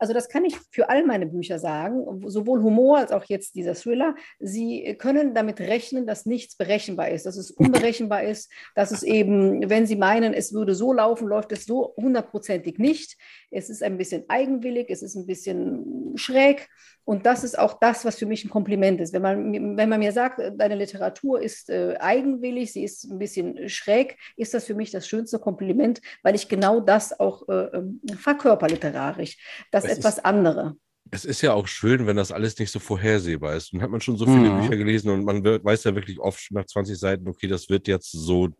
[0.00, 3.74] Also das kann ich für all meine Bücher sagen, sowohl Humor als auch jetzt dieser
[3.74, 4.14] Thriller.
[4.38, 9.68] Sie können damit rechnen, dass nichts berechenbar ist, dass es unberechenbar ist, dass es eben,
[9.68, 13.18] wenn Sie meinen, es würde so laufen, läuft es so hundertprozentig nicht.
[13.50, 16.68] Es ist ein bisschen eigenwillig, es ist ein bisschen schräg
[17.04, 19.12] und das ist auch das, was für mich ein Kompliment ist.
[19.12, 23.68] Wenn man, wenn man mir sagt, deine Literatur ist äh, eigenwillig, sie ist ein bisschen
[23.68, 28.00] schräg, ist das für mich das schönste Kompliment, weil ich genau das auch äh, ähm,
[28.16, 29.38] verkörper literarisch.
[29.72, 30.76] Das etwas ist, andere.
[31.10, 33.72] Es ist ja auch schön, wenn das alles nicht so vorhersehbar ist.
[33.72, 34.60] Dann hat man schon so viele mhm.
[34.60, 37.88] Bücher gelesen und man wird, weiß ja wirklich oft nach 20 Seiten, okay, das wird
[37.88, 38.50] jetzt so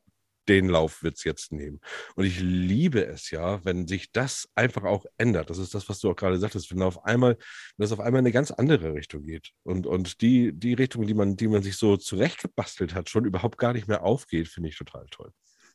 [0.48, 1.80] den Lauf wird es jetzt nehmen.
[2.16, 5.48] Und ich liebe es ja, wenn sich das einfach auch ändert.
[5.48, 7.36] Das ist das, was du auch gerade sagtest, wenn auf einmal,
[7.76, 11.06] wenn das auf einmal in eine ganz andere Richtung geht und, und die, die Richtung,
[11.06, 14.70] die man, die man sich so zurechtgebastelt hat, schon überhaupt gar nicht mehr aufgeht, finde
[14.70, 15.30] ich total toll.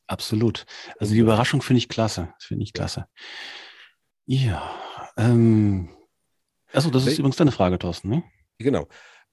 [0.08, 0.66] Absolut.
[1.00, 2.34] Also die Überraschung finde ich klasse.
[2.38, 3.08] Das finde ich klasse.
[4.26, 4.76] Ja.
[5.18, 5.90] Ähm,
[6.74, 8.24] achso, das ist Wel übrigens deine Frage, Thorsten, ne?
[8.58, 8.88] Genau.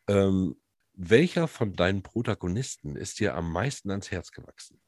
[0.09, 0.57] Ähm,
[0.95, 4.80] welcher von deinen Protagonisten ist dir am meisten ans Herz gewachsen?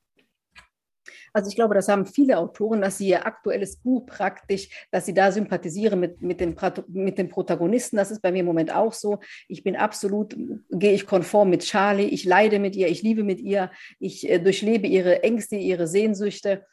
[1.33, 5.15] Also ich glaube, das haben viele Autoren, dass sie ihr aktuelles Buch praktisch, dass sie
[5.15, 6.57] da sympathisieren mit, mit, den,
[6.89, 7.97] mit den Protagonisten.
[7.97, 9.19] Das ist bei mir im Moment auch so.
[9.49, 10.37] Ich bin absolut,
[10.71, 12.07] gehe ich konform mit Charlie.
[12.07, 16.65] Ich leide mit ihr, ich liebe mit ihr, ich äh, durchlebe ihre Ängste, ihre Sehnsüchte.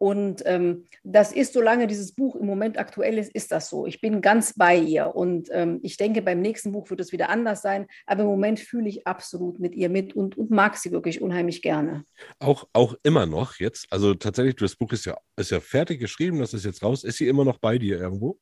[0.00, 3.84] Und ähm, das ist, solange dieses Buch im Moment aktuell ist, ist das so.
[3.84, 5.14] Ich bin ganz bei ihr.
[5.14, 7.86] Und ähm, ich denke, beim nächsten Buch wird es wieder anders sein.
[8.06, 11.60] Aber im Moment fühle ich absolut mit ihr mit und, und mag sie wirklich unheimlich
[11.60, 12.04] gerne.
[12.38, 13.92] Auch, auch immer noch jetzt.
[13.92, 17.04] Also tatsächlich, das Buch ist ja, ist ja fertig geschrieben, das ist jetzt raus.
[17.04, 18.38] Ist sie immer noch bei dir irgendwo?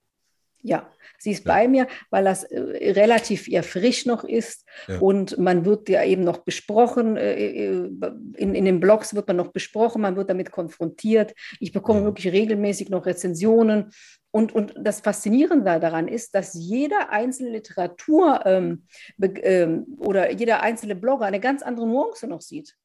[0.62, 1.54] Ja, sie ist ja.
[1.54, 2.58] bei mir, weil das äh,
[2.92, 4.98] relativ eher frisch noch ist ja.
[4.98, 7.90] und man wird ja eben noch besprochen, äh, äh,
[8.36, 11.34] in, in den Blogs wird man noch besprochen, man wird damit konfrontiert.
[11.60, 12.04] Ich bekomme ja.
[12.06, 13.92] wirklich regelmäßig noch Rezensionen
[14.30, 18.84] und, und das Faszinierende daran ist, dass jeder einzelne Literatur ähm,
[19.20, 22.76] ähm, oder jeder einzelne Blogger eine ganz andere Nuance noch sieht.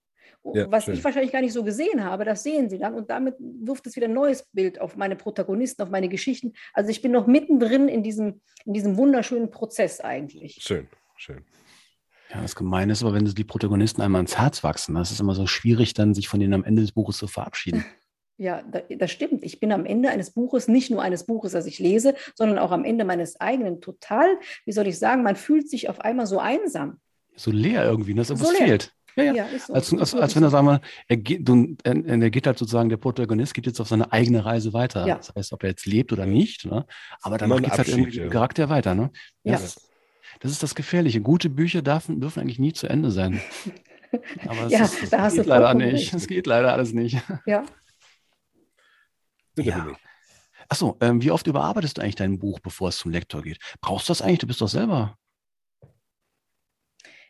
[0.54, 0.94] Ja, was schön.
[0.94, 3.96] ich wahrscheinlich gar nicht so gesehen habe, das sehen sie dann und damit wirft es
[3.96, 6.54] wieder ein neues Bild auf meine Protagonisten, auf meine Geschichten.
[6.74, 10.58] Also ich bin noch mittendrin in diesem, in diesem wunderschönen Prozess eigentlich.
[10.62, 11.46] Schön, schön.
[12.34, 15.36] Ja, das Gemeine ist aber, wenn die Protagonisten einmal ins Herz wachsen, das ist immer
[15.36, 17.86] so schwierig, dann sich von denen am Ende des Buches zu verabschieden.
[18.38, 19.44] Ja, das stimmt.
[19.44, 22.72] Ich bin am Ende eines Buches, nicht nur eines Buches, das ich lese, sondern auch
[22.72, 26.40] am Ende meines eigenen total, wie soll ich sagen, man fühlt sich auf einmal so
[26.40, 27.00] einsam.
[27.36, 28.94] So leer irgendwie, dass irgendwas so fehlt.
[29.16, 29.34] Ja, ja.
[29.34, 29.74] ja so.
[29.74, 32.90] als, als, als, wenn er, sagen wir, er geht, du, er, er, geht halt sozusagen,
[32.90, 35.06] der Protagonist geht jetzt auf seine eigene Reise weiter.
[35.08, 35.18] Ja.
[35.18, 36.86] Das heißt, ob er jetzt lebt oder nicht, ne?
[37.22, 38.28] aber dann geht es halt irgendwie ja.
[38.28, 38.96] Charakter weiter.
[38.96, 39.12] Ne?
[39.44, 39.54] Ja.
[39.54, 39.90] Das,
[40.40, 41.22] das, ist das Gefährliche.
[41.22, 43.42] Gute Bücher dürfen, dürfen eigentlich nie zu Ende sein.
[44.48, 46.14] Aber ja, ist, da hast geht du leider nicht.
[46.14, 47.20] Es geht leider alles nicht.
[47.48, 47.66] Ja.
[49.58, 49.88] ja.
[50.70, 53.60] Achso, ähm, wie oft überarbeitest du eigentlich dein Buch, bevor es zum Lektor geht?
[53.82, 54.40] Brauchst du das eigentlich?
[54.40, 55.18] Du bist doch selber.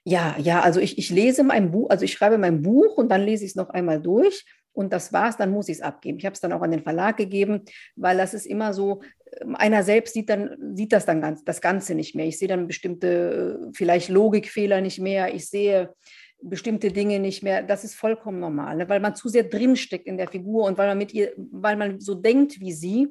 [0.05, 3.21] Ja, ja, also ich, ich lese mein Buch, also ich schreibe mein Buch und dann
[3.21, 6.17] lese ich es noch einmal durch und das war's, dann muss ich es abgeben.
[6.17, 7.61] Ich habe es dann auch an den Verlag gegeben,
[7.95, 9.01] weil das ist immer so,
[9.41, 12.25] ähm, einer selbst sieht dann, sieht das dann ganz, das Ganze nicht mehr.
[12.25, 15.33] Ich sehe dann bestimmte, äh, vielleicht Logikfehler nicht mehr.
[15.33, 15.93] Ich sehe
[16.41, 17.63] bestimmte Dinge nicht mehr.
[17.63, 18.89] Das ist vollkommen normal, ne?
[18.89, 22.01] weil man zu sehr drinsteckt in der Figur und weil man mit ihr, weil man
[22.01, 23.09] so denkt wie sie.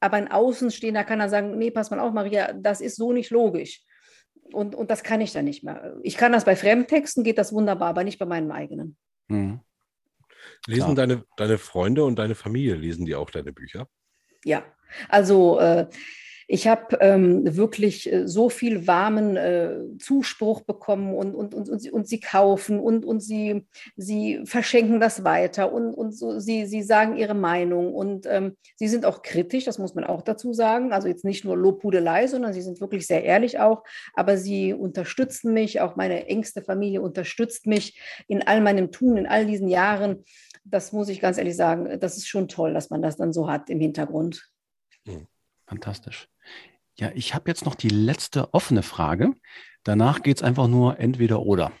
[0.00, 3.30] Aber ein Außenstehender kann dann sagen, nee, pass mal auf, Maria, das ist so nicht
[3.30, 3.85] logisch.
[4.52, 5.96] Und, und das kann ich dann nicht mehr.
[6.02, 8.96] Ich kann das bei Fremdtexten, geht das wunderbar, aber nicht bei meinem eigenen.
[9.28, 9.60] Hm.
[10.66, 13.88] Lesen deine, deine Freunde und deine Familie, lesen die auch deine Bücher?
[14.44, 14.64] Ja,
[15.08, 15.88] also äh,
[16.48, 21.80] ich habe ähm, wirklich äh, so viel warmen äh, Zuspruch bekommen und, und, und, und,
[21.80, 23.66] sie, und sie kaufen und, und sie,
[23.96, 28.86] sie verschenken das weiter und, und so, sie, sie sagen ihre Meinung und ähm, sie
[28.86, 30.92] sind auch kritisch, das muss man auch dazu sagen.
[30.92, 33.82] Also jetzt nicht nur Lobhudelei, sondern sie sind wirklich sehr ehrlich auch,
[34.14, 39.26] aber sie unterstützen mich, auch meine engste Familie unterstützt mich in all meinem Tun, in
[39.26, 40.24] all diesen Jahren.
[40.64, 43.50] Das muss ich ganz ehrlich sagen, das ist schon toll, dass man das dann so
[43.50, 44.48] hat im Hintergrund.
[45.06, 45.26] Hm.
[45.66, 46.28] Fantastisch.
[46.98, 49.34] Ja, ich habe jetzt noch die letzte offene Frage.
[49.82, 51.72] Danach geht es einfach nur entweder oder.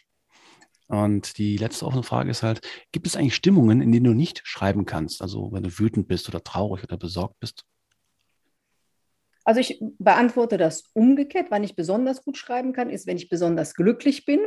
[0.88, 2.60] Und die letzte offene Frage ist halt,
[2.92, 5.22] gibt es eigentlich Stimmungen, in denen du nicht schreiben kannst?
[5.22, 7.64] Also wenn du wütend bist oder traurig oder besorgt bist?
[9.44, 11.46] Also ich beantworte das umgekehrt.
[11.50, 14.40] Wann ich besonders gut schreiben kann, ist, wenn ich besonders glücklich bin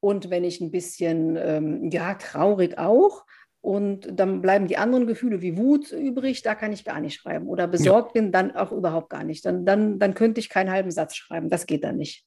[0.00, 3.24] und wenn ich ein bisschen, ähm, ja, traurig auch
[3.62, 7.46] und dann bleiben die anderen Gefühle wie Wut übrig, da kann ich gar nicht schreiben.
[7.46, 8.20] Oder besorgt ja.
[8.20, 9.46] bin, dann auch überhaupt gar nicht.
[9.46, 11.48] Dann, dann, dann könnte ich keinen halben Satz schreiben.
[11.48, 12.26] Das geht dann nicht.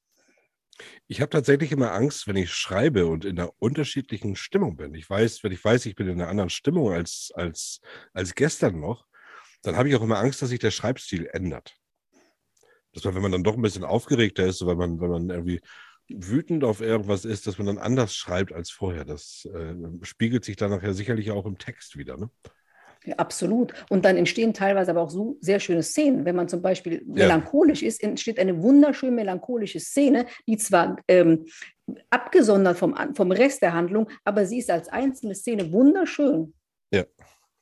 [1.08, 4.94] Ich habe tatsächlich immer Angst, wenn ich schreibe und in einer unterschiedlichen Stimmung bin.
[4.94, 7.82] Ich weiß, wenn ich weiß, ich bin in einer anderen Stimmung als, als,
[8.14, 9.06] als gestern noch,
[9.62, 11.76] dann habe ich auch immer Angst, dass sich der Schreibstil ändert.
[12.94, 15.60] Dass man, wenn man dann doch ein bisschen aufgeregter ist, weil man, wenn man irgendwie
[16.10, 19.06] wütend auf irgendwas ist, dass man dann anders schreibt als vorher.
[19.06, 19.74] Das äh,
[20.04, 22.18] spiegelt sich dann nachher sicherlich auch im Text wieder.
[22.18, 22.30] Ne?
[23.06, 23.74] Ja, absolut.
[23.90, 26.26] Und dann entstehen teilweise aber auch so sehr schöne Szenen.
[26.26, 31.46] Wenn man zum Beispiel melancholisch ist, entsteht eine wunderschön melancholische Szene, die zwar ähm,
[32.10, 36.54] abgesondert vom, vom Rest der Handlung, aber sie ist als einzelne Szene wunderschön.
[36.92, 37.04] Ja,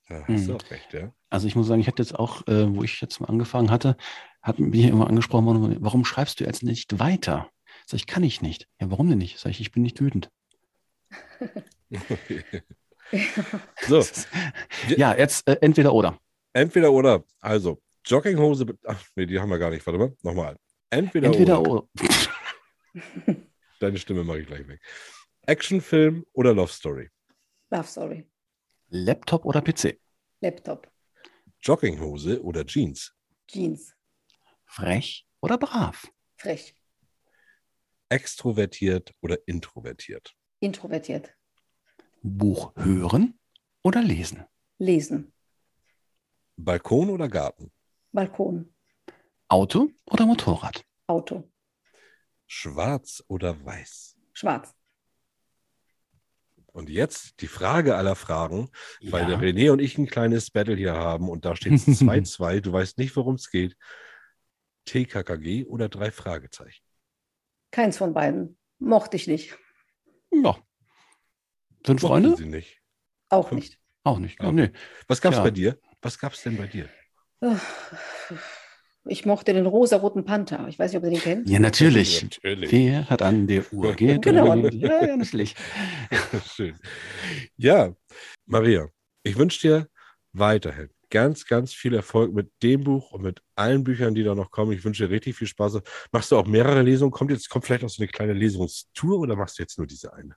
[0.07, 0.55] da hast du hm.
[0.55, 1.13] auch recht, ja.
[1.29, 3.97] Also ich muss sagen, ich hatte jetzt auch, äh, wo ich jetzt mal angefangen hatte,
[4.41, 7.49] hat mich immer angesprochen worden, warum schreibst du jetzt nicht weiter?
[7.85, 8.67] Sag ich, kann ich nicht.
[8.79, 9.39] Ja, warum denn nicht?
[9.39, 10.31] Sag ich, ich bin nicht wütend.
[13.87, 14.03] so.
[14.95, 16.19] Ja, jetzt äh, entweder oder.
[16.53, 17.23] Entweder oder.
[17.39, 18.65] Also, Jogginghose.
[18.85, 19.85] Ach, nee, die haben wir gar nicht.
[19.85, 20.15] Warte mal.
[20.21, 20.57] Nochmal.
[20.89, 21.71] Entweder, entweder oder.
[21.71, 21.87] oder.
[23.79, 24.81] Deine Stimme mache ich gleich weg.
[25.45, 27.09] Actionfilm oder Love Story?
[27.69, 28.25] Love Story.
[28.89, 29.99] Laptop oder PC?
[30.41, 30.89] Laptop.
[31.61, 33.13] Jogginghose oder Jeans?
[33.47, 33.95] Jeans.
[34.65, 36.07] Frech oder brav?
[36.37, 36.75] Frech.
[38.13, 40.35] Extrovertiert oder introvertiert?
[40.59, 41.33] Introvertiert.
[42.21, 43.39] Buch hören
[43.81, 44.45] oder lesen?
[44.77, 45.33] Lesen.
[46.55, 47.71] Balkon oder Garten?
[48.11, 48.71] Balkon.
[49.47, 50.85] Auto oder Motorrad?
[51.07, 51.51] Auto.
[52.45, 54.15] Schwarz oder weiß?
[54.31, 54.75] Schwarz.
[56.67, 58.69] Und jetzt die Frage aller Fragen,
[58.99, 59.11] ja.
[59.11, 62.59] weil der René und ich ein kleines Battle hier haben und da steht es 2-2.
[62.59, 63.75] du weißt nicht, worum es geht.
[64.85, 66.83] TKKG oder drei Fragezeichen?
[67.73, 68.55] Keins von beiden.
[68.77, 69.57] Mochte ich nicht.
[70.31, 70.55] Ja.
[71.83, 72.37] Sind Freunde?
[72.37, 72.79] Sie nicht.
[73.29, 73.79] Auch nicht.
[74.03, 74.39] Auch nicht.
[74.39, 74.51] Ja.
[74.51, 74.69] Nee.
[75.07, 75.43] Was gab es ja.
[75.43, 75.79] bei dir?
[75.99, 76.87] Was gab es denn bei dir?
[79.05, 80.67] Ich mochte den rosa-roten Panther.
[80.67, 81.49] Ich weiß nicht, ob ihr den kennt.
[81.49, 82.21] Ja, natürlich.
[82.21, 82.71] natürlich.
[82.71, 84.21] Wer hat an der Uhr geht?
[84.21, 84.55] genau.
[84.55, 85.55] Ja, ja, natürlich.
[86.55, 86.77] Schön.
[87.57, 87.95] Ja,
[88.45, 88.87] Maria,
[89.23, 89.89] ich wünsche dir
[90.31, 94.49] weiterhin ganz, ganz viel Erfolg mit dem Buch und mit allen Büchern, die da noch
[94.49, 94.71] kommen.
[94.71, 95.79] Ich wünsche dir richtig viel Spaß.
[96.11, 97.11] Machst du auch mehrere Lesungen?
[97.11, 100.11] Kommt jetzt kommt vielleicht auch so eine kleine Lesungstour oder machst du jetzt nur diese
[100.15, 100.35] eine?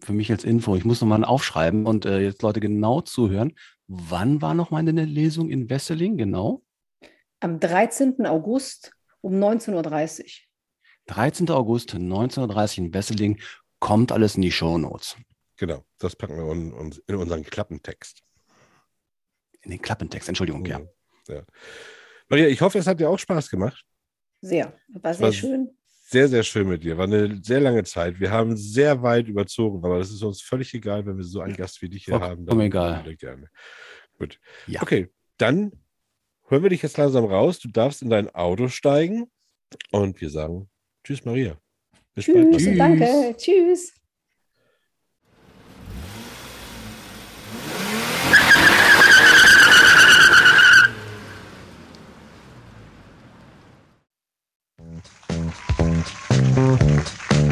[0.00, 3.54] Für mich als Info, ich muss nochmal aufschreiben und äh, jetzt Leute genau zuhören.
[3.86, 6.64] Wann war noch meine Lesung in Wesseling genau?
[7.38, 8.26] Am 13.
[8.26, 8.90] August
[9.20, 10.26] um 19.30 Uhr.
[11.06, 11.50] 13.
[11.50, 12.40] August 19.30
[12.80, 13.40] Uhr in Wesseling.
[13.78, 15.16] Kommt alles in die Show Notes.
[15.56, 18.24] Genau, das packen wir in, in unseren Klappentext
[19.64, 20.80] in den Klappentext, Entschuldigung, ja.
[21.28, 21.42] ja.
[22.28, 23.84] Maria, ich hoffe, es hat dir auch Spaß gemacht.
[24.40, 25.70] Sehr, war sehr war schön.
[26.06, 26.98] Sehr, sehr schön mit dir.
[26.98, 28.20] War eine sehr lange Zeit.
[28.20, 31.56] Wir haben sehr weit überzogen, aber das ist uns völlig egal, wenn wir so einen
[31.56, 32.46] Gast wie dich hier Voll, haben.
[32.46, 33.16] Dann egal.
[33.16, 33.48] Gerne.
[34.18, 34.38] Gut.
[34.66, 34.82] Ja.
[34.82, 35.08] Okay,
[35.38, 35.72] dann
[36.46, 37.58] hören wir dich jetzt langsam raus.
[37.58, 39.30] Du darfst in dein Auto steigen
[39.90, 40.68] und wir sagen
[41.02, 41.58] Tschüss, Maria.
[42.14, 42.56] Bis Tschüss, bald.
[42.58, 42.78] Tschüss.
[42.78, 43.36] Danke.
[43.36, 43.94] Tschüss.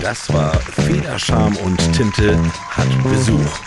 [0.02, 2.36] Das war Federscham und Tinte
[2.70, 3.60] hat Besuch.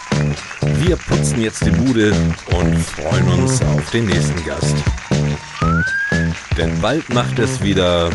[0.82, 2.12] Wir putzen jetzt die Bude
[2.48, 4.76] und freuen uns auf den nächsten Gast.
[6.58, 8.10] Denn bald macht es wieder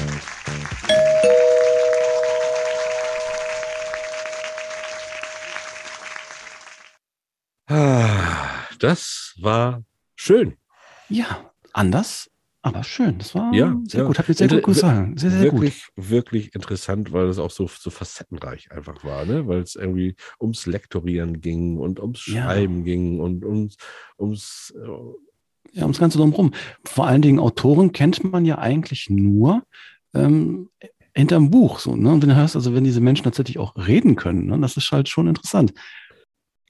[7.69, 9.83] Ah, das war
[10.15, 10.59] schön.
[11.09, 12.29] Ja, anders,
[12.63, 13.19] aber schön.
[13.19, 14.07] Das war Ja, sehr ja.
[14.07, 14.19] gut.
[14.19, 15.17] Hat mir sehr gut gefallen.
[15.17, 15.63] Sehr, sehr gut.
[15.63, 19.47] wirklich, wirklich interessant, weil es auch so, so facettenreich einfach war, ne?
[19.47, 22.45] Weil es irgendwie ums Lektorieren ging und ums Ja.
[22.45, 23.77] Schreiben ging und ums,
[24.19, 26.53] ums äh, Ja, ums Ganze drumherum.
[26.85, 29.63] Vor allen Dingen Autoren kennt man ja eigentlich nur
[30.15, 30.69] ähm,
[31.15, 31.79] hinterm Buch.
[31.81, 32.11] So, ne?
[32.13, 34.59] Und wenn du hörst, also wenn diese Menschen tatsächlich auch reden können, ne?
[34.61, 35.73] das ist halt schon interessant.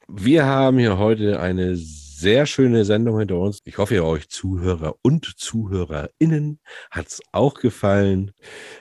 [0.08, 1.76] Wir haben hier heute eine
[2.20, 3.60] sehr schöne Sendung hinter uns.
[3.64, 6.60] Ich hoffe, ihr euch Zuhörer und ZuhörerInnen
[6.90, 8.32] hat es auch gefallen.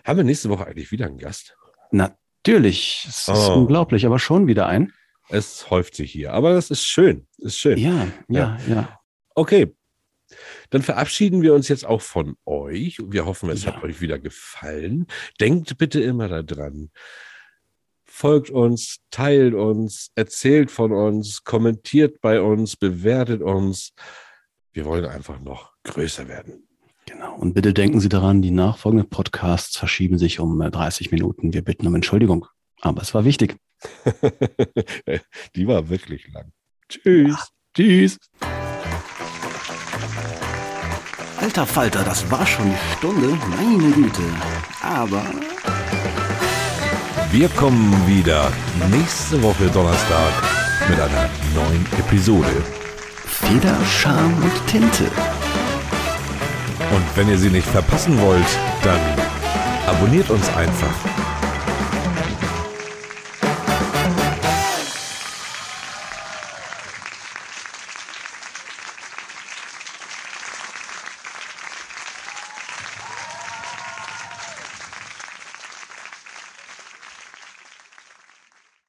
[0.04, 1.56] Haben wir nächste Woche eigentlich wieder einen Gast?
[1.92, 3.54] Natürlich, es ist Oh.
[3.56, 4.92] unglaublich, aber schon wieder ein.
[5.30, 7.28] Es häuft sich hier, aber das ist schön.
[7.38, 7.78] Ist schön.
[7.78, 9.00] Ja, ja, ja.
[9.36, 9.74] Okay.
[10.70, 12.98] Dann verabschieden wir uns jetzt auch von euch.
[13.04, 13.74] Wir hoffen, es Ja.
[13.76, 15.08] hat euch wieder gefallen.
[15.40, 16.92] Denkt bitte immer daran.
[18.20, 23.94] Folgt uns, teilt uns, erzählt von uns, kommentiert bei uns, bewertet uns.
[24.74, 26.68] Wir wollen einfach noch größer werden.
[27.06, 27.38] Genau.
[27.38, 31.54] Und bitte denken Sie daran, die nachfolgenden Podcasts verschieben sich um äh, 30 Minuten.
[31.54, 32.46] Wir bitten um Entschuldigung.
[32.82, 33.56] Aber es war wichtig.
[35.56, 36.52] Die war wirklich lang.
[36.90, 37.54] Tschüss.
[37.74, 38.18] Tschüss.
[41.38, 43.30] Alter Falter, das war schon die Stunde.
[43.50, 44.24] Meine Güte.
[44.82, 45.24] Aber
[47.32, 48.52] Wir kommen wieder
[48.90, 50.34] nächste Woche Donnerstag
[50.90, 52.50] mit einer neuen Episode.
[53.24, 55.04] Feder, Charme und Tinte.
[56.92, 58.48] Und wenn ihr sie nicht verpassen wollt,
[58.84, 59.00] dann
[59.86, 60.96] abonniert uns einfach